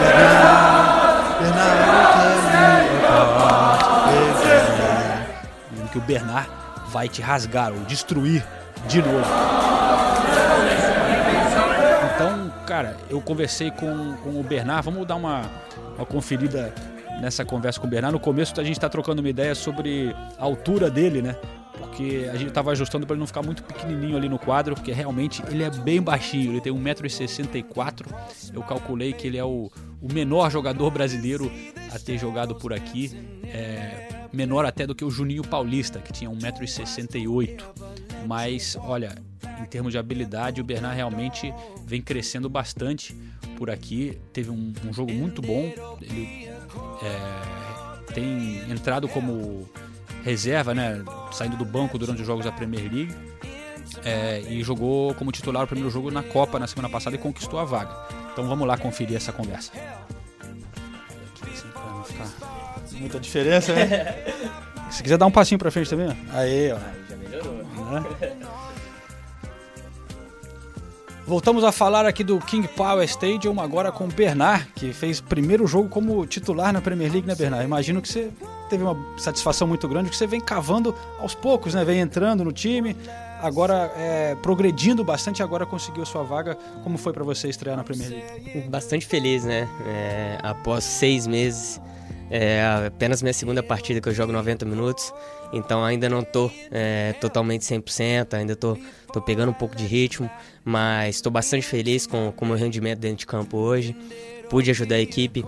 Bernard, 0.00 0.83
que 5.92 5.98
o 5.98 6.00
Bernard 6.00 6.48
vai 6.88 7.08
te 7.08 7.22
rasgar 7.22 7.72
ou 7.72 7.78
destruir 7.80 8.44
de 8.88 9.00
novo. 9.00 9.24
Então, 12.14 12.52
cara, 12.66 12.96
eu 13.08 13.20
conversei 13.20 13.70
com, 13.70 14.14
com 14.16 14.40
o 14.40 14.42
Bernard. 14.42 14.84
Vamos 14.84 15.06
dar 15.06 15.14
uma 15.14 15.42
uma 15.96 16.06
conferida 16.06 16.74
nessa 17.20 17.44
conversa 17.44 17.80
com 17.80 17.86
o 17.86 17.90
Bernardo. 17.90 18.14
No 18.14 18.20
começo 18.20 18.58
a 18.60 18.64
gente 18.64 18.76
está 18.76 18.88
trocando 18.88 19.20
uma 19.20 19.28
ideia 19.28 19.54
sobre 19.54 20.14
a 20.38 20.44
altura 20.44 20.90
dele, 20.90 21.22
né? 21.22 21.36
Porque 21.78 22.28
a 22.32 22.36
gente 22.36 22.48
estava 22.48 22.72
ajustando 22.72 23.06
para 23.06 23.14
ele 23.14 23.20
não 23.20 23.26
ficar 23.26 23.42
muito 23.42 23.62
pequenininho 23.62 24.16
ali 24.16 24.28
no 24.28 24.38
quadro, 24.38 24.74
porque 24.74 24.92
realmente 24.92 25.42
ele 25.48 25.62
é 25.62 25.70
bem 25.70 26.02
baixinho, 26.02 26.52
ele 26.52 26.60
tem 26.60 26.72
1,64m. 26.72 28.06
Eu 28.52 28.62
calculei 28.62 29.12
que 29.12 29.26
ele 29.26 29.38
é 29.38 29.44
o, 29.44 29.70
o 30.04 30.12
menor 30.12 30.50
jogador 30.50 30.90
brasileiro 30.90 31.50
a 31.90 31.98
ter 31.98 32.18
jogado 32.18 32.54
por 32.54 32.74
aqui. 32.74 33.10
É, 33.44 34.26
menor 34.30 34.66
até 34.66 34.86
do 34.86 34.94
que 34.94 35.04
o 35.04 35.10
Juninho 35.10 35.42
Paulista, 35.42 35.98
que 35.98 36.12
tinha 36.12 36.28
1,68m. 36.28 37.62
Mas, 38.26 38.76
olha, 38.78 39.14
em 39.60 39.64
termos 39.64 39.92
de 39.92 39.98
habilidade, 39.98 40.60
o 40.60 40.64
Bernard 40.64 40.94
realmente 40.96 41.54
vem 41.86 42.02
crescendo 42.02 42.50
bastante 42.50 43.16
por 43.56 43.70
aqui. 43.70 44.18
Teve 44.32 44.50
um, 44.50 44.74
um 44.84 44.92
jogo 44.92 45.12
muito 45.12 45.40
bom. 45.40 45.72
Ele 46.02 46.48
é, 46.48 48.12
tem 48.12 48.70
entrado 48.70 49.08
como 49.08 49.66
reserva, 50.22 50.74
né? 50.74 51.02
Saindo 51.32 51.56
do 51.56 51.64
banco 51.64 51.96
durante 51.96 52.20
os 52.20 52.26
jogos 52.26 52.44
da 52.44 52.52
Premier 52.52 52.92
League. 52.92 53.14
É, 54.04 54.40
e 54.50 54.62
jogou 54.62 55.14
como 55.14 55.32
titular 55.32 55.64
o 55.64 55.66
primeiro 55.66 55.90
jogo 55.90 56.10
na 56.10 56.22
Copa 56.22 56.58
na 56.58 56.66
semana 56.66 56.90
passada 56.90 57.16
e 57.16 57.18
conquistou 57.18 57.58
a 57.58 57.64
vaga. 57.64 58.23
Então 58.34 58.48
vamos 58.48 58.66
lá 58.66 58.76
conferir 58.76 59.16
essa 59.16 59.32
conversa. 59.32 59.70
Muita 62.98 63.20
diferença, 63.20 63.72
né? 63.72 63.86
Se 64.90 65.02
quiser 65.02 65.16
dar 65.16 65.26
um 65.26 65.30
passinho 65.30 65.58
pra 65.58 65.70
frente 65.70 65.88
também, 65.88 66.08
ó. 66.08 66.36
Aí, 66.36 66.72
ó. 66.72 66.78
Já 67.08 67.16
melhorou. 67.16 67.54
Né? 67.54 68.44
Voltamos 71.26 71.62
a 71.64 71.70
falar 71.70 72.04
aqui 72.06 72.22
do 72.24 72.38
King 72.40 72.66
Power 72.68 73.04
Stadium 73.04 73.58
agora 73.60 73.90
com 73.90 74.04
o 74.04 74.08
Bernard, 74.08 74.66
que 74.74 74.92
fez 74.92 75.20
primeiro 75.20 75.66
jogo 75.66 75.88
como 75.88 76.26
titular 76.26 76.72
na 76.72 76.82
Premier 76.82 77.10
League, 77.10 77.26
né, 77.26 77.34
Bernard? 77.34 77.64
Imagino 77.64 78.02
que 78.02 78.08
você 78.08 78.30
teve 78.68 78.82
uma 78.82 78.96
satisfação 79.16 79.66
muito 79.66 79.88
grande, 79.88 80.10
que 80.10 80.16
você 80.16 80.26
vem 80.26 80.40
cavando 80.40 80.94
aos 81.18 81.34
poucos, 81.34 81.72
né? 81.72 81.84
Vem 81.84 82.00
entrando 82.00 82.44
no 82.44 82.52
time, 82.52 82.96
agora 83.44 83.92
é, 83.96 84.34
progredindo 84.36 85.04
bastante, 85.04 85.42
agora 85.42 85.66
conseguiu 85.66 86.04
sua 86.06 86.22
vaga. 86.22 86.56
Como 86.82 86.96
foi 86.96 87.12
para 87.12 87.22
você 87.22 87.48
estrear 87.48 87.76
na 87.76 87.84
Premier 87.84 88.10
League? 88.10 88.68
Bastante 88.68 89.06
feliz, 89.06 89.44
né? 89.44 89.68
É, 89.86 90.38
após 90.42 90.84
seis 90.84 91.26
meses, 91.26 91.80
é 92.30 92.64
apenas 92.86 93.22
minha 93.22 93.34
segunda 93.34 93.62
partida 93.62 94.00
que 94.00 94.08
eu 94.08 94.14
jogo 94.14 94.32
90 94.32 94.64
minutos, 94.64 95.12
então 95.52 95.84
ainda 95.84 96.08
não 96.08 96.22
tô 96.22 96.50
é, 96.70 97.12
totalmente 97.20 97.62
100%, 97.62 98.34
ainda 98.34 98.56
tô 98.56 98.78
Estou 99.14 99.22
pegando 99.22 99.50
um 99.50 99.54
pouco 99.54 99.76
de 99.76 99.86
ritmo, 99.86 100.28
mas 100.64 101.14
estou 101.14 101.30
bastante 101.30 101.64
feliz 101.64 102.04
com 102.04 102.34
o 102.36 102.46
meu 102.46 102.56
rendimento 102.56 102.98
dentro 102.98 103.18
de 103.18 103.26
campo 103.26 103.58
hoje. 103.58 103.96
Pude 104.50 104.68
ajudar 104.72 104.96
a 104.96 105.00
equipe 105.00 105.44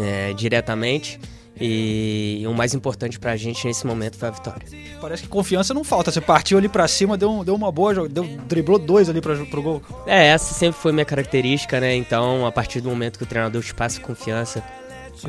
é, 0.00 0.32
diretamente 0.32 1.18
e 1.60 2.44
o 2.48 2.52
mais 2.52 2.74
importante 2.74 3.18
para 3.18 3.32
a 3.32 3.36
gente 3.36 3.66
nesse 3.66 3.86
momento 3.86 4.16
foi 4.16 4.28
a 4.28 4.30
vitória. 4.32 4.66
Parece 5.00 5.22
que 5.22 5.28
confiança 5.28 5.72
não 5.72 5.84
falta. 5.84 6.10
Você 6.10 6.20
partiu 6.20 6.58
ali 6.58 6.68
para 6.68 6.86
cima, 6.88 7.16
deu, 7.16 7.44
deu 7.44 7.54
uma 7.54 7.70
boa, 7.70 8.08
deu, 8.08 8.24
driblou 8.46 8.78
dois 8.78 9.08
ali 9.08 9.20
para 9.20 9.34
o 9.34 9.62
gol. 9.62 9.82
É, 10.06 10.26
essa 10.26 10.52
sempre 10.52 10.80
foi 10.80 10.92
minha 10.92 11.04
característica, 11.04 11.78
né? 11.78 11.94
Então, 11.94 12.44
a 12.44 12.52
partir 12.52 12.80
do 12.80 12.88
momento 12.88 13.18
que 13.18 13.24
o 13.24 13.26
treinador 13.26 13.62
te 13.62 13.72
passa 13.72 14.00
confiança, 14.00 14.64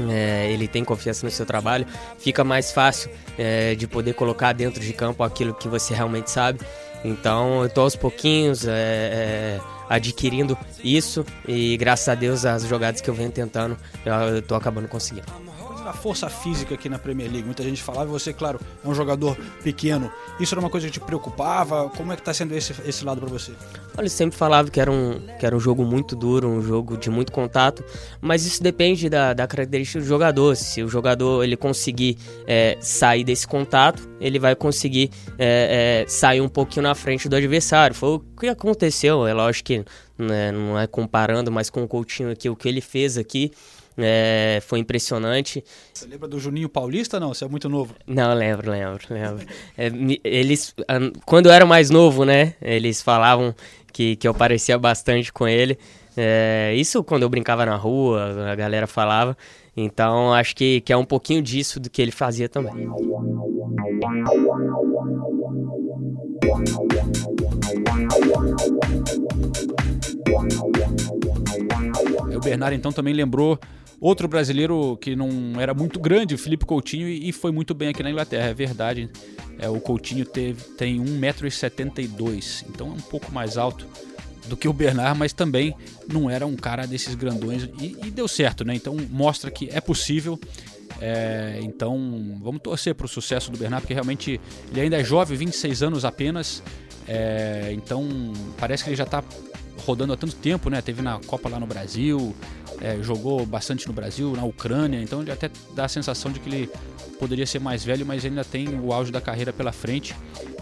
é, 0.09 0.51
ele 0.51 0.67
tem 0.67 0.83
confiança 0.83 1.25
no 1.25 1.31
seu 1.31 1.45
trabalho, 1.45 1.85
fica 2.17 2.43
mais 2.43 2.71
fácil 2.71 3.09
é, 3.37 3.75
de 3.75 3.87
poder 3.87 4.13
colocar 4.13 4.53
dentro 4.53 4.81
de 4.81 4.93
campo 4.93 5.23
aquilo 5.23 5.53
que 5.53 5.67
você 5.67 5.93
realmente 5.93 6.31
sabe. 6.31 6.59
Então 7.03 7.61
eu 7.61 7.69
tô 7.69 7.81
aos 7.81 7.95
pouquinhos 7.95 8.65
é, 8.65 8.71
é, 8.71 9.61
adquirindo 9.87 10.57
isso 10.83 11.23
e 11.47 11.77
graças 11.77 12.09
a 12.09 12.15
Deus 12.15 12.45
as 12.45 12.63
jogadas 12.63 12.99
que 12.99 13.09
eu 13.09 13.13
venho 13.13 13.29
tentando 13.29 13.77
eu 14.03 14.41
tô 14.41 14.55
acabando 14.55 14.87
conseguindo 14.87 15.44
a 15.89 15.93
força 15.93 16.29
física 16.29 16.75
aqui 16.75 16.89
na 16.89 16.97
Premier 16.99 17.29
League. 17.29 17.45
Muita 17.45 17.63
gente 17.63 17.81
falava, 17.81 18.05
você, 18.05 18.33
claro, 18.33 18.59
é 18.83 18.87
um 18.87 18.93
jogador 18.93 19.37
pequeno. 19.63 20.11
Isso 20.39 20.53
era 20.53 20.59
uma 20.59 20.69
coisa 20.69 20.87
que 20.87 20.93
te 20.93 20.99
preocupava? 20.99 21.89
Como 21.89 22.11
é 22.11 22.15
que 22.15 22.21
está 22.21 22.33
sendo 22.33 22.53
esse, 22.55 22.73
esse 22.85 23.03
lado 23.05 23.21
para 23.21 23.29
você? 23.29 23.51
Olha, 23.97 24.05
eu 24.05 24.09
sempre 24.09 24.37
falava 24.37 24.69
que 24.69 24.79
era, 24.79 24.91
um, 24.91 25.19
que 25.39 25.45
era 25.45 25.55
um 25.55 25.59
jogo 25.59 25.83
muito 25.85 26.15
duro, 26.15 26.49
um 26.49 26.61
jogo 26.61 26.97
de 26.97 27.09
muito 27.09 27.31
contato, 27.31 27.83
mas 28.19 28.45
isso 28.45 28.61
depende 28.61 29.09
da, 29.09 29.33
da 29.33 29.47
característica 29.47 29.99
do 29.99 30.05
jogador. 30.05 30.55
Se 30.55 30.83
o 30.83 30.87
jogador 30.87 31.43
ele 31.43 31.55
conseguir 31.55 32.17
é, 32.45 32.77
sair 32.81 33.23
desse 33.23 33.47
contato, 33.47 34.07
ele 34.19 34.39
vai 34.39 34.55
conseguir 34.55 35.09
é, 35.37 36.03
é, 36.03 36.09
sair 36.09 36.41
um 36.41 36.49
pouquinho 36.49 36.83
na 36.83 36.95
frente 36.95 37.29
do 37.29 37.35
adversário. 37.35 37.95
Foi 37.95 38.09
o 38.09 38.19
que 38.19 38.47
aconteceu, 38.47 39.25
é 39.25 39.33
lógico 39.33 39.67
que 39.67 39.85
né, 40.17 40.51
não 40.51 40.79
é 40.79 40.87
comparando, 40.87 41.51
mas 41.51 41.69
com 41.69 41.83
o 41.83 41.87
Coutinho 41.87 42.31
aqui, 42.31 42.49
o 42.49 42.55
que 42.55 42.67
ele 42.67 42.81
fez 42.81 43.17
aqui 43.17 43.51
é, 43.97 44.59
foi 44.65 44.79
impressionante. 44.79 45.63
Você 45.93 46.05
lembra 46.07 46.27
do 46.27 46.39
Juninho 46.39 46.69
Paulista? 46.69 47.19
Não, 47.19 47.33
você 47.33 47.45
é 47.45 47.47
muito 47.47 47.69
novo. 47.69 47.95
Não, 48.05 48.33
lembro, 48.33 48.71
lembro, 48.71 49.05
lembro. 49.09 49.45
É, 49.77 49.89
eles, 50.23 50.73
quando 51.25 51.47
eu 51.47 51.51
era 51.51 51.65
mais 51.65 51.89
novo, 51.89 52.25
né? 52.25 52.55
Eles 52.61 53.01
falavam 53.01 53.55
que, 53.91 54.15
que 54.15 54.27
eu 54.27 54.33
parecia 54.33 54.77
bastante 54.77 55.31
com 55.31 55.47
ele. 55.47 55.77
É, 56.17 56.73
isso 56.75 57.03
quando 57.03 57.23
eu 57.23 57.29
brincava 57.29 57.65
na 57.65 57.75
rua, 57.75 58.51
a 58.51 58.55
galera 58.55 58.87
falava. 58.87 59.37
Então 59.77 60.33
acho 60.33 60.55
que, 60.55 60.79
que 60.81 60.93
é 60.93 60.97
um 60.97 61.03
pouquinho 61.03 61.41
disso 61.41 61.79
do 61.79 61.89
que 61.89 62.01
ele 62.01 62.11
fazia 62.11 62.47
também. 62.47 62.87
O 72.33 72.39
Bernardo 72.39 72.75
então 72.75 72.91
também 72.93 73.13
lembrou 73.13 73.59
Outro 73.99 74.27
brasileiro 74.27 74.97
que 74.97 75.15
não 75.15 75.59
era 75.59 75.73
muito 75.73 75.99
grande, 75.99 76.35
o 76.35 76.37
Felipe 76.37 76.65
Coutinho, 76.65 77.07
e 77.07 77.31
foi 77.31 77.51
muito 77.51 77.73
bem 77.73 77.89
aqui 77.89 78.03
na 78.03 78.11
Inglaterra, 78.11 78.49
é 78.49 78.53
verdade. 78.53 79.09
É, 79.57 79.69
o 79.69 79.79
Coutinho 79.79 80.25
teve, 80.25 80.61
tem 80.75 80.99
1,72m, 80.99 82.65
então 82.69 82.87
é 82.87 82.91
um 82.91 83.01
pouco 83.01 83.31
mais 83.31 83.57
alto 83.57 83.87
do 84.47 84.55
que 84.55 84.67
o 84.67 84.73
Bernard, 84.73 85.17
mas 85.17 85.33
também 85.33 85.75
não 86.11 86.29
era 86.29 86.45
um 86.45 86.55
cara 86.55 86.85
desses 86.85 87.15
grandões 87.15 87.67
e, 87.79 87.97
e 88.03 88.11
deu 88.11 88.27
certo, 88.27 88.63
né? 88.63 88.75
Então 88.75 88.95
mostra 89.09 89.49
que 89.49 89.69
é 89.71 89.81
possível. 89.81 90.39
É, 91.01 91.59
então 91.61 91.97
vamos 92.41 92.61
torcer 92.61 92.95
para 92.95 93.05
o 93.05 93.09
sucesso 93.09 93.51
do 93.51 93.57
Bernard, 93.57 93.81
porque 93.81 93.93
realmente 93.93 94.39
ele 94.71 94.81
ainda 94.81 94.97
é 94.97 95.03
jovem, 95.03 95.37
26 95.37 95.83
anos 95.83 96.05
apenas. 96.05 96.61
É, 97.07 97.71
então 97.73 98.07
parece 98.57 98.83
que 98.83 98.89
ele 98.89 98.95
já 98.95 99.03
está 99.03 99.23
rodando 99.85 100.13
há 100.13 100.17
tanto 100.17 100.35
tempo, 100.35 100.69
né? 100.69 100.81
Teve 100.81 101.01
na 101.01 101.19
Copa 101.19 101.49
lá 101.49 101.59
no 101.59 101.67
Brasil, 101.67 102.35
é, 102.81 103.01
jogou 103.01 103.45
bastante 103.45 103.87
no 103.87 103.93
Brasil, 103.93 104.33
na 104.35 104.43
Ucrânia, 104.43 105.01
então 105.01 105.21
ele 105.21 105.31
até 105.31 105.49
dá 105.73 105.85
a 105.85 105.89
sensação 105.89 106.31
de 106.31 106.39
que 106.39 106.49
ele 106.49 106.69
poderia 107.19 107.45
ser 107.45 107.59
mais 107.59 107.83
velho, 107.83 108.05
mas 108.05 108.25
ainda 108.25 108.43
tem 108.43 108.79
o 108.79 108.93
auge 108.93 109.11
da 109.11 109.21
carreira 109.21 109.53
pela 109.53 109.71
frente. 109.71 110.15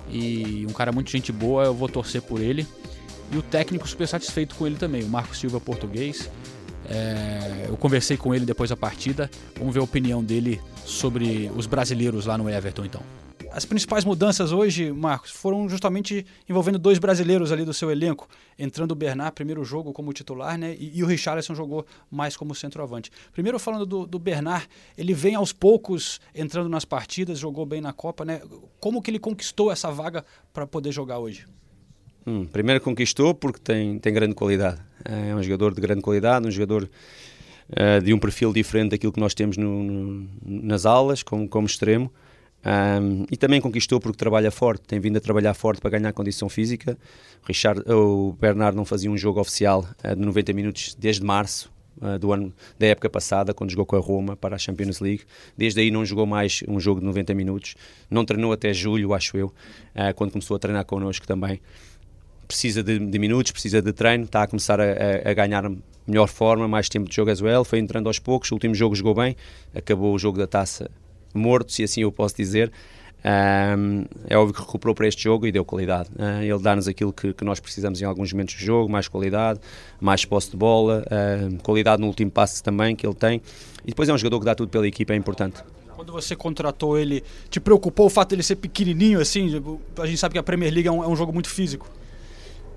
e 0.10 0.66
um 0.70 0.74
cara 0.74 0.92
muito 0.92 1.10
gente 1.10 1.32
boa, 1.32 1.64
eu 1.64 1.74
vou 1.74 1.90
torcer 1.90 2.22
por 2.22 2.40
ele. 2.40 2.68
E 3.32 3.38
o 3.38 3.42
técnico 3.42 3.88
super 3.88 4.08
satisfeito 4.08 4.54
com 4.56 4.68
ele 4.68 4.76
também, 4.76 5.04
o 5.04 5.08
Marco 5.08 5.36
Silva 5.36 5.60
português. 5.60 6.30
É, 6.88 7.66
eu 7.68 7.78
conversei 7.78 8.18
com 8.18 8.34
ele 8.36 8.46
depois 8.46 8.70
da 8.70 8.78
partida. 8.78 9.30
Vamos 9.58 9.74
ver 9.74 9.80
a 9.80 9.84
opinião 9.84 10.24
dele 10.24 10.62
sobre 10.86 11.52
os 11.56 11.66
brasileiros 11.66 12.26
lá 12.26 12.38
no 12.38 12.50
Everton, 12.50 12.86
então. 12.86 13.02
As 13.56 13.66
principais 13.66 14.04
mudanças 14.04 14.52
hoje, 14.52 14.92
Marcos, 14.92 15.30
foram 15.30 15.70
justamente 15.70 16.26
envolvendo 16.50 16.80
dois 16.80 16.98
brasileiros 16.98 17.52
ali 17.52 17.64
do 17.64 17.72
seu 17.72 17.92
elenco. 17.92 18.28
Entrando 18.58 18.94
o 18.94 18.96
Bernard, 18.96 19.32
primeiro 19.36 19.64
jogo 19.64 19.94
como 19.94 20.12
titular, 20.12 20.58
né? 20.58 20.76
E, 20.80 20.98
e 20.98 21.04
o 21.04 21.06
Richarlison 21.06 21.54
jogou 21.54 21.86
mais 22.10 22.36
como 22.36 22.56
centroavante. 22.56 23.12
Primeiro 23.32 23.60
falando 23.60 23.86
do, 23.86 24.08
do, 24.08 24.18
Bernard, 24.18 24.68
ele 24.98 25.14
vem 25.14 25.36
aos 25.36 25.54
poucos 25.54 26.20
entrando 26.34 26.68
nas 26.68 26.84
partidas, 26.84 27.38
jogou 27.38 27.64
bem 27.64 27.80
na 27.80 27.94
Copa, 27.94 28.26
né? 28.26 28.42
Como 28.80 29.04
que 29.04 29.12
ele 29.12 29.20
conquistou 29.20 29.72
essa 29.72 29.92
vaga 29.92 30.26
para 30.52 30.66
poder 30.66 30.92
jogar 30.92 31.20
hoje? 31.20 31.46
Hum, 32.26 32.48
primeiro 32.48 32.82
conquistou 32.82 33.36
porque 33.36 33.60
tem, 33.60 34.00
tem 34.00 34.12
grande 34.12 34.34
qualidade. 34.34 34.82
É 35.06 35.36
um 35.36 35.44
jogador 35.44 35.76
de 35.76 35.80
grande 35.80 36.02
qualidade, 36.02 36.48
um 36.48 36.52
jogador 36.52 36.90
uh, 37.70 38.04
de 38.04 38.16
um 38.16 38.18
perfil 38.18 38.52
diferente 38.52 38.92
daquilo 38.92 39.14
que 39.14 39.20
nós 39.20 39.36
temos 39.36 39.58
no, 39.58 39.84
no, 39.84 40.30
nas 40.44 40.88
aulas, 40.88 41.22
como, 41.22 41.48
como 41.48 41.68
extremo. 41.68 42.12
Um, 42.66 43.26
e 43.30 43.36
também 43.36 43.60
conquistou 43.60 44.00
porque 44.00 44.18
trabalha 44.18 44.50
forte, 44.50 44.84
tem 44.88 45.00
vindo 45.00 45.18
a 45.18 45.20
trabalhar 45.20 45.54
forte 45.54 45.82
para 45.82 45.92
ganhar 45.92 46.14
condição 46.14 46.48
física. 46.48 46.98
O, 47.44 47.48
Richard, 47.48 47.84
o 47.92 48.34
Bernardo 48.40 48.76
não 48.76 48.86
fazia 48.86 49.12
um 49.12 49.18
jogo 49.18 49.40
oficial 49.40 49.86
uh, 50.04 50.16
de 50.16 50.22
90 50.22 50.54
minutos 50.54 50.96
desde 50.98 51.24
março 51.24 51.70
uh, 52.02 52.18
do 52.18 52.32
ano 52.32 52.54
da 52.80 52.88
época 52.88 53.10
passada, 53.10 53.54
quando 53.54 53.72
jogou 53.72 53.86
com 53.86 53.98
a 53.98 54.00
Roma 54.00 54.38
para 54.38 54.56
a 54.56 54.60
Champions 54.60 55.02
League. 55.02 55.24
Desde 55.58 55.82
aí 55.82 55.92
não 55.92 56.06
jogou 56.06 56.26
mais 56.26 56.64
um 56.68 56.80
jogo 56.80 57.02
de 57.02 57.06
90 57.06 57.34
minutos. 57.34 57.76
Não 58.10 58.24
treinou 58.24 58.54
até 58.54 58.74
julho, 58.74 59.14
acho 59.14 59.36
eu, 59.36 59.48
uh, 59.48 60.14
quando 60.16 60.32
começou 60.32 60.56
a 60.56 60.60
treinar 60.60 60.86
connosco 60.86 61.28
também. 61.28 61.60
Precisa 62.48 62.82
de, 62.82 62.98
de 62.98 63.20
minutos, 63.20 63.52
precisa 63.52 63.82
de 63.82 63.92
treino, 63.92 64.24
está 64.24 64.44
a 64.44 64.48
começar 64.48 64.80
a, 64.80 64.84
a, 64.84 65.32
a 65.32 65.34
ganhar 65.34 65.70
melhor 66.08 66.28
forma, 66.28 66.68
mais 66.68 66.88
tempo 66.88 67.10
de 67.10 67.16
jogo 67.16 67.30
as 67.30 67.42
well. 67.42 67.66
Foi 67.66 67.80
entrando 67.80 68.08
aos 68.08 68.20
poucos. 68.20 68.52
O 68.52 68.56
último 68.56 68.74
jogo 68.74 68.96
jogou 68.96 69.16
bem, 69.16 69.36
acabou 69.74 70.14
o 70.14 70.20
jogo 70.20 70.38
da 70.38 70.48
taça 70.48 70.90
morto, 71.38 71.72
se 71.72 71.84
assim 71.84 72.02
eu 72.02 72.12
posso 72.12 72.36
dizer. 72.36 72.72
Um, 73.26 74.04
é 74.28 74.38
óbvio 74.38 74.54
que 74.54 74.60
recuperou 74.60 74.94
para 74.94 75.08
este 75.08 75.24
jogo 75.24 75.48
e 75.48 75.52
deu 75.52 75.64
qualidade. 75.64 76.10
Uh, 76.10 76.44
ele 76.44 76.60
dá-nos 76.60 76.90
aquilo 76.90 77.14
que, 77.14 77.34
que, 77.34 77.46
nós 77.46 77.58
precisamos 77.60 78.02
em 78.02 78.06
alguns 78.06 78.34
momentos 78.34 78.56
do 78.56 78.62
jogo: 78.62 78.92
mais 78.92 79.08
qualidade, 79.08 79.60
mais 80.00 80.26
posse 80.26 80.52
de 80.52 80.58
bola, 80.58 81.06
uh, 81.08 81.64
qualidade 81.64 82.02
no 82.02 82.08
último 82.08 82.30
passe 82.30 82.62
também 82.62 82.96
que 82.96 83.08
ele 83.08 83.16
tem. 83.16 83.42
E 83.86 83.88
depois 83.88 84.10
é 84.10 84.14
um 84.14 84.18
jogador 84.18 84.40
que 84.40 84.46
dá 84.46 84.56
tudo 84.56 84.70
pela 84.70 84.88
equipa, 84.88 85.14
é 85.14 85.16
importante. 85.16 85.64
Quando 85.96 86.12
você 86.12 86.36
contratou 86.36 86.98
ele, 86.98 87.24
te 87.50 87.60
preocupou 87.60 88.08
o 88.08 88.10
fato 88.10 88.34
ele 88.34 88.44
ser 88.44 88.58
pequenininho 88.58 89.22
assim? 89.22 89.50
A 89.98 90.06
gente 90.06 90.18
sabe 90.18 90.34
que 90.34 90.40
a 90.40 90.44
Premier 90.44 90.74
League 90.74 90.88
é 90.88 90.92
um, 90.92 91.04
é 91.04 91.08
um 91.08 91.16
jogo 91.16 91.32
muito 91.32 91.50
físico. 91.50 91.88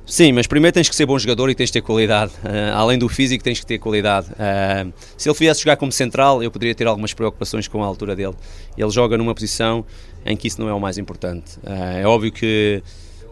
Sim, 0.08 0.30
mas 0.30 0.46
primeiro 0.46 0.72
tens 0.72 0.88
que 0.88 0.94
ser 0.94 1.04
bom 1.04 1.18
jogador 1.18 1.50
e 1.50 1.54
tens 1.54 1.66
de 1.66 1.72
ter 1.72 1.80
qualidade. 1.80 2.30
Uh, 2.34 2.72
além 2.76 2.96
do 2.96 3.08
físico, 3.08 3.42
tens 3.42 3.58
que 3.58 3.66
ter 3.66 3.78
qualidade. 3.78 4.28
Uh, 4.30 4.92
se 5.16 5.28
ele 5.28 5.36
viesse 5.36 5.62
jogar 5.62 5.76
como 5.76 5.90
central, 5.90 6.44
eu 6.44 6.50
poderia 6.50 6.76
ter 6.76 6.86
algumas 6.86 7.12
preocupações 7.12 7.66
com 7.66 7.82
a 7.82 7.86
altura 7.86 8.14
dele. 8.14 8.34
Ele 8.78 8.90
joga 8.90 9.18
numa 9.18 9.34
posição 9.34 9.84
em 10.24 10.36
que 10.36 10.46
isso 10.46 10.60
não 10.60 10.68
é 10.68 10.72
o 10.72 10.78
mais 10.78 10.96
importante. 10.96 11.56
Uh, 11.56 11.98
é 12.02 12.06
óbvio 12.06 12.30
que 12.30 12.80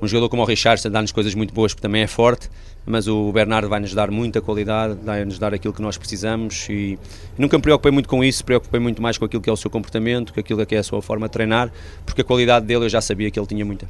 um 0.03 0.09
jogador 0.09 0.29
como 0.29 0.43
o 0.43 0.45
Richardson 0.45 0.91
dá-nos 0.91 1.12
coisas 1.12 1.33
muito 1.37 1.55
boas, 1.55 1.72
porque 1.72 1.83
também 1.83 2.03
é 2.03 2.09
forte, 2.09 2.51
mas 2.85 3.07
o 3.07 3.31
Bernardo 3.31 3.68
vai-nos 3.68 3.95
dar 3.95 4.11
muita 4.11 4.41
qualidade, 4.41 4.99
vai-nos 5.01 5.39
dar 5.39 5.55
aquilo 5.55 5.72
que 5.72 5.81
nós 5.81 5.97
precisamos 5.97 6.68
e 6.68 6.99
nunca 7.39 7.57
me 7.57 7.62
preocupei 7.62 7.93
muito 7.93 8.09
com 8.09 8.22
isso, 8.25 8.45
preocupei 8.45 8.81
muito 8.81 9.01
mais 9.01 9.16
com 9.16 9.25
aquilo 9.25 9.41
que 9.41 9.49
é 9.49 9.53
o 9.53 9.57
seu 9.57 9.70
comportamento, 9.70 10.35
com 10.35 10.41
aquilo 10.41 10.66
que 10.66 10.75
é 10.75 10.79
a 10.79 10.83
sua 10.83 11.01
forma 11.01 11.29
de 11.29 11.33
treinar, 11.33 11.72
porque 12.05 12.22
a 12.22 12.25
qualidade 12.25 12.66
dele 12.66 12.85
eu 12.85 12.89
já 12.89 13.01
sabia 13.01 13.31
que 13.31 13.39
ele 13.39 13.47
tinha 13.47 13.64
muita 13.64 13.89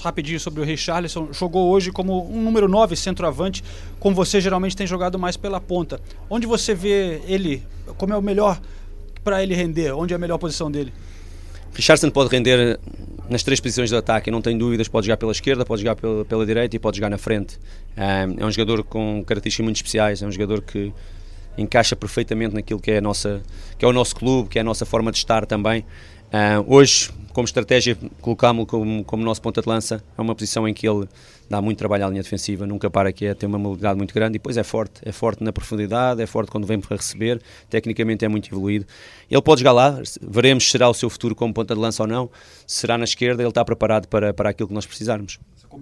rapidinho 0.00 0.40
sobre 0.40 0.60
o 0.60 0.64
Richarlison. 0.64 1.28
Jogou 1.32 1.70
hoje 1.70 1.90
como 1.90 2.28
um 2.30 2.42
número 2.42 2.68
9 2.68 2.96
centroavante, 2.96 3.62
como 4.00 4.14
você 4.14 4.40
geralmente 4.40 4.76
tem 4.76 4.86
jogado 4.86 5.18
mais 5.18 5.36
pela 5.36 5.60
ponta. 5.60 6.00
Onde 6.30 6.46
você 6.46 6.74
vê 6.74 7.20
ele, 7.26 7.62
como 7.98 8.12
é 8.12 8.16
o 8.16 8.22
melhor 8.22 8.60
para 9.22 9.42
ele 9.42 9.54
render? 9.54 9.92
Onde 9.92 10.12
é 10.12 10.16
a 10.16 10.18
melhor 10.18 10.38
posição 10.38 10.70
dele? 10.70 10.92
Richardson 11.74 12.10
pode 12.10 12.30
render 12.30 12.78
nas 13.28 13.42
três 13.42 13.60
posições 13.60 13.90
do 13.90 13.96
ataque, 13.96 14.30
não 14.30 14.42
tenho 14.42 14.58
dúvidas, 14.58 14.88
pode 14.88 15.06
jogar 15.06 15.16
pela 15.16 15.32
esquerda, 15.32 15.64
pode 15.64 15.82
jogar 15.82 15.96
pela, 15.96 16.24
pela 16.24 16.44
direita 16.44 16.76
e 16.76 16.78
pode 16.78 16.98
jogar 16.98 17.08
na 17.08 17.18
frente. 17.18 17.58
É 17.96 18.44
um 18.44 18.50
jogador 18.50 18.82
com 18.84 19.24
características 19.24 19.64
muito 19.64 19.76
especiais, 19.76 20.22
é 20.22 20.26
um 20.26 20.32
jogador 20.32 20.60
que 20.60 20.92
encaixa 21.56 21.94
perfeitamente 21.94 22.54
naquilo 22.54 22.80
que 22.80 22.90
é, 22.90 22.98
a 22.98 23.00
nossa, 23.00 23.42
que 23.78 23.84
é 23.84 23.88
o 23.88 23.92
nosso 23.92 24.16
clube, 24.16 24.48
que 24.48 24.58
é 24.58 24.60
a 24.62 24.64
nossa 24.64 24.84
forma 24.84 25.10
de 25.10 25.18
estar 25.18 25.46
também. 25.46 25.84
Uh, 26.32 26.64
hoje, 26.66 27.10
como 27.34 27.44
estratégia, 27.44 27.94
colocámo-lo 28.22 28.66
como, 28.66 29.04
como 29.04 29.22
nosso 29.22 29.42
ponta 29.42 29.60
de 29.60 29.68
lança. 29.68 30.02
É 30.16 30.20
uma 30.20 30.34
posição 30.34 30.66
em 30.66 30.72
que 30.72 30.88
ele 30.88 31.06
dá 31.48 31.60
muito 31.60 31.76
trabalho 31.76 32.06
à 32.06 32.08
linha 32.08 32.22
defensiva, 32.22 32.66
nunca 32.66 32.90
para 32.90 33.12
que 33.12 33.26
é, 33.26 33.34
tem 33.34 33.46
uma 33.46 33.58
mobilidade 33.58 33.98
muito 33.98 34.14
grande 34.14 34.36
e 34.36 34.38
depois 34.38 34.56
é 34.56 34.62
forte. 34.62 35.00
É 35.04 35.12
forte 35.12 35.44
na 35.44 35.52
profundidade, 35.52 36.22
é 36.22 36.26
forte 36.26 36.50
quando 36.50 36.66
vem 36.66 36.80
para 36.80 36.96
receber, 36.96 37.42
tecnicamente 37.68 38.24
é 38.24 38.28
muito 38.28 38.48
evoluído. 38.48 38.86
Ele 39.30 39.42
pode 39.42 39.60
jogar 39.60 39.72
lá, 39.72 40.00
veremos 40.22 40.64
se 40.64 40.70
será 40.70 40.88
o 40.88 40.94
seu 40.94 41.10
futuro 41.10 41.34
como 41.34 41.52
ponta 41.52 41.74
de 41.74 41.80
lança 41.80 42.02
ou 42.02 42.06
não. 42.06 42.30
Se 42.66 42.80
será 42.80 42.96
na 42.96 43.04
esquerda, 43.04 43.42
ele 43.42 43.50
está 43.50 43.62
preparado 43.64 44.08
para, 44.08 44.32
para 44.32 44.50
aquilo 44.50 44.68
que 44.68 44.74
nós 44.74 44.86
precisarmos. 44.86 45.38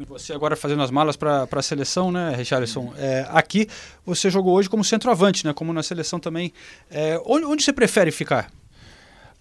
Você 0.09 0.33
agora 0.33 0.55
fazendo 0.55 0.83
as 0.83 0.91
malas 0.91 1.17
para 1.17 1.49
a 1.51 1.63
seleção, 1.63 2.13
né, 2.13 2.35
Richarlison? 2.37 2.93
É, 2.97 3.27
aqui 3.31 3.69
você 4.07 4.31
jogou 4.31 4.55
hoje 4.55 4.69
como 4.69 4.85
centroavante, 4.85 5.45
né? 5.45 5.53
Como 5.53 5.73
na 5.73 5.83
seleção 5.83 6.21
também. 6.21 6.53
É, 6.89 7.21
onde, 7.25 7.45
onde 7.45 7.65
você 7.65 7.73
prefere 7.73 8.13
ficar? 8.13 8.51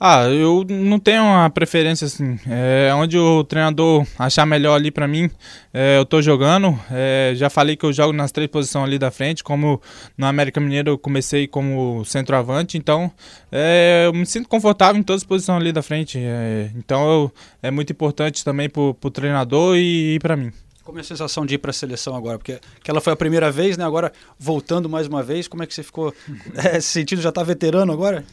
Ah, 0.01 0.29
eu 0.29 0.65
não 0.69 0.97
tenho 0.97 1.21
uma 1.21 1.49
preferência 1.49 2.05
assim. 2.05 2.39
É 2.47 2.89
onde 2.95 3.17
o 3.17 3.43
treinador 3.43 4.07
achar 4.17 4.45
melhor 4.45 4.75
ali 4.75 4.91
para 4.91 5.05
mim, 5.09 5.29
é, 5.73 5.97
eu 5.97 6.05
tô 6.05 6.21
jogando. 6.21 6.79
É, 6.89 7.33
já 7.35 7.49
falei 7.49 7.75
que 7.75 7.85
eu 7.85 7.91
jogo 7.91 8.13
nas 8.13 8.31
três 8.31 8.49
posições 8.49 8.85
ali 8.85 8.97
da 8.97 9.11
frente. 9.11 9.43
Como 9.43 9.81
no 10.17 10.25
América 10.25 10.61
Mineiro 10.61 10.91
eu 10.91 10.97
comecei 10.97 11.47
como 11.47 12.05
centroavante, 12.05 12.77
então 12.77 13.11
é, 13.51 14.03
eu 14.05 14.13
me 14.13 14.25
sinto 14.25 14.47
confortável 14.47 14.97
em 14.97 15.03
todas 15.03 15.21
as 15.21 15.27
posições 15.27 15.59
ali 15.59 15.73
da 15.73 15.81
frente. 15.81 16.17
É, 16.17 16.71
então 16.77 17.09
eu, 17.09 17.31
é 17.61 17.69
muito 17.69 17.91
importante 17.91 18.45
também 18.45 18.69
pro, 18.69 18.93
pro 18.93 19.11
treinador 19.11 19.75
e, 19.75 20.15
e 20.15 20.19
para 20.19 20.37
mim. 20.37 20.53
Como 20.81 20.97
é 20.97 21.01
a 21.01 21.03
sensação 21.03 21.45
de 21.45 21.55
ir 21.55 21.57
para 21.57 21.71
a 21.71 21.73
seleção 21.73 22.15
agora? 22.15 22.37
Porque 22.37 22.57
aquela 22.79 23.01
foi 23.01 23.11
a 23.11 23.17
primeira 23.17 23.51
vez, 23.51 23.77
né? 23.77 23.83
Agora 23.83 24.13
voltando 24.39 24.87
mais 24.87 25.07
uma 25.07 25.21
vez, 25.21 25.45
como 25.45 25.61
é 25.61 25.67
que 25.67 25.73
você 25.73 25.83
ficou? 25.83 26.13
É, 26.55 26.79
sentido 26.79 27.21
já 27.21 27.33
tá 27.33 27.43
veterano 27.43 27.91
agora? 27.91 28.23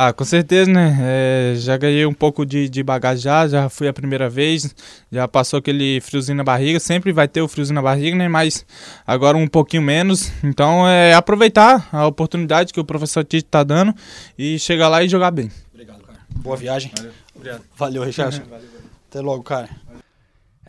Ah, 0.00 0.12
com 0.12 0.24
certeza, 0.24 0.70
né? 0.70 0.96
É, 1.02 1.54
já 1.56 1.76
ganhei 1.76 2.06
um 2.06 2.14
pouco 2.14 2.46
de, 2.46 2.68
de 2.68 2.84
bagagem 2.84 3.20
já, 3.20 3.48
já 3.48 3.68
fui 3.68 3.88
a 3.88 3.92
primeira 3.92 4.30
vez, 4.30 4.72
já 5.10 5.26
passou 5.26 5.58
aquele 5.58 6.00
friozinho 6.00 6.36
na 6.36 6.44
barriga, 6.44 6.78
sempre 6.78 7.10
vai 7.10 7.26
ter 7.26 7.42
o 7.42 7.48
friozinho 7.48 7.74
na 7.74 7.82
barriga, 7.82 8.16
né? 8.16 8.28
Mas 8.28 8.64
agora 9.04 9.36
um 9.36 9.48
pouquinho 9.48 9.82
menos. 9.82 10.30
Então 10.44 10.86
é 10.86 11.14
aproveitar 11.14 11.88
a 11.90 12.06
oportunidade 12.06 12.72
que 12.72 12.78
o 12.78 12.84
professor 12.84 13.24
Tite 13.24 13.46
está 13.46 13.64
dando 13.64 13.92
e 14.38 14.56
chegar 14.60 14.88
lá 14.88 15.02
e 15.02 15.08
jogar 15.08 15.32
bem. 15.32 15.50
Obrigado, 15.74 16.04
cara. 16.04 16.20
Boa 16.30 16.56
viagem. 16.56 16.92
Valeu. 16.96 17.12
Obrigado. 17.34 17.62
Valeu, 17.76 18.04
Richard. 18.04 18.40
Valeu. 18.48 18.68
Até 19.10 19.20
logo, 19.20 19.42
cara. 19.42 19.68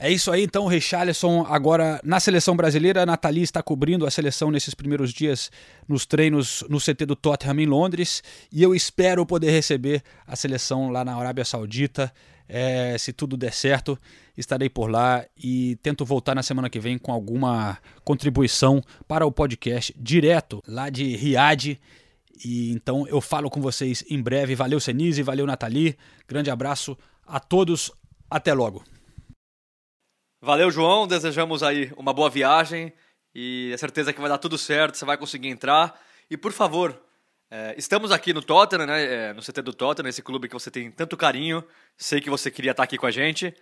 É 0.01 0.09
isso 0.09 0.31
aí, 0.31 0.43
então, 0.43 0.65
Richarlison 0.65 1.45
agora 1.45 1.99
na 2.05 2.21
seleção 2.21 2.55
brasileira. 2.55 3.03
A 3.03 3.05
Nathalie 3.05 3.43
está 3.43 3.61
cobrindo 3.61 4.05
a 4.05 4.09
seleção 4.09 4.49
nesses 4.49 4.73
primeiros 4.73 5.11
dias 5.11 5.51
nos 5.89 6.05
treinos 6.05 6.63
no 6.69 6.79
CT 6.79 7.05
do 7.05 7.17
Tottenham 7.17 7.59
em 7.59 7.65
Londres. 7.65 8.23
E 8.49 8.63
eu 8.63 8.73
espero 8.73 9.25
poder 9.25 9.51
receber 9.51 10.01
a 10.25 10.37
seleção 10.37 10.89
lá 10.89 11.03
na 11.03 11.13
Arábia 11.17 11.43
Saudita. 11.43 12.13
É, 12.47 12.97
se 12.97 13.11
tudo 13.11 13.35
der 13.35 13.51
certo, 13.51 13.99
estarei 14.37 14.69
por 14.69 14.89
lá 14.89 15.25
e 15.37 15.75
tento 15.83 16.05
voltar 16.05 16.33
na 16.33 16.43
semana 16.43 16.69
que 16.69 16.79
vem 16.79 16.97
com 16.97 17.11
alguma 17.11 17.77
contribuição 18.05 18.81
para 19.05 19.25
o 19.25 19.31
podcast 19.33 19.93
direto 19.97 20.63
lá 20.65 20.89
de 20.89 21.13
Riad. 21.17 21.77
E 22.45 22.71
então 22.71 23.05
eu 23.05 23.19
falo 23.19 23.49
com 23.49 23.59
vocês 23.59 24.05
em 24.09 24.21
breve. 24.21 24.55
Valeu, 24.55 24.79
Senise, 24.79 25.21
valeu, 25.21 25.45
Nathalie. 25.45 25.97
Grande 26.25 26.49
abraço 26.49 26.97
a 27.27 27.37
todos. 27.37 27.91
Até 28.31 28.53
logo. 28.53 28.81
Valeu, 30.41 30.71
João. 30.71 31.05
Desejamos 31.05 31.61
aí 31.61 31.91
uma 31.97 32.13
boa 32.13 32.29
viagem 32.29 32.93
e 33.35 33.71
a 33.73 33.77
certeza 33.77 34.13
que 34.13 34.21
vai 34.21 34.29
dar 34.29 34.37
tudo 34.37 34.57
certo, 34.57 34.95
você 34.95 35.03
vai 35.03 35.17
conseguir 35.17 35.49
entrar. 35.49 35.99
E 36.31 36.37
por 36.37 36.53
favor, 36.53 36.97
é, 37.51 37.75
estamos 37.77 38.09
aqui 38.09 38.31
no 38.31 38.41
Tottenham, 38.41 38.85
né, 38.85 39.03
é, 39.03 39.33
no 39.33 39.41
CT 39.41 39.61
do 39.61 39.73
Tottenham, 39.73 40.07
esse 40.07 40.21
clube 40.21 40.47
que 40.47 40.53
você 40.53 40.71
tem 40.71 40.89
tanto 40.91 41.17
carinho. 41.17 41.61
Sei 41.97 42.21
que 42.21 42.29
você 42.29 42.49
queria 42.49 42.71
estar 42.71 42.83
aqui 42.83 42.97
com 42.97 43.05
a 43.05 43.11
gente. 43.11 43.53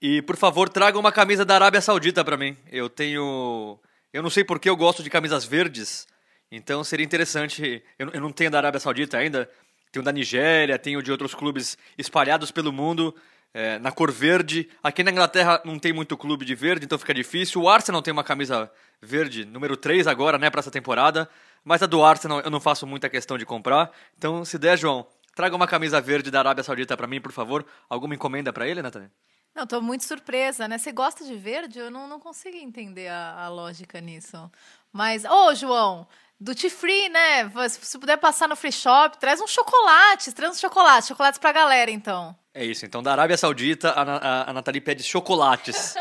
E 0.00 0.20
por 0.20 0.36
favor, 0.36 0.68
traga 0.68 0.98
uma 0.98 1.10
camisa 1.10 1.42
da 1.42 1.54
Arábia 1.54 1.80
Saudita 1.80 2.22
para 2.22 2.36
mim. 2.36 2.54
Eu 2.70 2.90
tenho. 2.90 3.80
Eu 4.12 4.22
não 4.22 4.28
sei 4.28 4.44
porque 4.44 4.68
eu 4.68 4.76
gosto 4.76 5.02
de 5.02 5.08
camisas 5.08 5.46
verdes, 5.46 6.06
então 6.52 6.84
seria 6.84 7.06
interessante. 7.06 7.82
Eu, 7.98 8.10
eu 8.10 8.20
não 8.20 8.30
tenho 8.30 8.50
da 8.50 8.58
Arábia 8.58 8.78
Saudita 8.78 9.16
ainda, 9.16 9.50
tenho 9.90 10.04
da 10.04 10.12
Nigéria, 10.12 10.78
tenho 10.78 11.02
de 11.02 11.10
outros 11.10 11.34
clubes 11.34 11.78
espalhados 11.96 12.50
pelo 12.50 12.70
mundo 12.70 13.14
é, 13.52 13.78
na 13.78 13.90
cor 13.90 14.10
verde. 14.10 14.68
Aqui 14.82 15.02
na 15.02 15.10
Inglaterra 15.10 15.60
não 15.64 15.78
tem 15.78 15.92
muito 15.92 16.16
clube 16.16 16.44
de 16.44 16.54
verde, 16.54 16.84
então 16.84 16.98
fica 16.98 17.14
difícil. 17.14 17.62
O 17.62 17.68
Arsenal 17.68 18.02
tem 18.02 18.12
uma 18.12 18.24
camisa 18.24 18.70
verde, 19.00 19.44
número 19.44 19.76
3 19.76 20.06
agora, 20.06 20.38
né, 20.38 20.50
para 20.50 20.60
essa 20.60 20.70
temporada. 20.70 21.28
Mas 21.64 21.82
a 21.82 21.86
do 21.86 22.02
Arsenal 22.02 22.40
eu 22.40 22.50
não 22.50 22.60
faço 22.60 22.86
muita 22.86 23.08
questão 23.08 23.36
de 23.36 23.44
comprar. 23.44 23.90
Então, 24.16 24.44
se 24.44 24.58
der, 24.58 24.78
João, 24.78 25.06
traga 25.34 25.54
uma 25.54 25.66
camisa 25.66 26.00
verde 26.00 26.30
da 26.30 26.38
Arábia 26.38 26.64
Saudita 26.64 26.96
para 26.96 27.06
mim, 27.06 27.20
por 27.20 27.32
favor. 27.32 27.66
Alguma 27.88 28.14
encomenda 28.14 28.52
para 28.52 28.66
ele, 28.66 28.82
Nathalie? 28.82 29.10
Não, 29.54 29.66
tô 29.66 29.80
muito 29.80 30.04
surpresa, 30.04 30.68
né? 30.68 30.78
Você 30.78 30.92
gosta 30.92 31.24
de 31.24 31.34
verde? 31.34 31.78
Eu 31.78 31.90
não, 31.90 32.08
não 32.08 32.20
consigo 32.20 32.56
entender 32.56 33.08
a, 33.08 33.44
a 33.44 33.48
lógica 33.48 34.00
nisso. 34.00 34.50
Mas, 34.92 35.24
ô, 35.24 35.54
João, 35.54 36.06
Duty 36.40 36.70
Free, 36.70 37.10
né? 37.10 37.52
Se 37.68 37.98
puder 37.98 38.16
passar 38.16 38.48
no 38.48 38.56
free 38.56 38.72
shop, 38.72 39.18
traz 39.18 39.42
uns 39.42 39.50
chocolates, 39.50 40.32
traz 40.32 40.52
uns 40.52 40.60
chocolates, 40.60 41.08
chocolates 41.08 41.38
pra 41.38 41.52
galera, 41.52 41.90
então. 41.90 42.34
É 42.54 42.64
isso, 42.64 42.86
então 42.86 43.02
da 43.02 43.12
Arábia 43.12 43.36
Saudita, 43.36 43.90
a, 43.90 44.02
a, 44.02 44.50
a 44.50 44.52
Nathalie 44.54 44.80
pede 44.80 45.02
chocolates. 45.02 45.94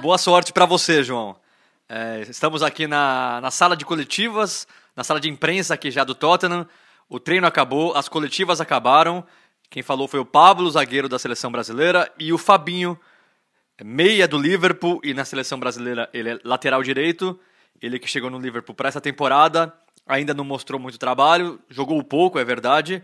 Boa 0.00 0.16
sorte 0.16 0.50
para 0.50 0.64
você, 0.64 1.02
João. 1.02 1.36
É, 1.86 2.22
estamos 2.26 2.62
aqui 2.62 2.86
na, 2.86 3.38
na 3.42 3.50
sala 3.50 3.76
de 3.76 3.84
coletivas, 3.84 4.66
na 4.96 5.04
sala 5.04 5.20
de 5.20 5.28
imprensa 5.28 5.74
aqui 5.74 5.90
já 5.90 6.04
do 6.04 6.14
Tottenham. 6.14 6.66
O 7.06 7.20
treino 7.20 7.46
acabou, 7.46 7.94
as 7.94 8.08
coletivas 8.08 8.62
acabaram. 8.62 9.22
Quem 9.68 9.82
falou 9.82 10.08
foi 10.08 10.20
o 10.20 10.24
Pablo, 10.24 10.70
zagueiro 10.70 11.06
da 11.06 11.18
seleção 11.18 11.52
brasileira, 11.52 12.10
e 12.18 12.32
o 12.32 12.38
Fabinho, 12.38 12.98
meia 13.84 14.26
do 14.26 14.38
Liverpool, 14.38 15.00
e 15.04 15.12
na 15.12 15.26
seleção 15.26 15.60
brasileira 15.60 16.08
ele 16.14 16.30
é 16.30 16.38
lateral 16.42 16.82
direito. 16.82 17.38
Ele 17.80 17.98
que 17.98 18.08
chegou 18.08 18.30
no 18.30 18.38
Liverpool 18.38 18.74
para 18.74 18.88
essa 18.88 19.00
temporada, 19.00 19.72
ainda 20.06 20.34
não 20.34 20.44
mostrou 20.44 20.80
muito 20.80 20.98
trabalho, 20.98 21.60
jogou 21.68 22.02
pouco, 22.02 22.38
é 22.38 22.44
verdade, 22.44 23.02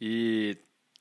e 0.00 0.56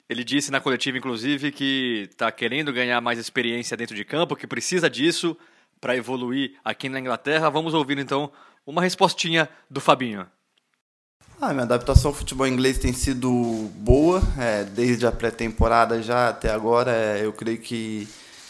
ele 0.08 0.24
disse 0.24 0.52
na 0.52 0.62
coletiva, 0.62 0.98
inclusive, 0.98 1.52
que 1.52 2.08
está 2.12 2.32
querendo 2.32 2.72
ganhar 2.72 3.02
mais 3.02 3.18
experiência 3.18 3.76
dentro 3.76 3.96
de 3.96 4.06
campo, 4.06 4.36
que 4.36 4.46
precisa 4.46 4.90
disso 4.90 5.36
para 5.82 5.96
evoluir 5.96 6.54
aqui 6.64 6.88
na 6.90 7.00
Inglaterra. 7.00 7.50
Vamos 7.50 7.74
ouvir 7.74 7.98
então 7.98 8.32
uma 8.66 8.82
respostinha 8.82 9.50
do 9.70 9.82
Fabinho. 9.82 10.28
Ah, 11.42 11.52
minha 11.52 11.64
adaptação 11.64 12.12
ao 12.12 12.16
futebol 12.16 12.48
inglês 12.48 12.78
tem 12.78 12.94
sido 12.94 13.30
boa, 13.76 14.22
é, 14.40 14.64
desde 14.64 15.06
a 15.06 15.12
pré-temporada 15.12 16.02
já 16.02 16.30
até 16.30 16.50
agora. 16.50 16.92
É, 16.92 17.26
eu 17.26 17.34
creio 17.34 17.58
que, 17.58 18.08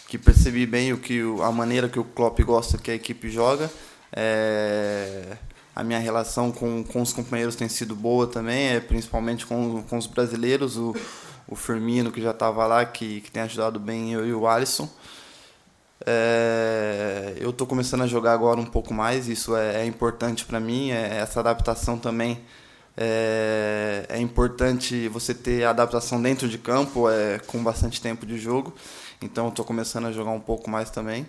que 0.08 0.18
percebi 0.18 0.66
bem 0.66 0.94
o 0.94 0.98
que 0.98 1.22
a 1.42 1.52
maneira 1.52 1.90
que 1.90 2.00
o 2.00 2.04
Klopp 2.04 2.40
gosta 2.42 2.78
que 2.78 2.92
a 2.92 2.96
equipe 2.96 3.30
joga. 3.30 3.72
É, 4.16 5.38
a 5.76 5.84
minha 5.84 6.00
relação 6.00 6.52
com, 6.52 6.84
com 6.84 7.02
os 7.02 7.12
companheiros 7.12 7.56
tem 7.56 7.68
sido 7.68 7.96
boa 7.96 8.26
também, 8.26 8.70
é, 8.70 8.80
principalmente 8.80 9.46
com, 9.46 9.84
com 9.84 9.98
os 9.98 10.08
brasileiros. 10.08 10.78
O, 10.78 10.96
o 11.48 11.56
Firmino, 11.56 12.12
que 12.12 12.22
já 12.22 12.32
estava 12.32 12.66
lá, 12.66 12.86
que, 12.86 13.22
que 13.22 13.32
tem 13.32 13.44
ajudado 13.44 13.80
bem 13.80 14.14
eu 14.14 14.26
e 14.26 14.34
o 14.34 14.48
Alisson. 14.48 14.90
É, 16.06 17.36
eu 17.38 17.50
estou 17.50 17.66
começando 17.66 18.02
a 18.02 18.08
jogar 18.08 18.34
agora 18.34 18.60
um 18.60 18.66
pouco 18.66 18.94
mais, 18.94 19.28
isso 19.28 19.56
é, 19.56 19.82
é 19.82 19.86
importante 19.86 20.46
para 20.46 20.60
mim, 20.60 20.92
é, 20.92 21.18
essa 21.18 21.40
adaptação 21.40 21.98
também 21.98 22.42
é, 22.98 24.06
é, 24.10 24.20
importante 24.20 25.08
você 25.08 25.34
ter 25.34 25.64
adaptação 25.64 26.22
dentro 26.22 26.48
de 26.48 26.58
campo, 26.58 27.10
é, 27.10 27.40
com 27.40 27.64
bastante 27.64 28.02
tempo 28.02 28.26
de 28.26 28.38
jogo, 28.38 28.74
então 29.22 29.50
estou 29.50 29.66
começando 29.66 30.06
a 30.06 30.12
jogar 30.12 30.32
um 30.32 30.40
pouco 30.40 30.70
mais 30.70 30.90
também. 30.90 31.28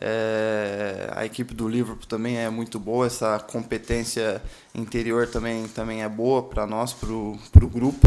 É, 0.00 1.10
a 1.14 1.24
equipe 1.26 1.52
do 1.54 1.68
Liverpool 1.68 2.06
também 2.06 2.38
é 2.38 2.48
muito 2.48 2.78
boa, 2.78 3.06
essa 3.06 3.38
competência 3.40 4.40
interior 4.74 5.26
também, 5.26 5.66
também 5.68 6.02
é 6.02 6.08
boa 6.08 6.42
para 6.42 6.66
nós, 6.66 6.92
para 6.92 7.12
o 7.12 7.68
grupo. 7.68 8.06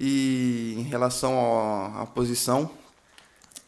E 0.00 0.74
em 0.78 0.82
relação 0.84 1.34
à 1.96 2.06
posição, 2.06 2.70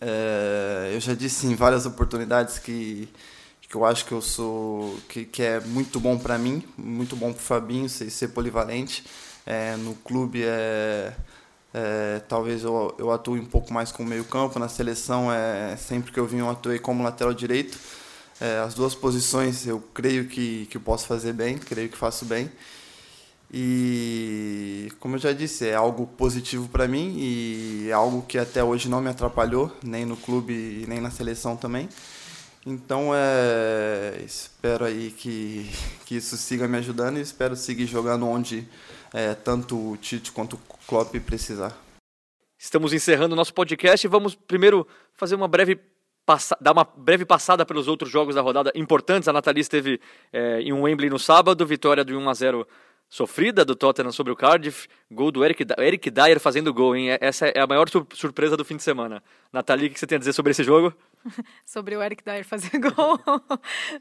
é, 0.00 0.92
eu 0.94 1.00
já 1.00 1.14
disse 1.14 1.46
em 1.46 1.54
várias 1.54 1.84
oportunidades 1.84 2.58
que, 2.58 3.08
que 3.60 3.74
eu 3.74 3.84
acho 3.84 4.06
que 4.06 4.12
eu 4.12 4.22
sou 4.22 4.98
que, 5.08 5.24
que 5.24 5.42
é 5.42 5.60
muito 5.60 6.00
bom 6.00 6.18
para 6.18 6.38
mim, 6.38 6.62
muito 6.78 7.16
bom 7.16 7.32
para 7.32 7.40
o 7.40 7.44
Fabinho 7.44 7.88
ser, 7.88 8.10
ser 8.10 8.28
polivalente. 8.28 9.04
É, 9.46 9.74
no 9.76 9.94
clube 9.94 10.42
é, 10.44 11.12
é, 11.72 12.20
talvez 12.28 12.64
eu, 12.64 12.94
eu 12.98 13.10
atue 13.12 13.38
um 13.38 13.46
pouco 13.46 13.72
mais 13.72 13.92
como 13.92 14.08
meio 14.08 14.24
campo, 14.24 14.58
na 14.58 14.68
seleção 14.68 15.32
é 15.32 15.76
sempre 15.76 16.10
que 16.10 16.18
eu 16.18 16.26
vim 16.26 16.38
eu 16.38 16.50
atuei 16.50 16.78
como 16.78 17.02
lateral 17.02 17.32
direito. 17.32 17.78
É, 18.40 18.58
as 18.60 18.74
duas 18.74 18.94
posições 18.94 19.66
eu 19.66 19.80
creio 19.94 20.26
que, 20.26 20.66
que 20.66 20.78
posso 20.78 21.06
fazer 21.06 21.32
bem, 21.32 21.58
creio 21.58 21.88
que 21.88 21.96
faço 21.96 22.24
bem. 22.24 22.50
E, 23.52 24.92
como 25.00 25.16
eu 25.16 25.18
já 25.18 25.32
disse, 25.32 25.66
é 25.66 25.74
algo 25.74 26.06
positivo 26.06 26.68
para 26.68 26.86
mim 26.86 27.16
e 27.18 27.88
é 27.88 27.92
algo 27.92 28.22
que 28.22 28.38
até 28.38 28.62
hoje 28.62 28.88
não 28.88 29.00
me 29.00 29.10
atrapalhou, 29.10 29.72
nem 29.82 30.04
no 30.04 30.16
clube 30.16 30.84
nem 30.88 31.00
na 31.00 31.10
seleção 31.10 31.56
também. 31.56 31.88
Então, 32.64 33.10
é, 33.14 34.22
espero 34.24 34.84
aí 34.84 35.10
que, 35.10 35.68
que 36.06 36.16
isso 36.16 36.36
siga 36.36 36.68
me 36.68 36.78
ajudando 36.78 37.18
e 37.18 37.22
espero 37.22 37.56
seguir 37.56 37.86
jogando 37.86 38.26
onde 38.26 38.68
é, 39.12 39.34
tanto 39.34 39.92
o 39.92 39.96
Tite 39.96 40.32
quanto 40.32 40.54
o 40.54 40.60
Klopp 40.86 41.14
precisar. 41.20 41.76
Estamos 42.58 42.92
encerrando 42.92 43.32
o 43.32 43.36
nosso 43.36 43.54
podcast 43.54 44.06
e 44.06 44.10
vamos 44.10 44.34
primeiro 44.34 44.86
fazer 45.14 45.34
uma 45.34 45.48
breve 45.48 45.78
dar 46.60 46.72
uma 46.72 46.84
breve 46.84 47.24
passada 47.24 47.66
pelos 47.66 47.88
outros 47.88 48.10
jogos 48.10 48.36
da 48.36 48.40
rodada 48.40 48.70
importantes. 48.74 49.28
A 49.28 49.32
Nathalie 49.32 49.62
esteve 49.62 50.00
é, 50.32 50.60
em 50.60 50.72
um 50.72 50.82
Wembley 50.82 51.10
no 51.10 51.18
sábado, 51.18 51.66
vitória 51.66 52.04
de 52.04 52.14
1 52.14 52.28
a 52.28 52.34
0 52.34 52.66
sofrida 53.08 53.64
do 53.64 53.74
Tottenham 53.74 54.12
sobre 54.12 54.32
o 54.32 54.36
Cardiff, 54.36 54.86
gol 55.10 55.32
do 55.32 55.44
Eric, 55.44 55.66
Eric 55.78 56.10
Dyer 56.10 56.38
fazendo 56.38 56.72
gol, 56.72 56.94
hein? 56.94 57.18
Essa 57.20 57.48
é 57.48 57.60
a 57.60 57.66
maior 57.66 57.88
surpresa 58.14 58.56
do 58.56 58.64
fim 58.64 58.76
de 58.76 58.84
semana. 58.84 59.20
Nathalie, 59.52 59.88
o 59.88 59.90
que 59.90 59.98
você 59.98 60.06
tem 60.06 60.14
a 60.14 60.18
dizer 60.20 60.32
sobre 60.32 60.52
esse 60.52 60.62
jogo? 60.62 60.94
sobre 61.64 61.96
o 61.96 62.02
Eric 62.02 62.24
Dyer 62.24 62.44
fazer 62.44 62.76
gol. 62.78 63.18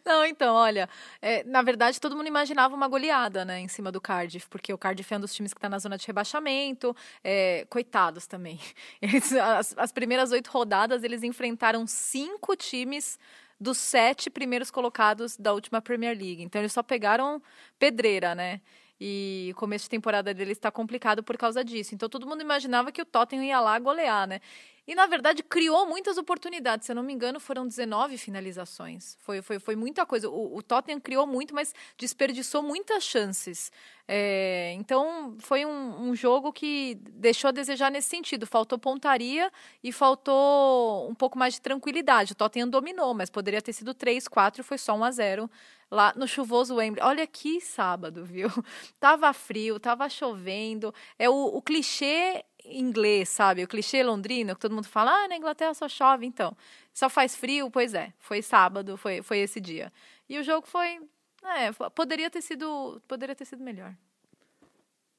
Não, 0.06 0.26
então, 0.26 0.56
olha, 0.56 0.90
é, 1.22 1.44
na 1.44 1.62
verdade 1.62 2.00
todo 2.00 2.16
mundo 2.16 2.28
imaginava 2.28 2.76
uma 2.76 2.88
goleada, 2.88 3.46
né, 3.46 3.60
em 3.60 3.68
cima 3.68 3.92
do 3.92 4.02
Cardiff, 4.02 4.48
porque 4.50 4.74
o 4.74 4.78
Cardiff 4.78 5.14
é 5.14 5.18
um 5.18 5.22
dos 5.22 5.34
times 5.34 5.54
que 5.54 5.58
está 5.58 5.70
na 5.70 5.80
zona 5.80 5.98
de 5.98 6.06
rebaixamento, 6.08 6.96
é, 7.24 7.66
coitados 7.70 8.28
também. 8.28 8.60
Eles, 9.02 9.32
as, 9.34 9.78
as 9.78 9.92
primeiras 9.92 10.32
oito 10.32 10.50
rodadas 10.52 11.04
eles 11.04 11.24
enfrentaram 11.24 11.86
cinco 11.88 12.56
times 12.56 13.18
dos 13.60 13.78
sete 13.78 14.30
primeiros 14.30 14.72
colocados 14.72 15.36
da 15.36 15.54
última 15.54 15.82
Premier 15.82 16.18
League. 16.18 16.42
Então 16.42 16.62
eles 16.62 16.72
só 16.72 16.82
pegaram 16.82 17.42
pedreira, 17.78 18.34
né? 18.34 18.62
E 19.00 19.50
o 19.54 19.56
começo 19.56 19.86
de 19.86 19.90
temporada 19.90 20.34
dele 20.34 20.52
está 20.52 20.70
complicado 20.70 21.24
por 21.24 21.38
causa 21.38 21.64
disso. 21.64 21.96
Então 21.96 22.10
todo 22.10 22.28
mundo 22.28 22.42
imaginava 22.42 22.92
que 22.92 23.02
o 23.02 23.06
Tottenham 23.06 23.46
ia 23.46 23.60
lá 23.62 23.80
golear, 23.80 24.28
né? 24.28 24.42
E 24.90 24.96
na 24.96 25.06
verdade 25.06 25.44
criou 25.44 25.86
muitas 25.86 26.18
oportunidades. 26.18 26.88
Se 26.88 26.92
eu 26.92 26.96
não 26.96 27.04
me 27.04 27.14
engano, 27.14 27.40
foram 27.40 27.68
19 27.68 28.18
finalizações. 28.18 29.16
Foi, 29.20 29.40
foi, 29.40 29.60
foi 29.60 29.76
muita 29.76 30.04
coisa. 30.04 30.28
O, 30.28 30.58
o 30.58 30.64
Tottenham 30.64 31.00
criou 31.00 31.28
muito, 31.28 31.54
mas 31.54 31.76
desperdiçou 31.96 32.64
muitas 32.64 33.04
chances. 33.04 33.72
É, 34.08 34.74
então 34.74 35.38
foi 35.38 35.64
um, 35.64 36.10
um, 36.10 36.16
jogo 36.16 36.52
que 36.52 36.96
deixou 37.12 37.50
a 37.50 37.52
desejar 37.52 37.92
nesse 37.92 38.10
sentido. 38.10 38.48
Faltou 38.48 38.80
pontaria 38.80 39.52
e 39.84 39.92
faltou 39.92 41.08
um 41.08 41.14
pouco 41.14 41.38
mais 41.38 41.54
de 41.54 41.62
tranquilidade. 41.62 42.34
O 42.34 42.36
Tottenham 42.36 42.68
dominou, 42.68 43.14
mas 43.14 43.30
poderia 43.30 43.62
ter 43.62 43.74
sido 43.74 43.94
3, 43.94 44.28
4 44.28 44.62
e 44.62 44.64
foi 44.64 44.80
só 44.80 44.96
1 44.96 45.04
a 45.04 45.12
0 45.12 45.52
lá 45.90 46.14
no 46.16 46.28
chuvoso 46.28 46.76
Wembley. 46.76 47.04
Olha 47.04 47.26
que 47.26 47.60
sábado, 47.60 48.26
viu? 48.26 48.50
Tava 49.00 49.34
frio, 49.34 49.80
tava 49.80 50.10
chovendo. 50.10 50.94
É 51.18 51.30
o, 51.30 51.34
o 51.34 51.62
clichê 51.62 52.44
inglês, 52.66 53.30
sabe? 53.30 53.64
O 53.64 53.68
clichê 53.68 54.04
londrino, 54.04 54.54
que 54.54 54.62
todo 54.62 54.76
mundo 54.76 54.88
fala, 54.88 55.12
ah, 55.12 55.28
na 55.28 55.36
Inglaterra 55.36 55.74
só 55.74 55.88
chove, 55.88 56.26
então. 56.26 56.56
Só 56.94 57.10
faz 57.10 57.36
frio, 57.36 57.70
pois 57.72 57.94
é. 57.94 58.14
Foi 58.20 58.42
sábado, 58.42 58.98
foi, 58.98 59.22
foi 59.22 59.40
esse 59.40 59.60
dia. 59.60 59.92
E 60.28 60.38
o 60.38 60.44
jogo 60.44 60.68
foi, 60.68 61.00
é, 61.44 61.72
poderia 61.96 62.30
ter 62.30 62.42
sido, 62.42 63.02
poderia 63.08 63.36
ter 63.36 63.46
sido 63.46 63.64
melhor. 63.64 63.94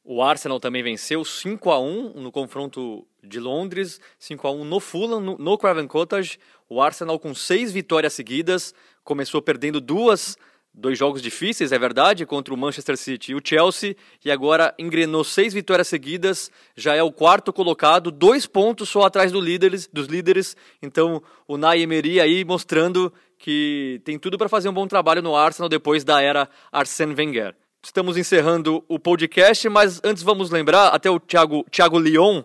O 0.02 0.22
Arsenal 0.22 0.58
também 0.58 0.82
venceu 0.82 1.24
5 1.24 1.70
a 1.70 1.78
1 1.78 2.14
no 2.14 2.32
confronto 2.32 3.06
de 3.22 3.38
Londres, 3.38 4.00
5 4.18 4.48
a 4.48 4.50
1 4.50 4.64
no 4.64 4.80
Fulham, 4.80 5.20
no, 5.20 5.36
no 5.36 5.58
Craven 5.58 5.86
Cottage. 5.86 6.38
O 6.68 6.80
Arsenal 6.80 7.18
com 7.18 7.34
seis 7.34 7.70
vitórias 7.70 8.14
seguidas, 8.14 8.74
começou 9.04 9.42
perdendo 9.42 9.80
duas 9.80 10.38
dois 10.72 10.98
jogos 10.98 11.20
difíceis, 11.20 11.72
é 11.72 11.78
verdade, 11.78 12.24
contra 12.24 12.54
o 12.54 12.56
Manchester 12.56 12.96
City 12.96 13.32
e 13.32 13.34
o 13.34 13.40
Chelsea, 13.42 13.96
e 14.24 14.30
agora 14.30 14.74
engrenou 14.78 15.24
seis 15.24 15.52
vitórias 15.52 15.88
seguidas, 15.88 16.50
já 16.76 16.94
é 16.94 17.02
o 17.02 17.12
quarto 17.12 17.52
colocado, 17.52 18.10
dois 18.10 18.46
pontos 18.46 18.88
só 18.88 19.02
atrás 19.02 19.32
do 19.32 19.40
líderes, 19.40 19.88
dos 19.92 20.06
líderes. 20.06 20.56
Então, 20.80 21.22
o 21.46 21.56
Nay 21.56 21.82
Emery 21.82 22.20
aí 22.20 22.44
mostrando 22.44 23.12
que 23.38 24.00
tem 24.04 24.18
tudo 24.18 24.38
para 24.38 24.48
fazer 24.48 24.68
um 24.68 24.72
bom 24.72 24.86
trabalho 24.86 25.22
no 25.22 25.34
Arsenal 25.34 25.68
depois 25.68 26.04
da 26.04 26.22
era 26.22 26.48
Arsène 26.70 27.14
Wenger. 27.14 27.54
Estamos 27.82 28.18
encerrando 28.18 28.84
o 28.86 28.98
podcast, 28.98 29.66
mas 29.68 30.00
antes 30.04 30.22
vamos 30.22 30.50
lembrar, 30.50 30.88
até 30.88 31.10
o 31.10 31.18
Thiago, 31.18 31.64
Thiago 31.70 31.98
Lyon, 31.98 32.42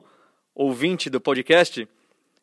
ouvinte 0.54 1.10
do 1.10 1.20
podcast, 1.20 1.86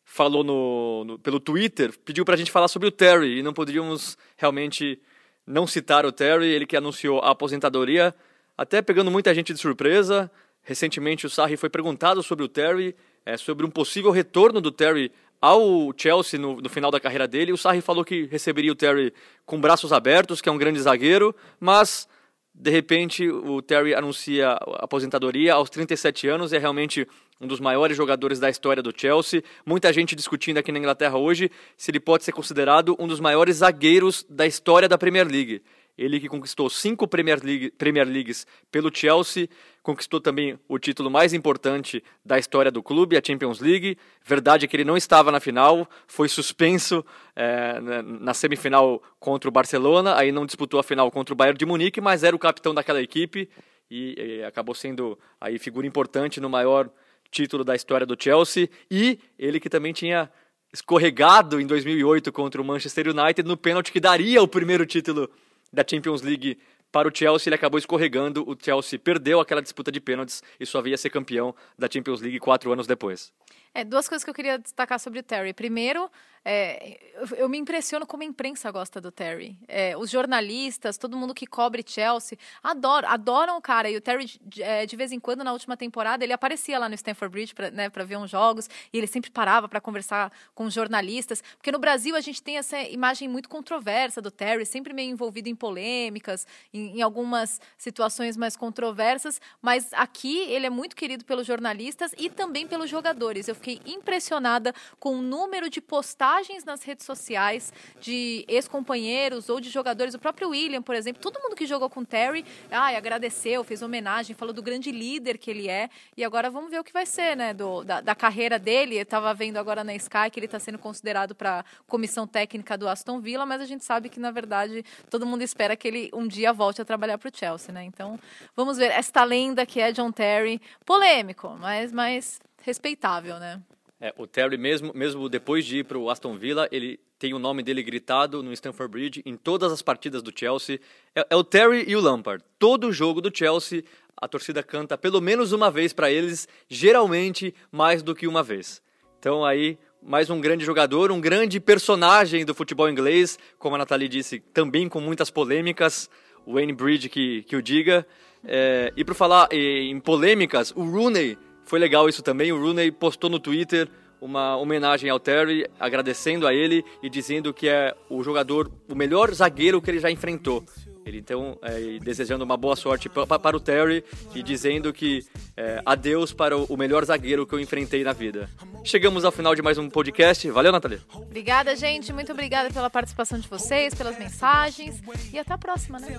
falou 0.05 0.43
no, 0.43 1.03
no 1.03 1.19
pelo 1.19 1.39
Twitter, 1.39 1.91
pediu 2.05 2.23
para 2.23 2.35
a 2.35 2.37
gente 2.37 2.51
falar 2.51 2.67
sobre 2.67 2.87
o 2.87 2.91
Terry, 2.91 3.39
e 3.39 3.43
não 3.43 3.51
poderíamos 3.51 4.15
realmente 4.37 5.01
não 5.45 5.67
citar 5.67 6.05
o 6.05 6.11
Terry, 6.11 6.47
ele 6.47 6.65
que 6.65 6.77
anunciou 6.77 7.19
a 7.19 7.31
aposentadoria, 7.31 8.13
até 8.57 8.81
pegando 8.81 9.11
muita 9.11 9.33
gente 9.33 9.53
de 9.53 9.59
surpresa. 9.59 10.31
Recentemente 10.61 11.25
o 11.25 11.29
Sarri 11.29 11.57
foi 11.57 11.69
perguntado 11.69 12.23
sobre 12.23 12.45
o 12.45 12.47
Terry, 12.47 12.95
é, 13.25 13.35
sobre 13.37 13.65
um 13.65 13.69
possível 13.69 14.11
retorno 14.11 14.61
do 14.61 14.71
Terry 14.71 15.11
ao 15.41 15.93
Chelsea 15.97 16.39
no, 16.39 16.61
no, 16.61 16.69
final 16.69 16.89
da 16.89 16.99
carreira 16.99 17.27
dele. 17.27 17.51
O 17.51 17.57
Sarri 17.57 17.81
falou 17.81 18.05
que 18.05 18.25
receberia 18.27 18.71
o 18.71 18.75
Terry 18.75 19.13
com 19.45 19.59
braços 19.59 19.91
abertos, 19.91 20.39
que 20.39 20.47
é 20.47 20.51
um 20.51 20.57
grande 20.57 20.79
zagueiro, 20.79 21.35
mas 21.59 22.07
De 22.55 22.69
repente, 22.69 23.27
o 23.27 23.61
Terry 23.63 23.95
anuncia 23.95 24.49
a 24.49 24.85
aposentadoria 24.85 25.55
aos 25.55 25.71
37 25.71 26.27
anos, 26.27 26.53
é 26.53 26.59
realmente 26.59 27.07
um 27.39 27.47
dos 27.47 27.59
maiores 27.59 27.97
jogadores 27.97 28.39
da 28.39 28.49
história 28.49 28.81
do 28.81 28.93
Chelsea. 28.95 29.43
Muita 29.65 29.91
gente 29.91 30.15
discutindo 30.15 30.57
aqui 30.57 30.71
na 30.71 30.79
Inglaterra 30.79 31.17
hoje 31.17 31.51
se 31.77 31.91
ele 31.91 31.99
pode 31.99 32.23
ser 32.23 32.31
considerado 32.31 32.95
um 32.99 33.07
dos 33.07 33.19
maiores 33.19 33.57
zagueiros 33.57 34.25
da 34.29 34.45
história 34.45 34.87
da 34.87 34.97
Premier 34.97 35.27
League. 35.27 35.61
Ele 35.95 36.19
que 36.19 36.27
conquistou 36.27 36.69
cinco 36.71 37.07
Premier, 37.07 37.39
League, 37.43 37.69
Premier 37.71 38.07
Leagues 38.07 38.47
pelo 38.71 38.93
Chelsea, 38.93 39.47
conquistou 39.83 40.19
também 40.19 40.57
o 40.67 40.79
título 40.79 41.09
mais 41.11 41.33
importante 41.33 42.03
da 42.25 42.39
história 42.39 42.71
do 42.71 42.81
clube, 42.81 43.15
a 43.15 43.21
Champions 43.23 43.59
League. 43.59 43.97
Verdade 44.25 44.65
é 44.65 44.67
que 44.67 44.75
ele 44.75 44.83
não 44.83 44.97
estava 44.97 45.31
na 45.31 45.39
final, 45.39 45.87
foi 46.07 46.27
suspenso 46.27 47.05
é, 47.35 47.79
na 48.01 48.33
semifinal 48.33 49.03
contra 49.19 49.47
o 49.47 49.51
Barcelona, 49.51 50.15
aí 50.17 50.31
não 50.31 50.47
disputou 50.47 50.79
a 50.79 50.83
final 50.83 51.11
contra 51.11 51.31
o 51.31 51.37
Bayern 51.37 51.59
de 51.59 51.65
Munique, 51.65 52.01
mas 52.01 52.23
era 52.23 52.35
o 52.35 52.39
capitão 52.39 52.73
daquela 52.73 53.01
equipe 53.01 53.47
e, 53.89 54.15
e 54.17 54.43
acabou 54.43 54.73
sendo 54.73 55.19
aí 55.39 55.59
figura 55.59 55.85
importante 55.85 56.41
no 56.41 56.49
maior 56.49 56.89
título 57.33 57.63
da 57.63 57.75
história 57.75 58.05
do 58.05 58.15
Chelsea. 58.17 58.69
E 58.89 59.19
ele 59.37 59.59
que 59.59 59.69
também 59.69 59.91
tinha 59.91 60.31
escorregado 60.71 61.59
em 61.59 61.67
2008 61.67 62.31
contra 62.31 62.61
o 62.61 62.65
Manchester 62.65 63.09
United 63.09 63.47
no 63.47 63.57
pênalti 63.57 63.91
que 63.91 63.99
daria 63.99 64.41
o 64.41 64.47
primeiro 64.47 64.85
título 64.85 65.29
da 65.71 65.83
Champions 65.87 66.21
League 66.21 66.57
para 66.91 67.07
o 67.07 67.11
Chelsea, 67.13 67.49
ele 67.49 67.55
acabou 67.55 67.79
escorregando. 67.79 68.47
O 68.47 68.55
Chelsea 68.57 68.99
perdeu 68.99 69.39
aquela 69.39 69.63
disputa 69.63 69.91
de 69.91 69.99
pênaltis 69.99 70.43
e 70.59 70.65
só 70.65 70.79
via 70.79 70.95
ser 70.95 71.09
campeão 71.09 71.55
da 71.77 71.89
Champions 71.91 72.21
League 72.21 72.39
quatro 72.39 72.71
anos 72.71 72.85
depois. 72.85 73.33
É, 73.73 73.83
duas 73.83 74.07
coisas 74.07 74.23
que 74.23 74.29
eu 74.29 74.33
queria 74.33 74.59
destacar 74.59 74.99
sobre 74.99 75.19
o 75.19 75.23
Terry. 75.23 75.53
Primeiro, 75.53 76.09
é, 76.45 76.99
eu, 77.15 77.37
eu, 77.37 77.49
me 77.49 77.57
impressiono 77.57 78.05
como 78.05 78.21
a 78.21 78.25
imprensa 78.25 78.69
gosta 78.69 78.99
do 78.99 79.11
Terry. 79.11 79.57
É, 79.67 79.95
os 79.95 80.09
jornalistas, 80.09 80.97
todo 80.97 81.15
mundo 81.15 81.33
que 81.33 81.47
cobre 81.47 81.83
Chelsea, 81.85 82.37
adora, 82.61 83.07
adoram 83.09 83.57
o 83.57 83.61
cara. 83.61 83.89
E 83.89 83.95
o 83.95 84.01
Terry, 84.01 84.25
de, 84.41 84.61
é, 84.61 84.85
de 84.85 84.95
vez 84.95 85.11
em 85.13 85.19
quando, 85.19 85.43
na 85.43 85.53
última 85.53 85.77
temporada, 85.77 86.23
ele 86.23 86.33
aparecia 86.33 86.77
lá 86.77 86.89
no 86.89 86.95
Stanford 86.95 87.31
Bridge 87.31 87.55
para 87.55 87.71
né, 87.71 87.89
ver 87.89 88.17
uns 88.17 88.29
jogos 88.29 88.69
e 88.91 88.97
ele 88.97 89.07
sempre 89.07 89.31
parava 89.31 89.69
para 89.69 89.79
conversar 89.79 90.31
com 90.53 90.69
jornalistas. 90.69 91.41
Porque 91.55 91.71
no 91.71 91.79
Brasil 91.79 92.13
a 92.15 92.21
gente 92.21 92.43
tem 92.43 92.57
essa 92.57 92.79
imagem 92.81 93.29
muito 93.29 93.47
controversa 93.47 94.21
do 94.21 94.29
Terry, 94.29 94.65
sempre 94.65 94.93
meio 94.93 95.09
envolvido 95.11 95.47
em 95.47 95.55
polêmicas, 95.55 96.45
em, 96.73 96.97
em 96.97 97.01
algumas 97.01 97.61
situações 97.77 98.35
mais 98.35 98.57
controversas. 98.57 99.39
Mas 99.61 99.93
aqui 99.93 100.39
ele 100.49 100.65
é 100.65 100.69
muito 100.69 100.93
querido 100.93 101.23
pelos 101.23 101.47
jornalistas 101.47 102.13
e 102.17 102.29
também 102.29 102.67
pelos 102.67 102.89
jogadores. 102.89 103.47
Eu 103.47 103.55
fiquei 103.63 103.79
impressionada 103.85 104.75
com 104.99 105.15
o 105.15 105.21
número 105.21 105.69
de 105.69 105.79
postagens 105.79 106.65
nas 106.65 106.83
redes 106.83 107.05
sociais 107.05 107.71
de 108.01 108.43
ex-companheiros 108.49 109.47
ou 109.47 109.61
de 109.61 109.69
jogadores. 109.69 110.13
O 110.13 110.19
próprio 110.19 110.49
William, 110.49 110.81
por 110.81 110.93
exemplo, 110.95 111.21
todo 111.21 111.41
mundo 111.41 111.55
que 111.55 111.65
jogou 111.65 111.89
com 111.89 112.01
o 112.01 112.05
Terry, 112.05 112.45
ai, 112.69 112.97
agradeceu, 112.97 113.63
fez 113.63 113.81
homenagem, 113.81 114.35
falou 114.35 114.53
do 114.53 114.61
grande 114.61 114.91
líder 114.91 115.37
que 115.37 115.49
ele 115.49 115.69
é. 115.69 115.89
E 116.17 116.23
agora 116.25 116.49
vamos 116.49 116.69
ver 116.69 116.79
o 116.79 116.83
que 116.83 116.91
vai 116.91 117.05
ser, 117.05 117.37
né, 117.37 117.53
do, 117.53 117.85
da, 117.85 118.01
da 118.01 118.13
carreira 118.13 118.59
dele. 118.59 118.97
Eu 118.97 119.03
estava 119.03 119.33
vendo 119.33 119.57
agora 119.57 119.83
na 119.83 119.95
Sky 119.95 120.29
que 120.29 120.39
ele 120.39 120.47
está 120.47 120.59
sendo 120.59 120.77
considerado 120.77 121.33
para 121.33 121.63
comissão 121.87 122.27
técnica 122.27 122.77
do 122.77 122.89
Aston 122.89 123.21
Villa, 123.21 123.45
mas 123.45 123.61
a 123.61 123.65
gente 123.65 123.85
sabe 123.85 124.09
que, 124.09 124.19
na 124.19 124.31
verdade, 124.31 124.83
todo 125.09 125.25
mundo 125.25 125.41
espera 125.41 125.77
que 125.77 125.87
ele 125.87 126.09
um 126.13 126.27
dia 126.27 126.51
volte 126.51 126.81
a 126.81 126.85
trabalhar 126.85 127.17
para 127.17 127.29
o 127.29 127.31
Chelsea, 127.33 127.73
né? 127.73 127.83
Então, 127.85 128.19
vamos 128.55 128.77
ver 128.77 128.91
esta 128.91 129.23
lenda 129.23 129.65
que 129.65 129.79
é 129.79 129.91
John 129.93 130.11
Terry. 130.11 130.61
Polêmico, 130.85 131.55
mas, 131.59 131.93
mas 131.93 132.41
respeitável, 132.63 133.37
né? 133.39 133.61
É, 134.01 134.13
o 134.17 134.27
Terry, 134.27 134.57
mesmo, 134.57 134.91
mesmo 134.93 135.29
depois 135.29 135.65
de 135.65 135.77
ir 135.77 135.85
para 135.85 135.97
o 135.97 136.09
Aston 136.09 136.35
Villa, 136.35 136.67
ele 136.71 136.99
tem 137.17 137.33
o 137.33 137.39
nome 137.39 137.63
dele 137.63 137.81
gritado 137.81 138.43
no 138.43 138.51
Stamford 138.51 138.91
Bridge 138.91 139.23
em 139.25 139.37
todas 139.37 139.71
as 139.71 139.81
partidas 139.81 140.21
do 140.21 140.37
Chelsea. 140.37 140.79
É, 141.15 141.25
é 141.29 141.35
o 141.35 141.43
Terry 141.43 141.85
e 141.87 141.95
o 141.95 142.01
Lampard. 142.01 142.43
Todo 142.59 142.91
jogo 142.91 143.21
do 143.21 143.31
Chelsea, 143.33 143.83
a 144.17 144.27
torcida 144.27 144.61
canta 144.61 144.97
pelo 144.97 145.21
menos 145.21 145.53
uma 145.53 145.71
vez 145.71 145.93
para 145.93 146.11
eles, 146.11 146.47
geralmente 146.67 147.53
mais 147.71 148.03
do 148.03 148.13
que 148.13 148.27
uma 148.27 148.43
vez. 148.43 148.81
Então 149.19 149.45
aí, 149.45 149.77
mais 150.01 150.29
um 150.29 150.41
grande 150.41 150.65
jogador, 150.65 151.11
um 151.11 151.21
grande 151.21 151.59
personagem 151.61 152.43
do 152.43 152.53
futebol 152.53 152.89
inglês, 152.89 153.39
como 153.57 153.75
a 153.75 153.77
Nathalie 153.77 154.09
disse, 154.09 154.41
também 154.53 154.89
com 154.89 154.99
muitas 154.99 155.29
polêmicas. 155.29 156.09
Wayne 156.45 156.73
Bridge 156.73 157.07
que, 157.07 157.43
que 157.43 157.55
o 157.55 157.61
diga. 157.61 158.05
É, 158.43 158.91
e 158.97 159.05
para 159.05 159.15
falar 159.15 159.47
em 159.53 159.97
polêmicas, 160.01 160.73
o 160.75 160.83
Rooney 160.83 161.37
foi 161.73 161.79
legal 161.79 162.07
isso 162.07 162.21
também. 162.21 162.51
O 162.51 162.61
Rooney 162.61 162.91
postou 162.91 163.31
no 163.31 163.39
Twitter 163.39 163.89
uma 164.21 164.55
homenagem 164.55 165.09
ao 165.09 165.19
Terry, 165.19 165.65
agradecendo 165.79 166.45
a 166.45 166.53
ele 166.53 166.85
e 167.01 167.09
dizendo 167.09 167.51
que 167.51 167.67
é 167.67 167.95
o 168.11 168.23
jogador, 168.23 168.71
o 168.87 168.93
melhor 168.93 169.33
zagueiro 169.33 169.81
que 169.81 169.89
ele 169.89 169.97
já 169.97 170.11
enfrentou. 170.11 170.63
Ele 171.03 171.17
então 171.17 171.57
é, 171.63 171.97
desejando 171.99 172.45
uma 172.45 172.55
boa 172.55 172.75
sorte 172.75 173.09
para 173.09 173.57
o 173.57 173.59
Terry 173.59 174.03
e 174.35 174.43
dizendo 174.43 174.93
que 174.93 175.25
é, 175.57 175.81
adeus 175.83 176.31
para 176.31 176.55
o 176.55 176.77
melhor 176.77 177.03
zagueiro 177.05 177.43
que 177.47 177.55
eu 177.55 177.59
enfrentei 177.59 178.03
na 178.03 178.13
vida. 178.13 178.47
Chegamos 178.83 179.25
ao 179.25 179.31
final 179.31 179.55
de 179.55 179.63
mais 179.63 179.79
um 179.79 179.89
podcast. 179.89 180.47
Valeu, 180.51 180.71
Nathalie. 180.71 181.01
Obrigada, 181.11 181.75
gente. 181.75 182.13
Muito 182.13 182.31
obrigada 182.31 182.69
pela 182.69 182.87
participação 182.91 183.39
de 183.39 183.47
vocês, 183.47 183.95
pelas 183.95 184.19
mensagens. 184.19 185.01
E 185.33 185.39
até 185.39 185.55
a 185.55 185.57
próxima, 185.57 185.97
né? 185.97 186.15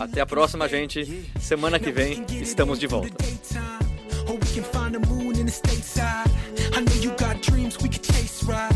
Até 0.00 0.22
a 0.22 0.26
próxima, 0.26 0.66
gente. 0.66 1.28
Semana 1.38 1.78
que 1.78 1.92
vem 1.92 2.24
estamos 2.40 2.78
de 2.78 2.86
volta. 2.86 3.18
Or 4.28 4.36
we 4.36 4.46
can 4.46 4.62
find 4.62 4.94
a 4.94 5.00
moon 5.08 5.38
in 5.38 5.46
the 5.46 5.52
stateside. 5.52 6.30
I 6.76 6.80
know 6.80 6.92
you 6.94 7.10
got 7.12 7.40
dreams 7.40 7.78
we 7.80 7.88
could 7.88 8.02
chase, 8.02 8.44
right? 8.44 8.72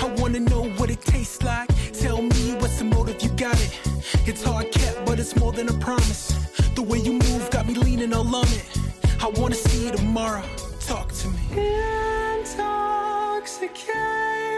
I 0.00 0.06
wanna 0.18 0.40
know 0.40 0.64
what 0.78 0.90
it 0.90 1.00
tastes 1.02 1.40
like. 1.42 1.68
Tell 1.92 2.20
me 2.20 2.54
what's 2.60 2.78
the 2.78 2.84
motive, 2.84 3.22
you 3.22 3.28
got 3.30 3.54
it. 3.60 3.78
It's 4.26 4.42
hard 4.42 4.72
kept, 4.72 5.06
but 5.06 5.20
it's 5.20 5.36
more 5.36 5.52
than 5.52 5.68
a 5.68 5.74
promise. 5.74 6.32
The 6.74 6.82
way 6.82 6.98
you 6.98 7.12
move 7.12 7.48
got 7.50 7.66
me 7.66 7.74
leaning 7.74 8.12
all 8.12 8.34
on 8.34 8.48
it. 8.48 8.64
I 9.20 9.28
wanna 9.40 9.54
see 9.54 9.86
you 9.86 9.92
tomorrow. 9.92 10.42
Talk 10.80 11.12
to 11.12 11.28
me. 11.28 11.38
Intoxicated. 12.40 14.51